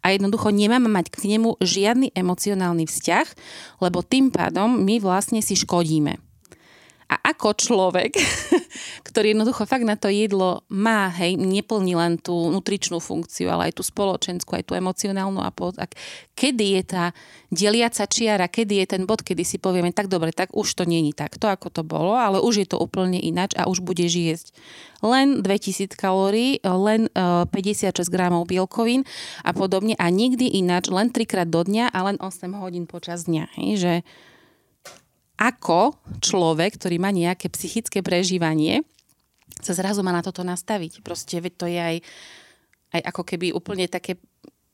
a 0.00 0.16
jednoducho 0.16 0.48
nemáme 0.48 0.88
mať 0.88 1.12
k 1.12 1.36
nemu 1.36 1.60
žiadny 1.60 2.16
emocionálny 2.16 2.88
vzťah, 2.88 3.26
lebo 3.84 4.00
tým 4.00 4.32
pádom 4.32 4.80
my 4.80 4.96
vlastne 4.96 5.44
si 5.44 5.60
škodíme. 5.60 6.29
A 7.10 7.34
ako 7.34 7.58
človek, 7.58 8.14
ktorý 9.08 9.34
jednoducho 9.34 9.66
fakt 9.66 9.82
na 9.82 9.98
to 9.98 10.06
jedlo 10.06 10.62
má, 10.70 11.10
hej, 11.10 11.34
neplní 11.34 11.98
len 11.98 12.22
tú 12.22 12.54
nutričnú 12.54 13.02
funkciu, 13.02 13.50
ale 13.50 13.70
aj 13.70 13.78
tú 13.78 13.82
spoločenskú, 13.82 14.54
aj 14.54 14.70
tú 14.70 14.78
emocionálnu 14.78 15.42
a 15.42 15.50
pod, 15.50 15.74
ak, 15.82 15.98
kedy 16.38 16.78
je 16.78 16.82
tá 16.86 17.04
deliaca 17.50 18.06
čiara, 18.06 18.46
kedy 18.46 18.86
je 18.86 18.86
ten 18.94 19.02
bod, 19.10 19.26
kedy 19.26 19.42
si 19.42 19.58
povieme, 19.58 19.90
tak 19.90 20.06
dobre, 20.06 20.30
tak 20.30 20.54
už 20.54 20.70
to 20.78 20.86
není 20.86 21.10
takto, 21.10 21.50
ako 21.50 21.66
to 21.74 21.82
bolo, 21.82 22.14
ale 22.14 22.38
už 22.38 22.62
je 22.62 22.68
to 22.70 22.78
úplne 22.78 23.18
inač 23.18 23.58
a 23.58 23.66
už 23.66 23.82
budeš 23.82 24.14
jesť 24.14 24.54
len 25.00 25.40
2000 25.40 25.96
kalórií, 25.96 26.60
len 26.62 27.08
56 27.16 27.96
e, 27.96 28.12
gramov 28.12 28.46
bielkovín 28.46 29.08
a 29.40 29.56
podobne 29.56 29.96
a 29.96 30.06
nikdy 30.12 30.60
ináč, 30.60 30.92
len 30.92 31.08
3 31.08 31.24
krát 31.24 31.48
do 31.48 31.64
dňa 31.64 31.88
a 31.90 31.98
len 32.04 32.16
8 32.20 32.60
hodín 32.60 32.84
počas 32.84 33.24
dňa. 33.24 33.44
Hej, 33.56 33.70
že 33.80 33.94
ako 35.40 35.96
človek, 36.20 36.76
ktorý 36.76 37.00
má 37.00 37.08
nejaké 37.08 37.48
psychické 37.48 38.04
prežívanie, 38.04 38.84
sa 39.64 39.72
zrazu 39.72 40.04
má 40.04 40.12
na 40.12 40.20
toto 40.20 40.44
nastaviť. 40.44 41.00
Proste 41.00 41.40
to 41.48 41.64
je 41.64 41.80
aj, 41.80 41.96
aj 42.92 43.00
ako 43.08 43.22
keby 43.24 43.56
úplne 43.56 43.88
také 43.88 44.20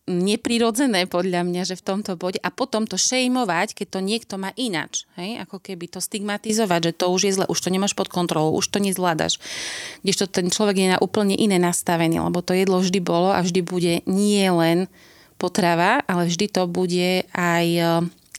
neprirodzené 0.07 1.11
podľa 1.11 1.43
mňa, 1.43 1.63
že 1.67 1.75
v 1.75 1.83
tomto 1.83 2.15
bode 2.15 2.39
a 2.39 2.55
potom 2.55 2.87
to 2.87 2.95
šejmovať, 2.95 3.75
keď 3.75 3.87
to 3.91 4.01
niekto 4.01 4.35
má 4.39 4.55
inač. 4.55 5.03
Hej? 5.19 5.43
Ako 5.43 5.59
keby 5.59 5.91
to 5.91 5.99
stigmatizovať, 5.99 6.91
že 6.91 6.93
to 6.95 7.11
už 7.11 7.21
je 7.27 7.33
zle, 7.35 7.47
už 7.51 7.59
to 7.59 7.75
nemáš 7.75 7.99
pod 7.99 8.07
kontrolou, 8.07 8.55
už 8.55 8.71
to 8.71 8.79
nezvládaš. 8.79 9.43
Kdežto 10.07 10.31
ten 10.31 10.47
človek 10.47 10.79
je 10.79 10.89
na 10.95 10.99
úplne 11.03 11.35
iné 11.35 11.59
nastavenie, 11.59 12.23
lebo 12.23 12.39
to 12.39 12.55
jedlo 12.55 12.79
vždy 12.79 13.03
bolo 13.03 13.35
a 13.35 13.43
vždy 13.43 13.61
bude 13.67 14.07
nie 14.07 14.47
len 14.47 14.87
potrava, 15.43 16.07
ale 16.07 16.31
vždy 16.31 16.55
to 16.55 16.71
bude 16.71 17.27
aj 17.35 17.67
e, 17.67 17.83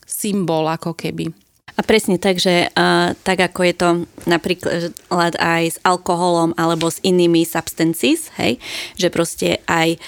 symbol 0.08 0.72
ako 0.72 0.96
keby. 0.96 1.36
A 1.78 1.86
presne 1.86 2.18
tak, 2.18 2.42
že 2.42 2.74
uh, 2.74 3.14
tak 3.22 3.38
ako 3.38 3.60
je 3.62 3.74
to 3.78 3.90
napríklad 4.26 5.34
aj 5.38 5.64
s 5.70 5.78
alkoholom 5.86 6.58
alebo 6.58 6.90
s 6.90 6.98
inými 7.06 7.46
substances, 7.46 8.34
hej, 8.42 8.58
že 8.98 9.14
proste 9.14 9.62
aj 9.70 10.02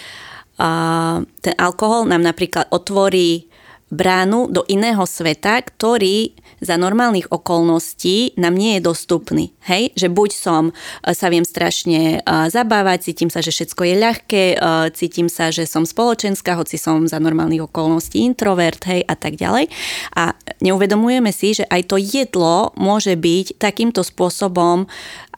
uh, 0.58 1.22
ten 1.46 1.54
alkohol 1.62 2.10
nám 2.10 2.26
napríklad 2.26 2.66
otvorí 2.74 3.49
bránu 3.90 4.50
do 4.50 4.62
iného 4.70 5.02
sveta, 5.06 5.62
ktorý 5.66 6.34
za 6.62 6.76
normálnych 6.76 7.32
okolností 7.32 8.36
nám 8.36 8.56
nie 8.56 8.78
je 8.78 8.86
dostupný. 8.86 9.56
Hej? 9.66 9.96
Že 9.96 10.08
buď 10.12 10.30
som 10.36 10.64
e, 10.70 10.74
sa 11.16 11.32
viem 11.32 11.48
strašne 11.48 12.20
e, 12.20 12.30
zabávať, 12.52 13.12
cítim 13.12 13.32
sa, 13.32 13.40
že 13.40 13.56
všetko 13.56 13.82
je 13.88 13.96
ľahké, 13.96 14.44
e, 14.54 14.58
cítim 14.94 15.32
sa, 15.32 15.50
že 15.50 15.64
som 15.64 15.88
spoločenská, 15.88 16.60
hoci 16.60 16.76
som 16.76 17.08
za 17.08 17.18
normálnych 17.18 17.66
okolností 17.66 18.22
introvert, 18.22 18.84
hej, 18.92 19.08
a 19.08 19.16
tak 19.16 19.40
ďalej. 19.40 19.72
A 20.20 20.36
neuvedomujeme 20.60 21.32
si, 21.32 21.56
že 21.56 21.66
aj 21.66 21.90
to 21.90 21.98
jedlo 21.98 22.76
môže 22.76 23.16
byť 23.16 23.58
takýmto 23.58 24.04
spôsobom 24.04 24.86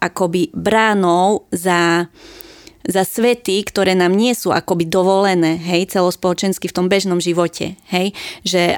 akoby 0.01 0.49
bránou 0.57 1.45
za 1.53 2.09
za 2.87 3.03
svety, 3.05 3.61
ktoré 3.65 3.93
nám 3.93 4.13
nie 4.15 4.33
sú 4.33 4.49
akoby 4.53 4.89
dovolené, 4.89 5.57
hej, 5.57 5.89
celospoločensky 5.91 6.69
v 6.69 6.75
tom 6.75 6.87
bežnom 6.89 7.21
živote, 7.21 7.77
hej, 7.93 8.13
že, 8.41 8.77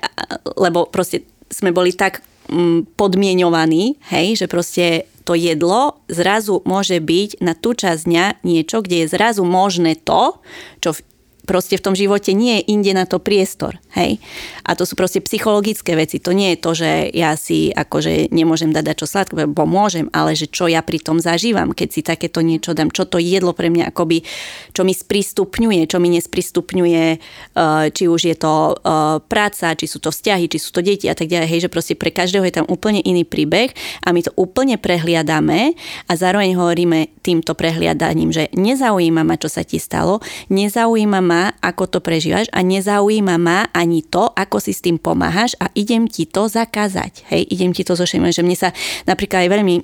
lebo 0.58 0.88
proste 0.88 1.24
sme 1.48 1.72
boli 1.72 1.94
tak 1.94 2.26
mm, 2.50 2.98
podmienovaní, 2.98 4.00
hej, 4.12 4.44
že 4.44 4.46
proste 4.50 5.08
to 5.24 5.40
jedlo 5.40 6.04
zrazu 6.12 6.60
môže 6.68 7.00
byť 7.00 7.40
na 7.40 7.56
tú 7.56 7.72
časť 7.72 8.02
dňa 8.04 8.26
niečo, 8.44 8.84
kde 8.84 9.08
je 9.08 9.12
zrazu 9.12 9.48
možné 9.48 9.96
to, 9.96 10.44
čo 10.84 10.92
v 10.92 11.00
proste 11.44 11.76
v 11.76 11.84
tom 11.84 11.96
živote 11.96 12.32
nie 12.32 12.60
je 12.60 12.72
inde 12.72 12.92
na 12.96 13.04
to 13.04 13.20
priestor, 13.20 13.80
hej. 14.00 14.18
A 14.64 14.80
to 14.80 14.88
sú 14.88 14.96
proste 14.96 15.20
psychologické 15.20 15.94
veci. 16.00 16.24
To 16.24 16.32
nie 16.32 16.56
je 16.56 16.62
to, 16.64 16.72
že 16.72 17.12
ja 17.12 17.36
si 17.36 17.70
akože 17.70 18.32
nemôžem 18.32 18.72
dať 18.72 19.04
čo 19.04 19.06
sladké, 19.06 19.46
bo 19.52 19.68
môžem, 19.68 20.08
ale 20.16 20.34
že 20.34 20.48
čo 20.48 20.72
ja 20.72 20.80
pri 20.80 21.04
tom 21.04 21.20
zažívam, 21.20 21.76
keď 21.76 21.90
si 21.92 22.02
takéto 22.02 22.40
niečo 22.40 22.72
dám, 22.72 22.90
čo 22.90 23.04
to 23.04 23.20
jedlo 23.20 23.52
pre 23.52 23.68
mňa 23.68 23.92
akoby, 23.92 24.24
čo 24.72 24.88
mi 24.88 24.96
sprístupňuje, 24.96 25.84
čo 25.86 26.00
mi 26.00 26.10
nesprístupňuje, 26.16 27.06
eh, 27.14 27.86
či 27.92 28.04
už 28.08 28.22
je 28.32 28.36
to 28.40 28.74
eh, 28.74 29.20
práca, 29.28 29.76
či 29.76 29.86
sú 29.86 30.00
to 30.00 30.16
vzťahy, 30.16 30.48
či 30.48 30.58
sú 30.58 30.72
to 30.72 30.80
deti 30.80 31.12
a 31.12 31.16
tak 31.18 31.28
ďalej, 31.28 31.48
hej, 31.52 31.62
že 31.68 31.74
proste 31.74 32.00
pre 32.00 32.10
každého 32.10 32.48
je 32.48 32.56
tam 32.56 32.66
úplne 32.72 33.04
iný 33.04 33.28
príbeh 33.28 33.76
a 34.08 34.16
my 34.16 34.24
to 34.24 34.32
úplne 34.40 34.80
prehliadame 34.80 35.76
a 36.08 36.12
zároveň 36.16 36.56
hovoríme 36.56 37.12
týmto 37.20 37.52
prehliadaním, 37.54 38.32
že 38.32 38.48
nezaujíma 38.56 39.28
ma, 39.28 39.36
čo 39.36 39.52
sa 39.52 39.68
ti 39.68 39.78
stalo, 39.78 40.24
nezaujíma 40.48 41.20
ma 41.20 41.34
ma, 41.34 41.44
ako 41.60 41.98
to 41.98 42.00
prežívaš 42.00 42.48
a 42.54 42.62
nezaujíma 42.62 43.36
ma 43.42 43.66
ani 43.74 43.83
to, 44.08 44.32
ako 44.32 44.58
si 44.64 44.72
s 44.72 44.84
tým 44.84 45.02
pomáhaš 45.02 45.58
a 45.60 45.68
idem 45.76 46.08
ti 46.08 46.24
to 46.24 46.48
zakázať. 46.48 47.28
Hej, 47.28 47.50
idem 47.52 47.72
ti 47.76 47.84
to 47.84 47.98
zošemovať, 47.98 48.40
že 48.40 48.46
mne 48.46 48.58
sa 48.58 48.70
napríklad 49.04 49.46
aj 49.46 49.50
veľmi, 49.52 49.76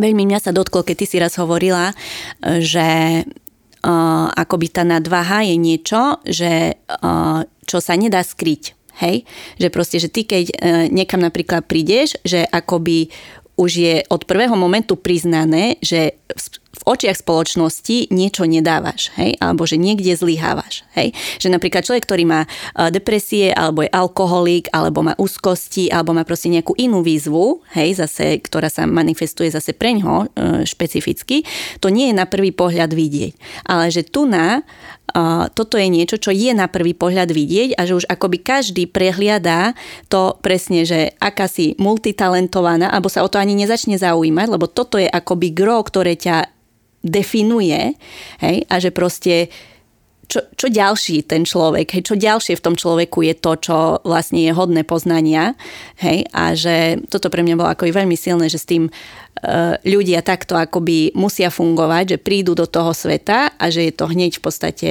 veľmi 0.00 0.22
mňa 0.26 0.38
sa 0.42 0.50
dotklo, 0.50 0.82
keď 0.82 0.96
ty 0.98 1.06
si 1.06 1.16
raz 1.22 1.38
hovorila, 1.38 1.94
že 2.42 3.22
uh, 3.22 4.26
akoby 4.32 4.66
tá 4.72 4.82
nadvaha 4.82 5.46
je 5.46 5.56
niečo, 5.58 6.18
že 6.26 6.76
uh, 6.76 7.40
čo 7.66 7.78
sa 7.78 7.94
nedá 7.94 8.22
skryť. 8.22 8.74
Hej? 9.02 9.24
Že 9.56 9.68
proste, 9.72 9.96
že 10.02 10.08
ty 10.10 10.26
keď 10.26 10.44
uh, 10.52 10.54
niekam 10.88 11.22
napríklad 11.22 11.66
prídeš, 11.66 12.16
že 12.26 12.44
akoby 12.46 13.10
už 13.56 13.70
je 13.70 13.94
od 14.08 14.24
prvého 14.24 14.56
momentu 14.56 14.96
priznané, 14.96 15.76
že 15.84 16.16
v 16.82 16.84
očiach 16.90 17.22
spoločnosti 17.22 18.10
niečo 18.10 18.42
nedávaš, 18.42 19.14
hej, 19.14 19.38
alebo 19.38 19.62
že 19.62 19.78
niekde 19.78 20.18
zlyhávaš, 20.18 20.82
hej. 20.98 21.14
Že 21.38 21.54
napríklad 21.54 21.86
človek, 21.86 22.02
ktorý 22.02 22.24
má 22.26 22.40
e, 22.42 22.48
depresie, 22.90 23.54
alebo 23.54 23.86
je 23.86 23.90
alkoholík, 23.94 24.74
alebo 24.74 25.06
má 25.06 25.14
úzkosti, 25.14 25.94
alebo 25.94 26.10
má 26.10 26.26
proste 26.26 26.50
nejakú 26.50 26.74
inú 26.74 27.06
výzvu, 27.06 27.62
hej, 27.78 28.02
zase, 28.02 28.42
ktorá 28.42 28.66
sa 28.66 28.90
manifestuje 28.90 29.54
zase 29.54 29.78
preňho 29.78 30.26
e, 30.34 30.66
špecificky, 30.66 31.46
to 31.78 31.86
nie 31.86 32.10
je 32.10 32.18
na 32.18 32.26
prvý 32.26 32.50
pohľad 32.50 32.90
vidieť. 32.90 33.32
Ale 33.70 33.94
že 33.94 34.02
tu 34.02 34.26
na 34.26 34.66
Uh, 35.12 35.52
toto 35.52 35.76
je 35.76 35.92
niečo, 35.92 36.16
čo 36.16 36.32
je 36.32 36.56
na 36.56 36.72
prvý 36.72 36.96
pohľad 36.96 37.36
vidieť 37.36 37.76
a 37.76 37.84
že 37.84 38.00
už 38.00 38.08
akoby 38.08 38.40
každý 38.40 38.88
prehliadá 38.88 39.76
to 40.08 40.40
presne, 40.40 40.88
že 40.88 41.12
aká 41.20 41.52
si 41.52 41.76
multitalentovaná, 41.76 42.88
alebo 42.88 43.12
sa 43.12 43.20
o 43.20 43.28
to 43.28 43.36
ani 43.36 43.52
nezačne 43.52 44.00
zaujímať, 44.00 44.48
lebo 44.48 44.64
toto 44.72 44.96
je 44.96 45.04
akoby 45.04 45.52
gro, 45.52 45.84
ktoré 45.84 46.16
ťa 46.16 46.48
definuje, 47.02 47.98
hej, 48.40 48.56
a 48.70 48.74
že 48.78 48.94
proste 48.94 49.50
čo, 50.32 50.40
čo 50.56 50.72
ďalší 50.72 51.28
ten 51.28 51.44
človek, 51.44 51.92
hej, 51.92 52.02
čo 52.08 52.16
ďalšie 52.16 52.56
v 52.56 52.64
tom 52.64 52.72
človeku 52.72 53.20
je 53.20 53.34
to, 53.36 53.52
čo 53.60 53.76
vlastne 54.06 54.40
je 54.40 54.56
hodné 54.56 54.80
poznania, 54.80 55.52
hej, 56.00 56.24
a 56.32 56.56
že 56.56 57.04
toto 57.12 57.28
pre 57.28 57.44
mňa 57.44 57.58
bolo 57.58 57.68
ako 57.68 57.90
veľmi 57.90 58.16
silné, 58.16 58.48
že 58.48 58.56
s 58.56 58.70
tým 58.70 58.88
uh, 58.88 59.76
ľudia 59.84 60.24
takto 60.24 60.56
akoby 60.56 61.12
musia 61.12 61.52
fungovať, 61.52 62.16
že 62.16 62.22
prídu 62.22 62.56
do 62.56 62.64
toho 62.64 62.96
sveta 62.96 63.52
a 63.60 63.64
že 63.68 63.90
je 63.90 63.92
to 63.92 64.08
hneď 64.08 64.40
v 64.40 64.42
podstate 64.42 64.90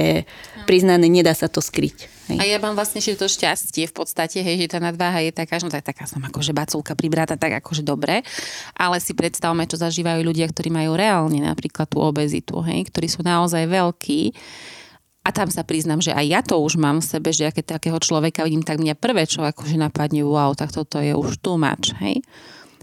priznané, 0.68 1.10
nedá 1.10 1.34
sa 1.34 1.50
to 1.50 1.58
skryť. 1.58 2.11
Hej. 2.30 2.38
A 2.38 2.42
ja 2.46 2.58
mám 2.62 2.78
vlastne 2.78 3.02
že 3.02 3.18
to 3.18 3.26
šťastie 3.26 3.90
v 3.90 3.94
podstate, 3.94 4.38
hej, 4.46 4.62
že 4.62 4.70
tá 4.70 4.78
nadváha 4.78 5.26
je 5.26 5.34
taká, 5.34 5.58
že 5.58 5.66
no 5.66 5.74
tak 5.74 5.82
taká 5.82 6.06
som 6.06 6.22
akože 6.22 6.54
baculka 6.54 6.94
pribráta, 6.94 7.34
tak 7.34 7.58
akože 7.58 7.82
dobre, 7.82 8.22
ale 8.78 9.02
si 9.02 9.10
predstavme, 9.10 9.66
čo 9.66 9.74
zažívajú 9.74 10.22
ľudia, 10.22 10.46
ktorí 10.46 10.70
majú 10.70 10.94
reálne 10.94 11.42
napríklad 11.42 11.90
tú 11.90 11.98
obezitu, 11.98 12.62
hej, 12.62 12.86
ktorí 12.94 13.10
sú 13.10 13.26
naozaj 13.26 13.66
veľkí 13.66 14.20
a 15.22 15.30
tam 15.30 15.50
sa 15.50 15.62
priznám, 15.62 16.02
že 16.02 16.10
aj 16.10 16.26
ja 16.26 16.40
to 16.42 16.58
už 16.58 16.78
mám 16.78 16.98
v 16.98 17.06
sebe, 17.06 17.30
že 17.30 17.50
keď 17.54 17.78
takého 17.78 17.98
človeka 18.02 18.42
vidím, 18.42 18.66
tak 18.66 18.82
mňa 18.82 18.98
prvé, 18.98 19.26
čo 19.26 19.46
akože 19.46 19.78
napadne, 19.78 20.26
wow, 20.26 20.50
tak 20.58 20.74
toto 20.74 20.98
je 20.98 21.14
už 21.14 21.38
too 21.38 21.58
hej. 22.02 22.22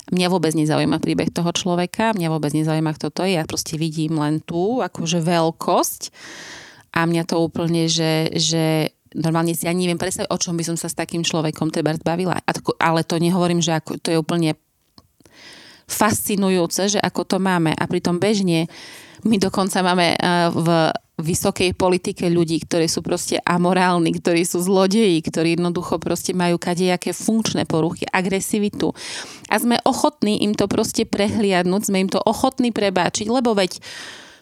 Mňa 0.09 0.27
vôbec 0.31 0.55
nezaujíma 0.57 0.97
príbeh 1.03 1.29
toho 1.29 1.51
človeka, 1.53 2.17
mňa 2.17 2.27
vôbec 2.33 2.49
nezaujíma, 2.55 2.95
kto 2.97 3.13
to 3.13 3.21
je, 3.27 3.37
ja 3.37 3.45
proste 3.45 3.77
vidím 3.77 4.17
len 4.17 4.41
tú 4.41 4.81
akože 4.81 5.21
veľkosť 5.21 6.01
a 6.95 7.05
mňa 7.05 7.23
to 7.29 7.35
úplne, 7.37 7.85
že, 7.85 8.33
že 8.33 8.95
normálne 9.17 9.57
si 9.57 9.65
ani 9.65 9.87
neviem 9.87 9.97
predstaviť, 9.97 10.29
o 10.29 10.37
čom 10.37 10.53
by 10.53 10.63
som 10.65 10.77
sa 10.77 10.89
s 10.91 10.97
takým 10.97 11.25
človekom 11.25 11.73
treba 11.73 11.97
bavila. 11.97 12.37
Ale 12.77 13.01
to 13.05 13.17
nehovorím, 13.17 13.61
že 13.61 13.77
ako, 13.77 13.97
to 13.97 14.13
je 14.13 14.21
úplne 14.21 14.53
fascinujúce, 15.89 16.97
že 16.97 16.99
ako 17.01 17.25
to 17.25 17.37
máme. 17.41 17.73
A 17.73 17.83
pritom 17.89 18.21
bežne 18.21 18.69
my 19.25 19.35
dokonca 19.41 19.81
máme 19.81 20.15
v 20.53 20.67
vysokej 21.19 21.75
politike 21.75 22.31
ľudí, 22.31 22.63
ktorí 22.63 22.87
sú 22.87 23.03
proste 23.03 23.43
amorálni, 23.43 24.15
ktorí 24.15 24.47
sú 24.47 24.63
zlodeji, 24.63 25.19
ktorí 25.19 25.59
jednoducho 25.59 25.99
proste 25.99 26.31
majú 26.31 26.55
kadejaké 26.55 27.11
funkčné 27.11 27.67
poruchy, 27.67 28.07
agresivitu. 28.07 28.95
A 29.51 29.59
sme 29.59 29.83
ochotní 29.83 30.39
im 30.47 30.55
to 30.55 30.71
proste 30.71 31.03
prehliadnúť, 31.03 31.91
sme 31.91 32.07
im 32.07 32.09
to 32.13 32.23
ochotní 32.23 32.71
prebáčiť, 32.71 33.27
lebo 33.27 33.51
veď 33.51 33.83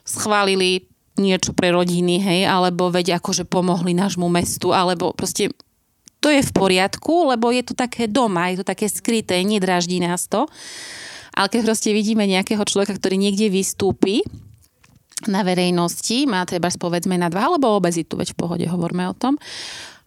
schválili 0.06 0.86
niečo 1.18 1.52
pre 1.54 1.74
rodiny, 1.74 2.22
hej, 2.22 2.42
alebo 2.46 2.90
veď 2.90 3.22
akože 3.22 3.46
pomohli 3.46 3.94
nášmu 3.94 4.26
mestu, 4.32 4.74
alebo 4.74 5.14
proste 5.14 5.54
to 6.18 6.34
je 6.34 6.42
v 6.42 6.52
poriadku, 6.52 7.30
lebo 7.30 7.54
je 7.54 7.62
to 7.62 7.74
také 7.78 8.10
doma, 8.10 8.50
je 8.50 8.62
to 8.62 8.66
také 8.66 8.90
skryté, 8.90 9.38
nedráždí 9.46 10.02
nás 10.02 10.26
to. 10.26 10.50
Ale 11.38 11.48
keď 11.54 11.70
proste 11.70 11.94
vidíme 11.94 12.26
nejakého 12.26 12.66
človeka, 12.66 12.98
ktorý 12.98 13.22
niekde 13.22 13.54
vystúpi 13.54 14.26
na 15.30 15.46
verejnosti, 15.46 16.26
má 16.26 16.42
treba 16.46 16.70
povedzme 16.74 17.14
na 17.18 17.30
dva 17.30 17.50
alebo 17.50 17.78
obezitu, 17.78 18.18
veď 18.18 18.34
v 18.34 18.40
pohode 18.42 18.66
hovoríme 18.66 19.06
o 19.10 19.18
tom, 19.18 19.38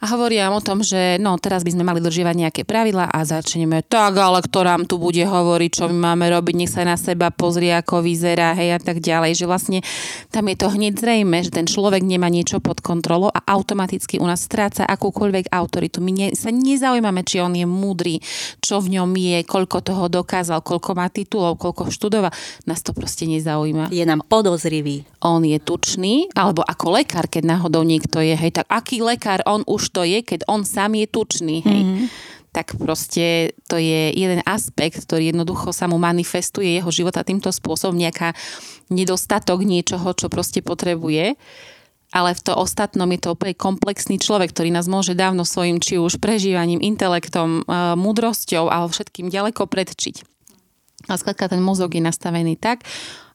a 0.01 0.05
hovoria 0.17 0.49
o 0.49 0.65
tom, 0.65 0.81
že 0.81 1.21
no 1.21 1.37
teraz 1.37 1.61
by 1.61 1.77
sme 1.77 1.85
mali 1.85 2.01
držiavať 2.01 2.37
nejaké 2.37 2.63
pravidla 2.65 3.13
a 3.13 3.21
začneme 3.21 3.85
tak, 3.85 4.17
ale 4.17 4.41
kto 4.41 4.65
nám 4.65 4.83
tu 4.89 4.97
bude 4.97 5.21
hovoriť, 5.21 5.71
čo 5.77 5.85
my 5.93 6.17
máme 6.17 6.33
robiť, 6.33 6.55
nech 6.57 6.73
sa 6.73 6.89
na 6.89 6.97
seba 6.97 7.29
pozrie, 7.29 7.69
ako 7.77 8.01
vyzerá, 8.01 8.57
hej 8.57 8.77
a 8.77 8.81
tak 8.81 9.05
ďalej. 9.05 9.37
Že 9.37 9.45
vlastne 9.45 9.79
tam 10.33 10.49
je 10.49 10.57
to 10.57 10.73
hneď 10.73 10.97
zrejme, 10.97 11.37
že 11.45 11.53
ten 11.53 11.69
človek 11.69 12.01
nemá 12.01 12.33
niečo 12.33 12.65
pod 12.65 12.81
kontrolou 12.81 13.29
a 13.29 13.45
automaticky 13.45 14.17
u 14.17 14.25
nás 14.25 14.41
stráca 14.41 14.89
akúkoľvek 14.89 15.53
autoritu. 15.53 16.01
My 16.01 16.13
ne, 16.17 16.27
sa 16.33 16.49
nezaujímame, 16.49 17.21
či 17.21 17.45
on 17.45 17.53
je 17.53 17.69
múdry, 17.69 18.25
čo 18.65 18.81
v 18.81 18.97
ňom 18.97 19.13
je, 19.13 19.45
koľko 19.45 19.85
toho 19.85 20.09
dokázal, 20.09 20.65
koľko 20.65 20.97
má 20.97 21.13
titulov, 21.13 21.61
koľko 21.61 21.93
študoval. 21.93 22.33
Nás 22.65 22.81
to 22.81 22.97
proste 22.97 23.29
nezaujíma. 23.29 23.93
Je 23.93 24.09
nám 24.09 24.25
podozrivý. 24.25 25.05
On 25.21 25.45
je 25.45 25.61
tučný, 25.61 26.33
alebo 26.33 26.65
ako 26.65 26.97
lekár, 26.97 27.29
keď 27.29 27.45
náhodou 27.45 27.85
niekto 27.85 28.25
je, 28.25 28.33
hej, 28.33 28.57
tak 28.57 28.67
aký 28.73 29.05
lekár 29.05 29.45
on 29.45 29.61
už 29.69 29.90
to 29.91 30.07
je, 30.07 30.23
keď 30.23 30.47
on 30.47 30.63
sám 30.63 30.95
je 30.97 31.07
tučný, 31.11 31.57
hej. 31.67 31.83
Mm-hmm 31.85 32.39
tak 32.51 32.75
proste 32.75 33.55
to 33.71 33.79
je 33.79 34.11
jeden 34.11 34.43
aspekt, 34.43 35.07
ktorý 35.07 35.31
jednoducho 35.31 35.71
sa 35.71 35.87
mu 35.87 36.03
manifestuje 36.03 36.75
jeho 36.75 36.91
života 36.91 37.23
týmto 37.23 37.55
spôsobom, 37.55 37.95
nejaká 37.95 38.35
nedostatok 38.91 39.63
niečoho, 39.63 40.11
čo 40.19 40.27
proste 40.27 40.59
potrebuje. 40.59 41.39
Ale 42.11 42.35
v 42.35 42.43
to 42.43 42.59
ostatnom 42.59 43.07
je 43.15 43.23
to 43.23 43.39
úplne 43.39 43.55
komplexný 43.55 44.19
človek, 44.19 44.51
ktorý 44.51 44.75
nás 44.75 44.91
môže 44.91 45.15
dávno 45.15 45.47
svojim 45.47 45.79
či 45.79 45.95
už 45.95 46.19
prežívaním, 46.19 46.83
intelektom, 46.83 47.63
e, 47.63 47.95
múdrosťou 47.95 48.67
ale 48.67 48.91
všetkým 48.91 49.31
ďaleko 49.31 49.71
predčiť. 49.71 50.27
A 51.07 51.15
skladka 51.15 51.47
ten 51.47 51.63
mozog 51.63 51.95
je 51.95 52.03
nastavený 52.03 52.59
tak, 52.59 52.83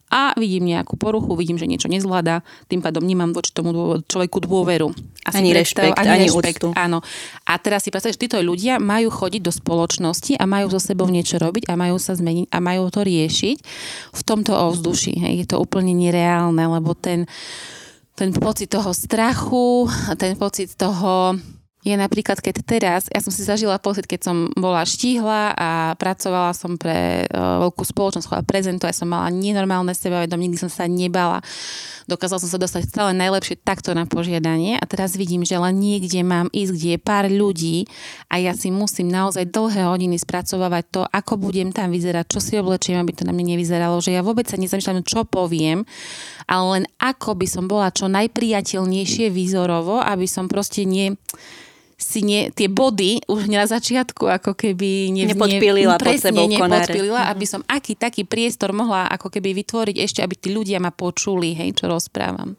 a 0.06 0.30
vidím 0.38 0.70
nejakú 0.70 0.94
poruchu, 0.94 1.34
vidím, 1.34 1.58
že 1.58 1.66
niečo 1.66 1.90
nezvláda, 1.90 2.46
tým 2.70 2.78
pádom 2.78 3.02
nemám 3.02 3.34
voči 3.34 3.50
tomu 3.50 3.98
človeku 4.06 4.38
dôveru. 4.38 4.94
Asi 5.26 5.42
ani 5.42 5.50
predstav, 5.50 5.90
rešpekt, 5.90 5.98
ani, 5.98 6.08
ani 6.08 6.26
rešpekt, 6.30 6.62
úctu. 6.62 6.68
Áno. 6.78 7.02
A 7.42 7.52
teraz 7.58 7.82
si 7.82 7.90
predstav, 7.90 8.14
že 8.14 8.22
títo 8.22 8.38
ľudia 8.38 8.78
majú 8.78 9.10
chodiť 9.10 9.42
do 9.42 9.50
spoločnosti 9.50 10.38
a 10.38 10.44
majú 10.46 10.70
so 10.70 10.78
sebou 10.78 11.10
niečo 11.10 11.42
robiť 11.42 11.66
a 11.66 11.74
majú 11.74 11.98
sa 11.98 12.14
zmeniť 12.14 12.46
a 12.54 12.58
majú 12.62 12.86
to 12.94 13.02
riešiť 13.02 13.56
v 14.14 14.20
tomto 14.22 14.54
ovzduší. 14.54 15.18
Hej. 15.18 15.34
Je 15.42 15.46
to 15.50 15.58
úplne 15.58 15.90
nereálne, 15.90 16.62
lebo 16.62 16.94
ten, 16.94 17.26
ten 18.14 18.30
pocit 18.30 18.70
toho 18.70 18.94
strachu, 18.94 19.90
ten 20.14 20.38
pocit 20.38 20.70
toho 20.78 21.34
je 21.86 21.94
napríklad, 21.94 22.42
keď 22.42 22.66
teraz, 22.66 23.06
ja 23.06 23.22
som 23.22 23.30
si 23.30 23.46
zažila 23.46 23.78
pocit, 23.78 24.10
keď 24.10 24.26
som 24.26 24.50
bola 24.58 24.82
štíhla 24.82 25.54
a 25.54 25.70
pracovala 25.94 26.50
som 26.50 26.74
pre 26.74 27.30
uh, 27.30 27.62
veľkú 27.62 27.86
spoločnosť, 27.86 28.26
chovala 28.26 28.42
prezentu, 28.42 28.90
ja 28.90 28.96
som 28.96 29.06
mala 29.06 29.30
nenormálne 29.30 29.94
sebavedom, 29.94 30.34
nikdy 30.34 30.58
som 30.58 30.66
sa 30.66 30.90
nebala. 30.90 31.38
Dokázala 32.10 32.42
som 32.42 32.50
sa 32.50 32.58
dostať 32.58 32.90
stále 32.90 33.14
najlepšie 33.14 33.62
takto 33.62 33.94
na 33.94 34.02
požiadanie 34.02 34.74
a 34.74 34.84
teraz 34.90 35.14
vidím, 35.14 35.46
že 35.46 35.54
len 35.62 35.78
niekde 35.78 36.26
mám 36.26 36.50
ísť, 36.50 36.72
kde 36.74 36.88
je 36.94 36.98
pár 36.98 37.30
ľudí 37.30 37.86
a 38.26 38.42
ja 38.42 38.50
si 38.58 38.74
musím 38.74 39.06
naozaj 39.06 39.46
dlhé 39.46 39.86
hodiny 39.86 40.18
spracovávať 40.18 40.84
to, 40.90 41.02
ako 41.06 41.38
budem 41.38 41.70
tam 41.70 41.94
vyzerať, 41.94 42.26
čo 42.26 42.42
si 42.42 42.58
oblečiem, 42.58 42.98
aby 42.98 43.14
to 43.14 43.22
na 43.22 43.30
mne 43.30 43.54
nevyzeralo, 43.54 44.02
že 44.02 44.10
ja 44.10 44.26
vôbec 44.26 44.50
sa 44.50 44.58
nezamýšľam, 44.58 45.06
čo 45.06 45.22
poviem, 45.22 45.86
ale 46.50 46.64
len 46.78 46.84
ako 46.98 47.38
by 47.38 47.46
som 47.46 47.70
bola 47.70 47.94
čo 47.94 48.10
najpriateľnejšie 48.10 49.30
výzorovo, 49.30 50.02
aby 50.02 50.26
som 50.26 50.50
proste 50.50 50.82
nie 50.82 51.14
si 51.96 52.20
nie, 52.20 52.52
tie 52.52 52.68
body 52.68 53.24
už 53.24 53.48
na 53.48 53.64
začiatku 53.64 54.28
ako 54.28 54.52
keby 54.52 55.16
ne, 55.16 55.32
nepodpilila 55.32 55.96
ne, 55.96 56.04
pod 56.04 56.20
sebou 56.20 56.44
nepodpilila, 56.44 57.24
konáre. 57.24 57.32
aby 57.32 57.44
som 57.48 57.64
aký 57.64 57.96
taký 57.96 58.28
priestor 58.28 58.76
mohla 58.76 59.08
ako 59.08 59.32
keby 59.32 59.56
vytvoriť 59.64 59.96
ešte, 60.04 60.20
aby 60.20 60.36
tí 60.36 60.52
ľudia 60.52 60.76
ma 60.76 60.92
počuli, 60.92 61.56
hej, 61.56 61.72
čo 61.72 61.88
rozprávam. 61.88 62.52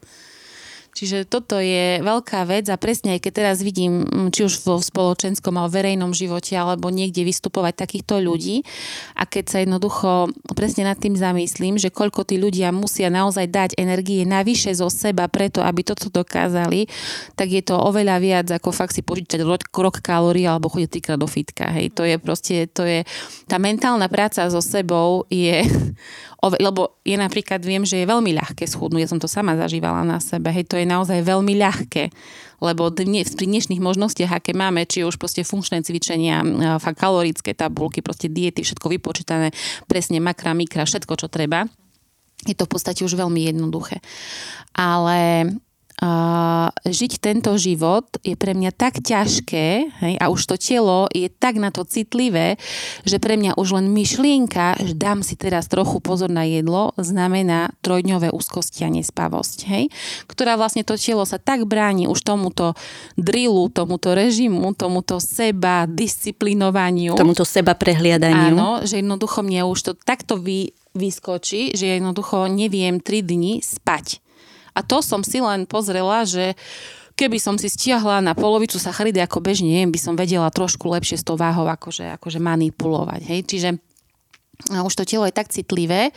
Čiže 0.98 1.30
toto 1.30 1.62
je 1.62 2.02
veľká 2.02 2.50
vec 2.50 2.66
a 2.74 2.82
presne 2.82 3.14
aj 3.14 3.30
keď 3.30 3.34
teraz 3.38 3.58
vidím, 3.62 4.02
mm, 4.02 4.34
či 4.34 4.50
už 4.50 4.66
vo 4.66 4.82
spoločenskom 4.82 5.54
alebo 5.54 5.70
verejnom 5.70 6.10
živote 6.10 6.58
alebo 6.58 6.90
niekde 6.90 7.22
vystupovať 7.22 7.86
takýchto 7.86 8.18
ľudí 8.18 8.66
a 9.14 9.30
keď 9.30 9.46
sa 9.46 9.58
jednoducho 9.62 10.34
presne 10.58 10.90
nad 10.90 10.98
tým 10.98 11.14
zamyslím, 11.14 11.78
že 11.78 11.94
koľko 11.94 12.26
tí 12.26 12.42
ľudia 12.42 12.74
musia 12.74 13.14
naozaj 13.14 13.46
dať 13.46 13.70
energie 13.78 14.26
navyše 14.26 14.74
zo 14.74 14.90
seba 14.90 15.30
preto, 15.30 15.62
aby 15.62 15.86
toto 15.86 16.10
dokázali, 16.10 16.90
tak 17.38 17.54
je 17.54 17.62
to 17.62 17.78
oveľa 17.78 18.18
viac 18.18 18.48
ako 18.50 18.74
fakt 18.74 18.98
si 18.98 19.06
počítať 19.06 19.46
krok 19.70 20.02
kalórií 20.02 20.50
alebo 20.50 20.66
chodiť 20.74 20.90
týkrát 20.90 21.22
do 21.22 21.30
fitka. 21.30 21.70
Hej. 21.70 21.94
To 21.94 22.02
je 22.10 22.18
proste, 22.18 22.66
to 22.74 22.82
je, 22.82 23.06
tá 23.46 23.62
mentálna 23.62 24.10
práca 24.10 24.50
so 24.50 24.66
sebou 24.66 25.30
je 25.30 25.62
lebo 26.56 27.02
je 27.04 27.20
napríklad, 27.20 27.60
viem, 27.60 27.84
že 27.84 28.00
je 28.00 28.08
veľmi 28.08 28.32
ľahké 28.38 28.64
schudnúť, 28.64 29.04
ja 29.04 29.12
som 29.12 29.20
to 29.20 29.28
sama 29.28 29.60
zažívala 29.60 30.08
na 30.08 30.24
sebe, 30.24 30.54
hej, 30.54 30.64
to 30.70 30.80
je 30.80 30.87
naozaj 30.88 31.20
veľmi 31.28 31.54
ľahké, 31.60 32.10
lebo 32.64 32.90
dnes, 32.90 33.36
pri 33.36 33.46
dnešných 33.46 33.84
možnostiach, 33.84 34.40
aké 34.40 34.56
máme, 34.56 34.88
či 34.88 35.04
už 35.04 35.20
proste 35.22 35.46
funkčné 35.46 35.84
cvičenia, 35.86 36.42
fakt 36.82 36.98
kalorické 36.98 37.54
tabulky, 37.54 38.02
proste 38.02 38.32
diety, 38.32 38.66
všetko 38.66 38.88
vypočítané, 38.98 39.54
presne 39.86 40.18
makra, 40.24 40.58
mikra, 40.58 40.88
všetko, 40.88 41.14
čo 41.20 41.28
treba, 41.30 41.70
je 42.48 42.56
to 42.56 42.66
v 42.66 42.72
podstate 42.72 43.04
už 43.04 43.14
veľmi 43.14 43.46
jednoduché. 43.52 44.02
Ale 44.74 45.52
uh, 46.02 46.70
žiť 46.86 47.18
tento 47.18 47.54
život 47.58 48.06
je 48.22 48.38
pre 48.38 48.54
mňa 48.54 48.72
tak 48.74 49.02
ťažké 49.02 49.66
hej, 50.04 50.14
a 50.22 50.26
už 50.30 50.46
to 50.46 50.56
telo 50.56 51.10
je 51.10 51.26
tak 51.28 51.58
na 51.58 51.74
to 51.74 51.82
citlivé, 51.84 52.62
že 53.04 53.18
pre 53.18 53.36
mňa 53.36 53.58
už 53.58 53.82
len 53.82 53.90
myšlienka, 53.90 54.78
že 54.82 54.94
dám 54.94 55.26
si 55.26 55.34
teraz 55.34 55.66
trochu 55.66 55.98
pozor 55.98 56.30
na 56.30 56.46
jedlo, 56.46 56.94
znamená 56.98 57.74
trojdňové 57.82 58.30
úzkosti 58.30 58.86
a 58.86 58.90
nespavosť, 58.94 59.58
hej, 59.70 59.90
ktorá 60.30 60.54
vlastne 60.54 60.86
to 60.86 60.94
telo 61.00 61.26
sa 61.26 61.42
tak 61.42 61.66
bráni 61.66 62.06
už 62.06 62.22
tomuto 62.22 62.78
drillu, 63.18 63.70
tomuto 63.74 64.14
režimu, 64.14 64.78
tomuto 64.78 65.18
seba 65.18 65.90
disciplinovaniu. 65.90 67.18
Tomuto 67.18 67.44
seba 67.48 67.74
prehliadaniu. 67.74 68.54
Áno, 68.54 68.70
že 68.86 69.02
jednoducho 69.02 69.42
mne 69.42 69.66
už 69.66 69.80
to 69.82 69.92
takto 69.98 70.38
vy, 70.38 70.78
vyskočí, 70.94 71.74
že 71.74 71.98
jednoducho 71.98 72.50
neviem 72.50 73.02
3 73.02 73.26
dni 73.26 73.62
spať. 73.62 74.27
A 74.78 74.86
to 74.86 75.02
som 75.02 75.26
si 75.26 75.42
len 75.42 75.66
pozrela, 75.66 76.22
že 76.22 76.54
keby 77.18 77.42
som 77.42 77.58
si 77.58 77.66
stiahla 77.66 78.22
na 78.22 78.38
polovicu 78.38 78.78
sacharidy 78.78 79.18
ako 79.26 79.42
bežne 79.42 79.90
by 79.90 79.98
som 79.98 80.14
vedela 80.14 80.54
trošku 80.54 80.86
lepšie 80.86 81.18
s 81.18 81.26
tou 81.26 81.34
váhou 81.34 81.66
akože, 81.66 82.14
akože 82.22 82.38
manipulovať. 82.38 83.22
Hej? 83.26 83.40
Čiže 83.50 83.70
už 84.70 84.94
to 84.94 85.04
telo 85.04 85.26
je 85.26 85.34
tak 85.34 85.50
citlivé, 85.50 86.14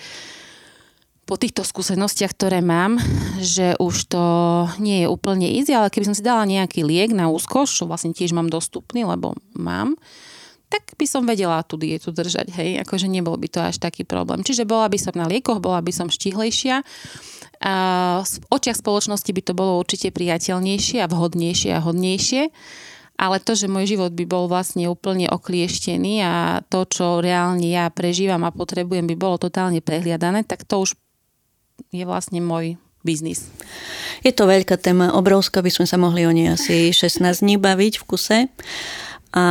po 1.30 1.38
týchto 1.38 1.62
skúsenostiach, 1.62 2.34
ktoré 2.34 2.58
mám, 2.58 2.98
že 3.38 3.78
už 3.78 4.10
to 4.10 4.24
nie 4.82 5.06
je 5.06 5.06
úplne 5.06 5.46
easy, 5.46 5.70
ale 5.70 5.86
keby 5.86 6.10
som 6.10 6.16
si 6.18 6.26
dala 6.26 6.42
nejaký 6.42 6.82
liek 6.82 7.14
na 7.14 7.30
úzkoš, 7.30 7.70
čo 7.70 7.86
vlastne 7.86 8.10
tiež 8.10 8.34
mám 8.34 8.50
dostupný, 8.50 9.06
lebo 9.06 9.38
mám, 9.54 9.94
tak 10.66 10.90
by 10.98 11.06
som 11.06 11.22
vedela 11.22 11.62
tú 11.62 11.78
dietu 11.78 12.10
držať, 12.10 12.50
hej, 12.50 12.82
akože 12.82 13.06
nebol 13.06 13.38
by 13.38 13.46
to 13.46 13.62
až 13.62 13.78
taký 13.78 14.02
problém. 14.02 14.42
Čiže 14.42 14.66
bola 14.66 14.90
by 14.90 14.98
som 14.98 15.14
na 15.14 15.30
liekoch, 15.30 15.62
bola 15.62 15.78
by 15.78 15.94
som 15.94 16.10
štihlejšia 16.10 16.82
v 17.60 18.46
očiach 18.48 18.80
spoločnosti 18.80 19.30
by 19.30 19.42
to 19.44 19.52
bolo 19.52 19.76
určite 19.76 20.08
priateľnejšie 20.16 21.04
a 21.04 21.10
vhodnejšie 21.12 21.70
a 21.76 21.84
hodnejšie, 21.84 22.42
ale 23.20 23.36
to, 23.36 23.52
že 23.52 23.68
môj 23.68 23.84
život 23.84 24.16
by 24.16 24.24
bol 24.24 24.48
vlastne 24.48 24.88
úplne 24.88 25.28
oklieštený 25.28 26.24
a 26.24 26.64
to, 26.72 26.88
čo 26.88 27.20
reálne 27.20 27.68
ja 27.68 27.92
prežívam 27.92 28.48
a 28.48 28.54
potrebujem, 28.54 29.04
by 29.04 29.16
bolo 29.20 29.36
totálne 29.36 29.84
prehliadané, 29.84 30.40
tak 30.48 30.64
to 30.64 30.88
už 30.88 30.96
je 31.92 32.04
vlastne 32.08 32.40
môj 32.40 32.80
biznis. 33.04 33.44
Je 34.24 34.32
to 34.32 34.48
veľká 34.48 34.80
téma, 34.80 35.12
obrovská, 35.12 35.60
by 35.60 35.68
sme 35.72 35.86
sa 35.88 36.00
mohli 36.00 36.24
o 36.24 36.32
nej 36.32 36.56
asi 36.56 36.92
16 36.96 37.44
dní 37.44 37.60
baviť 37.60 38.00
v 38.00 38.04
kuse. 38.08 38.38
A 39.30 39.44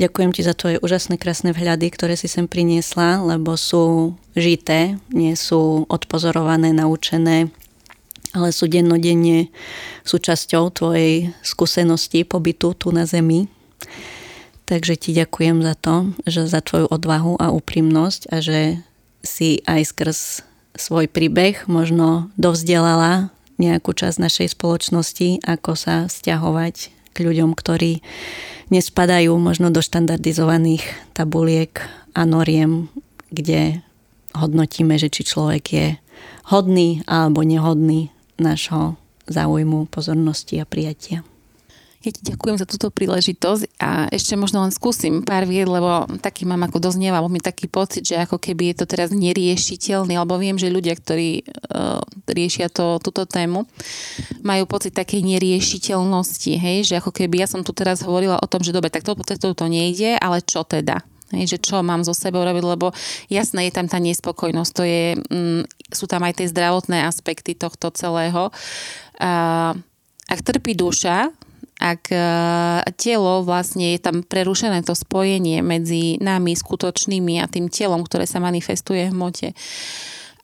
ďakujem 0.00 0.32
ti 0.32 0.40
za 0.40 0.56
tvoje 0.56 0.80
úžasné, 0.80 1.20
krásne 1.20 1.52
vhľady, 1.52 1.92
ktoré 1.92 2.16
si 2.16 2.24
sem 2.24 2.48
priniesla, 2.48 3.20
lebo 3.20 3.52
sú 3.52 4.16
žité, 4.32 4.96
nie 5.12 5.36
sú 5.36 5.84
odpozorované, 5.92 6.72
naučené, 6.72 7.52
ale 8.32 8.48
sú 8.48 8.64
dennodenne 8.64 9.52
súčasťou 10.08 10.72
tvojej 10.72 11.36
skúsenosti 11.44 12.24
pobytu 12.24 12.72
tu 12.72 12.88
na 12.96 13.04
Zemi. 13.04 13.52
Takže 14.64 14.96
ti 14.96 15.10
ďakujem 15.12 15.66
za 15.66 15.74
to, 15.76 16.16
že 16.24 16.48
za 16.48 16.64
tvoju 16.64 16.88
odvahu 16.88 17.36
a 17.42 17.52
úprimnosť 17.52 18.30
a 18.32 18.40
že 18.40 18.80
si 19.20 19.60
aj 19.68 19.82
skrz 19.84 20.18
svoj 20.78 21.10
príbeh 21.12 21.68
možno 21.68 22.32
dovzdelala 22.40 23.34
nejakú 23.60 23.92
časť 23.92 24.16
našej 24.16 24.48
spoločnosti, 24.56 25.44
ako 25.44 25.76
sa 25.76 26.08
vzťahovať 26.08 26.99
k 27.14 27.16
ľuďom, 27.22 27.54
ktorí 27.54 28.02
nespadajú 28.70 29.34
možno 29.36 29.74
do 29.74 29.82
štandardizovaných 29.82 30.82
tabuliek 31.14 31.82
a 32.14 32.22
noriem, 32.26 32.86
kde 33.34 33.82
hodnotíme, 34.34 34.94
že 34.98 35.10
či 35.10 35.26
človek 35.26 35.64
je 35.70 35.86
hodný 36.50 37.02
alebo 37.06 37.42
nehodný 37.42 38.14
našho 38.38 38.98
záujmu, 39.30 39.86
pozornosti 39.90 40.58
a 40.58 40.66
prijatia. 40.66 41.22
Ja 42.00 42.16
ti 42.16 42.32
ďakujem 42.32 42.56
za 42.56 42.64
túto 42.64 42.88
príležitosť 42.88 43.76
a 43.76 44.08
ešte 44.08 44.32
možno 44.32 44.64
len 44.64 44.72
skúsim 44.72 45.20
pár 45.20 45.44
vied, 45.44 45.68
lebo 45.68 46.08
taký 46.24 46.48
mám 46.48 46.64
ako 46.64 46.80
doznieva, 46.80 47.20
mám 47.20 47.36
taký 47.44 47.68
pocit, 47.68 48.08
že 48.08 48.16
ako 48.16 48.40
keby 48.40 48.72
je 48.72 48.76
to 48.80 48.86
teraz 48.88 49.12
neriešiteľný, 49.12 50.16
alebo 50.16 50.40
viem, 50.40 50.56
že 50.56 50.72
ľudia, 50.72 50.96
ktorí 50.96 51.44
uh, 51.44 52.00
riešia 52.24 52.72
to, 52.72 52.96
túto 53.04 53.28
tému, 53.28 53.68
majú 54.40 54.64
pocit 54.64 54.96
takej 54.96 55.20
neriešiteľnosti, 55.28 56.52
hej, 56.56 56.88
že 56.88 56.96
ako 57.04 57.12
keby 57.12 57.44
ja 57.44 57.48
som 57.52 57.60
tu 57.60 57.76
teraz 57.76 58.00
hovorila 58.00 58.40
o 58.40 58.48
tom, 58.48 58.64
že 58.64 58.72
dobre, 58.72 58.88
tak 58.88 59.04
to, 59.04 59.12
to, 59.20 59.52
to 59.52 59.66
nejde, 59.68 60.16
ale 60.24 60.40
čo 60.40 60.64
teda? 60.64 61.04
Hej, 61.36 61.52
že 61.52 61.58
čo 61.60 61.84
mám 61.84 62.00
so 62.00 62.16
sebou 62.16 62.40
robiť, 62.40 62.64
lebo 62.64 62.96
jasné 63.28 63.68
je 63.68 63.76
tam 63.76 63.84
tá 63.92 64.00
nespokojnosť, 64.00 64.72
to 64.72 64.82
je, 64.88 65.20
mm, 65.20 65.62
sú 65.92 66.08
tam 66.08 66.24
aj 66.24 66.40
tie 66.40 66.48
zdravotné 66.48 67.04
aspekty 67.04 67.52
tohto 67.52 67.92
celého. 67.92 68.48
A, 69.20 69.76
ak 70.32 70.40
trpí 70.40 70.72
duša, 70.72 71.28
ak 71.80 72.12
e, 72.12 72.20
telo 73.00 73.40
vlastne 73.40 73.96
je 73.96 73.98
tam 74.04 74.20
prerušené 74.20 74.84
to 74.84 74.92
spojenie 74.92 75.64
medzi 75.64 76.20
nami 76.20 76.52
skutočnými 76.52 77.40
a 77.40 77.48
tým 77.48 77.72
telom, 77.72 78.04
ktoré 78.04 78.28
sa 78.28 78.36
manifestuje 78.36 79.08
v 79.08 79.12
hmote, 79.16 79.48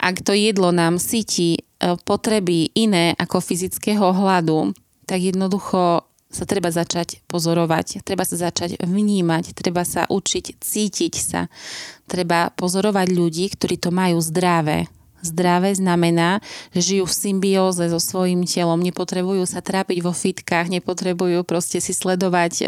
ak 0.01 0.25
to 0.25 0.33
jedlo 0.33 0.73
nám 0.73 0.97
síti 0.97 1.61
e, 1.61 1.61
potreby 2.09 2.73
iné 2.73 3.13
ako 3.21 3.45
fyzického 3.45 4.17
hladu, 4.17 4.73
tak 5.05 5.21
jednoducho 5.21 6.09
sa 6.27 6.45
treba 6.45 6.73
začať 6.73 7.23
pozorovať, 7.31 8.03
treba 8.03 8.27
sa 8.27 8.37
začať 8.37 8.83
vnímať, 8.83 9.55
treba 9.55 9.87
sa 9.87 10.09
učiť 10.09 10.59
cítiť 10.59 11.15
sa, 11.15 11.47
treba 12.11 12.51
pozorovať 12.57 13.07
ľudí, 13.15 13.47
ktorí 13.53 13.77
to 13.79 13.95
majú 13.95 14.19
zdravé, 14.19 14.91
Zdravé 15.25 15.73
znamená, 15.75 16.39
že 16.77 16.97
žijú 16.97 17.05
v 17.09 17.15
symbióze 17.15 17.85
so 17.89 17.99
svojím 17.99 18.45
telom, 18.45 18.79
nepotrebujú 18.79 19.49
sa 19.49 19.65
trápiť 19.65 19.99
vo 20.05 20.13
fitkách, 20.13 20.69
nepotrebujú 20.71 21.43
proste 21.43 21.81
si 21.81 21.97
sledovať 21.97 22.53
e, 22.61 22.65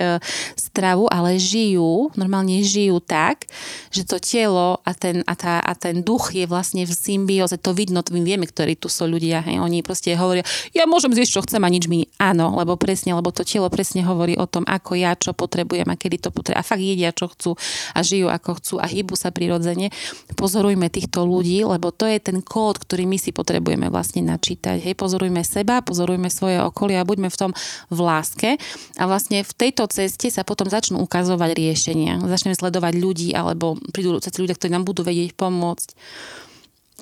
stravu, 0.56 1.06
ale 1.12 1.36
žijú, 1.36 2.10
normálne 2.16 2.58
žijú 2.64 2.98
tak, 3.04 3.46
že 3.92 4.02
to 4.02 4.16
telo 4.18 4.80
a 4.82 4.92
ten, 4.96 5.22
a, 5.28 5.34
tá, 5.36 5.60
a 5.60 5.72
ten 5.76 6.00
duch 6.02 6.34
je 6.34 6.48
vlastne 6.48 6.82
v 6.88 6.92
symbióze. 6.92 7.60
To 7.62 7.76
vidno, 7.76 8.00
my 8.00 8.20
vieme, 8.24 8.48
ktorí 8.48 8.74
tu 8.74 8.90
sú 8.90 9.06
ľudia. 9.06 9.44
Hej. 9.44 9.60
Oni 9.60 9.84
proste 9.84 10.16
hovoria, 10.16 10.42
ja 10.72 10.88
môžem 10.88 11.12
zjesť, 11.12 11.32
čo 11.38 11.44
chcem 11.44 11.62
a 11.62 11.68
nič 11.68 11.86
mi 11.86 12.08
áno, 12.18 12.56
lebo 12.58 12.74
presne, 12.74 13.14
lebo 13.14 13.30
to 13.30 13.46
telo 13.46 13.70
presne 13.70 14.02
hovorí 14.02 14.34
o 14.40 14.48
tom, 14.48 14.64
ako 14.66 14.98
ja 14.98 15.14
čo 15.14 15.36
potrebujem 15.36 15.86
a 15.86 15.94
kedy 15.94 16.16
to 16.24 16.30
potrebujem. 16.32 16.62
A 16.62 16.66
fakt 16.66 16.82
jedia, 16.82 17.14
čo 17.14 17.30
chcú 17.30 17.54
a 17.94 18.00
žijú 18.02 18.32
ako 18.32 18.50
chcú 18.58 18.74
a 18.80 18.86
hýbu 18.88 19.14
sa 19.14 19.30
prirodzene. 19.30 19.92
Pozorujme 20.34 20.88
týchto 20.90 21.22
ľudí, 21.22 21.62
lebo 21.62 21.92
to 21.92 22.08
je 22.08 22.18
ten 22.18 22.37
kód, 22.42 22.80
ktorý 22.80 23.04
my 23.04 23.18
si 23.20 23.30
potrebujeme 23.30 23.88
vlastne 23.92 24.24
načítať. 24.24 24.82
Hej, 24.82 24.94
pozorujme 24.98 25.42
seba, 25.44 25.84
pozorujme 25.84 26.32
svoje 26.32 26.58
okolie 26.62 26.98
a 26.98 27.08
buďme 27.08 27.28
v 27.30 27.38
tom 27.38 27.50
v 27.88 27.98
láske. 27.98 28.50
A 28.98 29.04
vlastne 29.06 29.42
v 29.44 29.52
tejto 29.52 29.86
ceste 29.90 30.28
sa 30.28 30.42
potom 30.42 30.66
začnú 30.66 31.00
ukazovať 31.02 31.50
riešenia. 31.54 32.22
Začneme 32.24 32.56
sledovať 32.56 32.94
ľudí 32.98 33.28
alebo 33.34 33.78
prídu 33.90 34.18
cez 34.18 34.34
ľudia, 34.36 34.56
ktorí 34.56 34.70
nám 34.74 34.86
budú 34.86 35.06
vedieť 35.06 35.34
pomôcť 35.34 35.88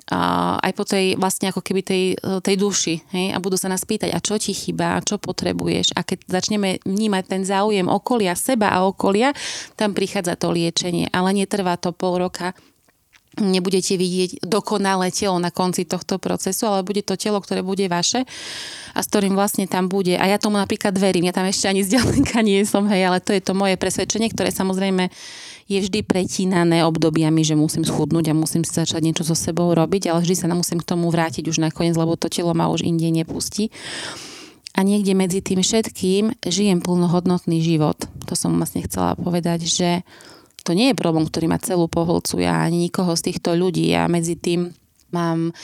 a 0.07 0.55
aj 0.63 0.71
po 0.71 0.87
tej 0.87 1.19
vlastne 1.19 1.51
ako 1.51 1.59
keby 1.59 1.83
tej, 1.83 2.03
tej 2.39 2.55
duši 2.55 2.95
hej? 3.11 3.35
a 3.35 3.37
budú 3.43 3.59
sa 3.59 3.67
nás 3.67 3.83
pýtať, 3.83 4.15
a 4.15 4.23
čo 4.23 4.39
ti 4.39 4.55
chýba, 4.55 5.03
čo 5.03 5.19
potrebuješ 5.19 5.91
a 5.99 6.01
keď 6.07 6.31
začneme 6.31 6.79
vnímať 6.87 7.23
ten 7.27 7.43
záujem 7.43 7.91
okolia, 7.91 8.31
seba 8.39 8.71
a 8.71 8.87
okolia, 8.87 9.35
tam 9.75 9.91
prichádza 9.91 10.39
to 10.39 10.55
liečenie, 10.55 11.11
ale 11.11 11.35
netrvá 11.35 11.75
to 11.75 11.91
pol 11.91 12.15
roka, 12.15 12.55
nebudete 13.39 13.95
vidieť 13.95 14.43
dokonalé 14.43 15.13
telo 15.13 15.37
na 15.37 15.53
konci 15.53 15.85
tohto 15.85 16.17
procesu, 16.17 16.67
ale 16.67 16.85
bude 16.85 17.01
to 17.01 17.17
telo, 17.17 17.37
ktoré 17.41 17.61
bude 17.61 17.85
vaše 17.87 18.25
a 18.93 18.99
s 18.99 19.07
ktorým 19.09 19.37
vlastne 19.37 19.69
tam 19.69 19.89
bude. 19.89 20.17
A 20.17 20.25
ja 20.25 20.37
tomu 20.41 20.57
napríklad 20.57 20.93
verím, 20.97 21.29
ja 21.29 21.35
tam 21.35 21.45
ešte 21.45 21.69
ani 21.69 21.81
zďaleka 21.85 22.41
nie 22.41 22.65
som, 22.65 22.85
hej, 22.89 23.07
ale 23.07 23.21
to 23.21 23.31
je 23.33 23.41
to 23.41 23.53
moje 23.53 23.77
presvedčenie, 23.77 24.29
ktoré 24.33 24.49
samozrejme 24.49 25.09
je 25.67 25.79
vždy 25.83 25.99
pretínané 26.07 26.87
obdobiami, 26.87 27.43
že 27.43 27.59
musím 27.59 27.83
schudnúť 27.83 28.31
a 28.31 28.37
musím 28.39 28.63
si 28.63 28.71
začať 28.71 29.03
niečo 29.03 29.27
so 29.27 29.35
sebou 29.35 29.67
robiť, 29.75 30.07
ale 30.07 30.23
vždy 30.23 30.35
sa 30.35 30.47
musím 30.47 30.79
k 30.79 30.87
tomu 30.95 31.11
vrátiť 31.11 31.43
už 31.51 31.59
nakoniec, 31.59 31.93
lebo 31.99 32.15
to 32.15 32.31
telo 32.31 32.55
ma 32.55 32.71
už 32.71 32.87
inde 32.87 33.11
nepustí. 33.11 33.67
A 34.77 34.85
niekde 34.85 35.17
medzi 35.17 35.41
tým 35.41 35.59
všetkým 35.59 36.37
žijem 36.45 36.79
plnohodnotný 36.85 37.59
život. 37.65 37.97
To 38.29 38.37
som 38.37 38.55
vlastne 38.55 38.85
chcela 38.85 39.17
povedať, 39.17 39.65
že 39.65 40.05
to 40.67 40.75
nie 40.75 40.91
je 40.91 40.99
problém, 40.99 41.23
ktorý 41.23 41.47
ma 41.47 41.63
celú 41.63 41.87
pohlcuje 41.87 42.43
ani 42.43 42.91
nikoho 42.91 43.15
z 43.15 43.31
týchto 43.31 43.55
ľudí. 43.55 43.95
A 43.95 44.11
medzi 44.11 44.35
tým 44.35 44.75
mám 45.15 45.55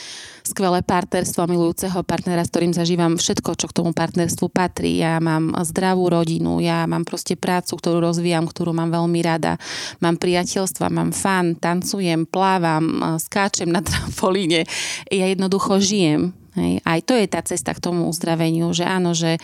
skvelé 0.48 0.80
partnerstvo, 0.80 1.52
milujúceho 1.52 2.00
partnera, 2.08 2.48
s 2.48 2.52
ktorým 2.56 2.72
zažívam 2.72 3.20
všetko, 3.20 3.60
čo 3.60 3.68
k 3.68 3.76
tomu 3.76 3.92
partnerstvu 3.92 4.48
patrí. 4.48 5.04
Ja 5.04 5.20
mám 5.20 5.52
zdravú 5.68 6.08
rodinu, 6.08 6.64
ja 6.64 6.88
mám 6.88 7.04
proste 7.04 7.36
prácu, 7.36 7.76
ktorú 7.76 8.00
rozvíjam, 8.00 8.48
ktorú 8.48 8.72
mám 8.72 8.96
veľmi 8.96 9.20
rada. 9.20 9.60
Mám 10.00 10.24
priateľstva, 10.24 10.88
mám 10.88 11.12
fan, 11.12 11.60
tancujem, 11.60 12.24
plávam, 12.24 13.20
skáčem 13.20 13.68
na 13.68 13.84
trampolíne. 13.88 14.64
Ja 15.12 15.28
jednoducho 15.28 15.84
žijem. 15.84 16.32
Hej. 16.56 16.80
Aj 16.86 17.00
to 17.04 17.18
je 17.18 17.28
tá 17.28 17.42
cesta 17.44 17.74
k 17.74 17.84
tomu 17.84 18.08
uzdraveniu, 18.08 18.72
že 18.72 18.86
áno, 18.86 19.18
že 19.18 19.42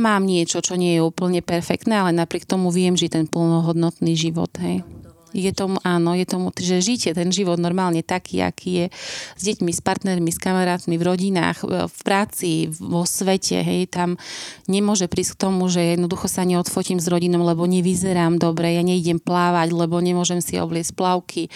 mám 0.00 0.24
niečo, 0.24 0.64
čo 0.64 0.80
nie 0.80 0.96
je 0.96 1.04
úplne 1.04 1.44
perfektné, 1.44 2.00
ale 2.00 2.16
napriek 2.16 2.48
tomu 2.48 2.72
viem 2.72 2.96
žiť 2.96 3.10
ten 3.12 3.26
plnohodnotný 3.28 4.16
život. 4.16 4.48
Hej. 4.56 4.80
Je 5.30 5.54
tomu, 5.54 5.78
áno, 5.86 6.10
je 6.18 6.26
tomu, 6.26 6.50
že 6.58 6.82
žite 6.82 7.14
ten 7.14 7.30
život 7.30 7.54
normálne 7.54 8.02
taký, 8.02 8.42
aký 8.42 8.70
je 8.74 8.86
s 9.38 9.42
deťmi, 9.46 9.70
s 9.70 9.78
partnermi, 9.78 10.26
s 10.26 10.42
kamarátmi, 10.42 10.98
v 10.98 11.06
rodinách, 11.06 11.62
v 11.86 12.00
práci, 12.02 12.66
vo 12.66 13.06
svete, 13.06 13.62
hej, 13.62 13.86
tam 13.86 14.18
nemôže 14.66 15.06
prísť 15.06 15.38
k 15.38 15.40
tomu, 15.46 15.70
že 15.70 15.94
jednoducho 15.94 16.26
sa 16.26 16.42
neodfotím 16.42 16.98
s 16.98 17.06
rodinou, 17.06 17.46
lebo 17.46 17.62
nevyzerám 17.62 18.42
dobre, 18.42 18.74
ja 18.74 18.82
neidem 18.82 19.22
plávať, 19.22 19.70
lebo 19.70 20.02
nemôžem 20.02 20.42
si 20.42 20.58
obliecť 20.58 20.98
plavky, 20.98 21.46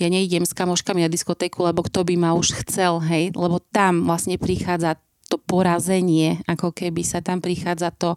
ja 0.00 0.08
neidem 0.08 0.48
s 0.48 0.56
kamoškami 0.56 1.04
na 1.04 1.12
diskotéku, 1.12 1.68
lebo 1.68 1.84
kto 1.84 2.08
by 2.08 2.14
ma 2.16 2.32
už 2.32 2.64
chcel, 2.64 2.96
hej, 3.04 3.36
lebo 3.36 3.60
tam 3.60 4.08
vlastne 4.08 4.40
prichádza 4.40 4.96
to 5.28 5.36
porazenie, 5.36 6.40
ako 6.48 6.72
keby 6.72 7.04
sa 7.04 7.20
tam 7.20 7.44
prichádza 7.44 7.92
to, 7.92 8.16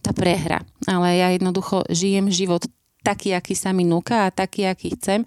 tá 0.00 0.16
prehra. 0.16 0.64
Ale 0.88 1.20
ja 1.20 1.28
jednoducho 1.30 1.84
žijem 1.92 2.32
život 2.32 2.64
taký, 3.04 3.36
aký 3.36 3.54
sa 3.54 3.70
mi 3.70 3.84
núka 3.84 4.26
a 4.26 4.34
taký, 4.34 4.66
aký 4.66 4.96
chcem. 4.96 5.22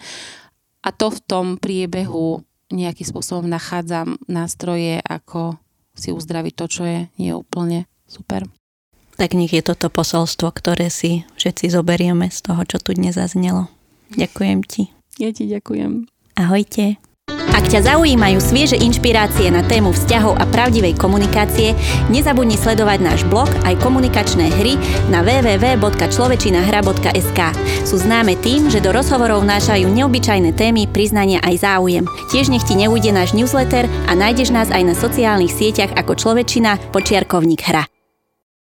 A 0.83 0.89
to 0.89 1.13
v 1.13 1.19
tom 1.23 1.45
priebehu 1.55 2.41
nejakým 2.73 3.07
spôsobom 3.07 3.45
nachádzam 3.49 4.17
nástroje, 4.29 5.01
ako 5.05 5.57
si 5.93 6.13
uzdraviť 6.13 6.53
to, 6.55 6.65
čo 6.69 6.83
je 6.85 6.99
nie 7.17 7.33
úplne 7.33 7.89
super. 8.05 8.45
Tak 9.19 9.35
nech 9.35 9.51
je 9.51 9.59
toto 9.59 9.91
posolstvo, 9.91 10.47
ktoré 10.55 10.87
si 10.87 11.27
všetci 11.35 11.75
zoberieme 11.75 12.31
z 12.31 12.39
toho, 12.39 12.63
čo 12.63 12.79
tu 12.79 12.95
dnes 12.95 13.19
zaznelo. 13.19 13.67
Ďakujem 14.15 14.59
ti. 14.63 14.95
Ja 15.19 15.35
ti 15.35 15.51
ďakujem. 15.51 16.07
Ahojte. 16.39 17.08
Ak 17.53 17.67
ťa 17.67 17.81
zaujímajú 17.91 18.39
svieže 18.39 18.79
inšpirácie 18.79 19.51
na 19.51 19.59
tému 19.65 19.91
vzťahov 19.91 20.37
a 20.39 20.45
pravdivej 20.47 20.95
komunikácie, 20.95 21.75
nezabudni 22.07 22.55
sledovať 22.55 23.03
náš 23.03 23.27
blog 23.27 23.51
aj 23.67 23.75
komunikačné 23.83 24.47
hry 24.57 24.79
na 25.11 25.19
www.človečinahra.sk. 25.25 27.39
Sú 27.83 27.97
známe 27.99 28.39
tým, 28.39 28.71
že 28.71 28.79
do 28.79 28.95
rozhovorov 28.95 29.43
vnášajú 29.43 29.91
neobyčajné 29.91 30.55
témy, 30.55 30.87
priznania 30.87 31.43
aj 31.43 31.67
záujem. 31.67 32.07
Tiež 32.31 32.47
nech 32.47 32.63
ti 32.63 32.79
neujde 32.79 33.11
náš 33.11 33.35
newsletter 33.35 33.91
a 34.07 34.15
nájdeš 34.15 34.55
nás 34.55 34.71
aj 34.71 34.87
na 34.87 34.95
sociálnych 34.95 35.51
sieťach 35.51 35.91
ako 35.99 36.15
Človečina 36.15 36.79
počiarkovník 36.95 37.59
hra. 37.67 37.98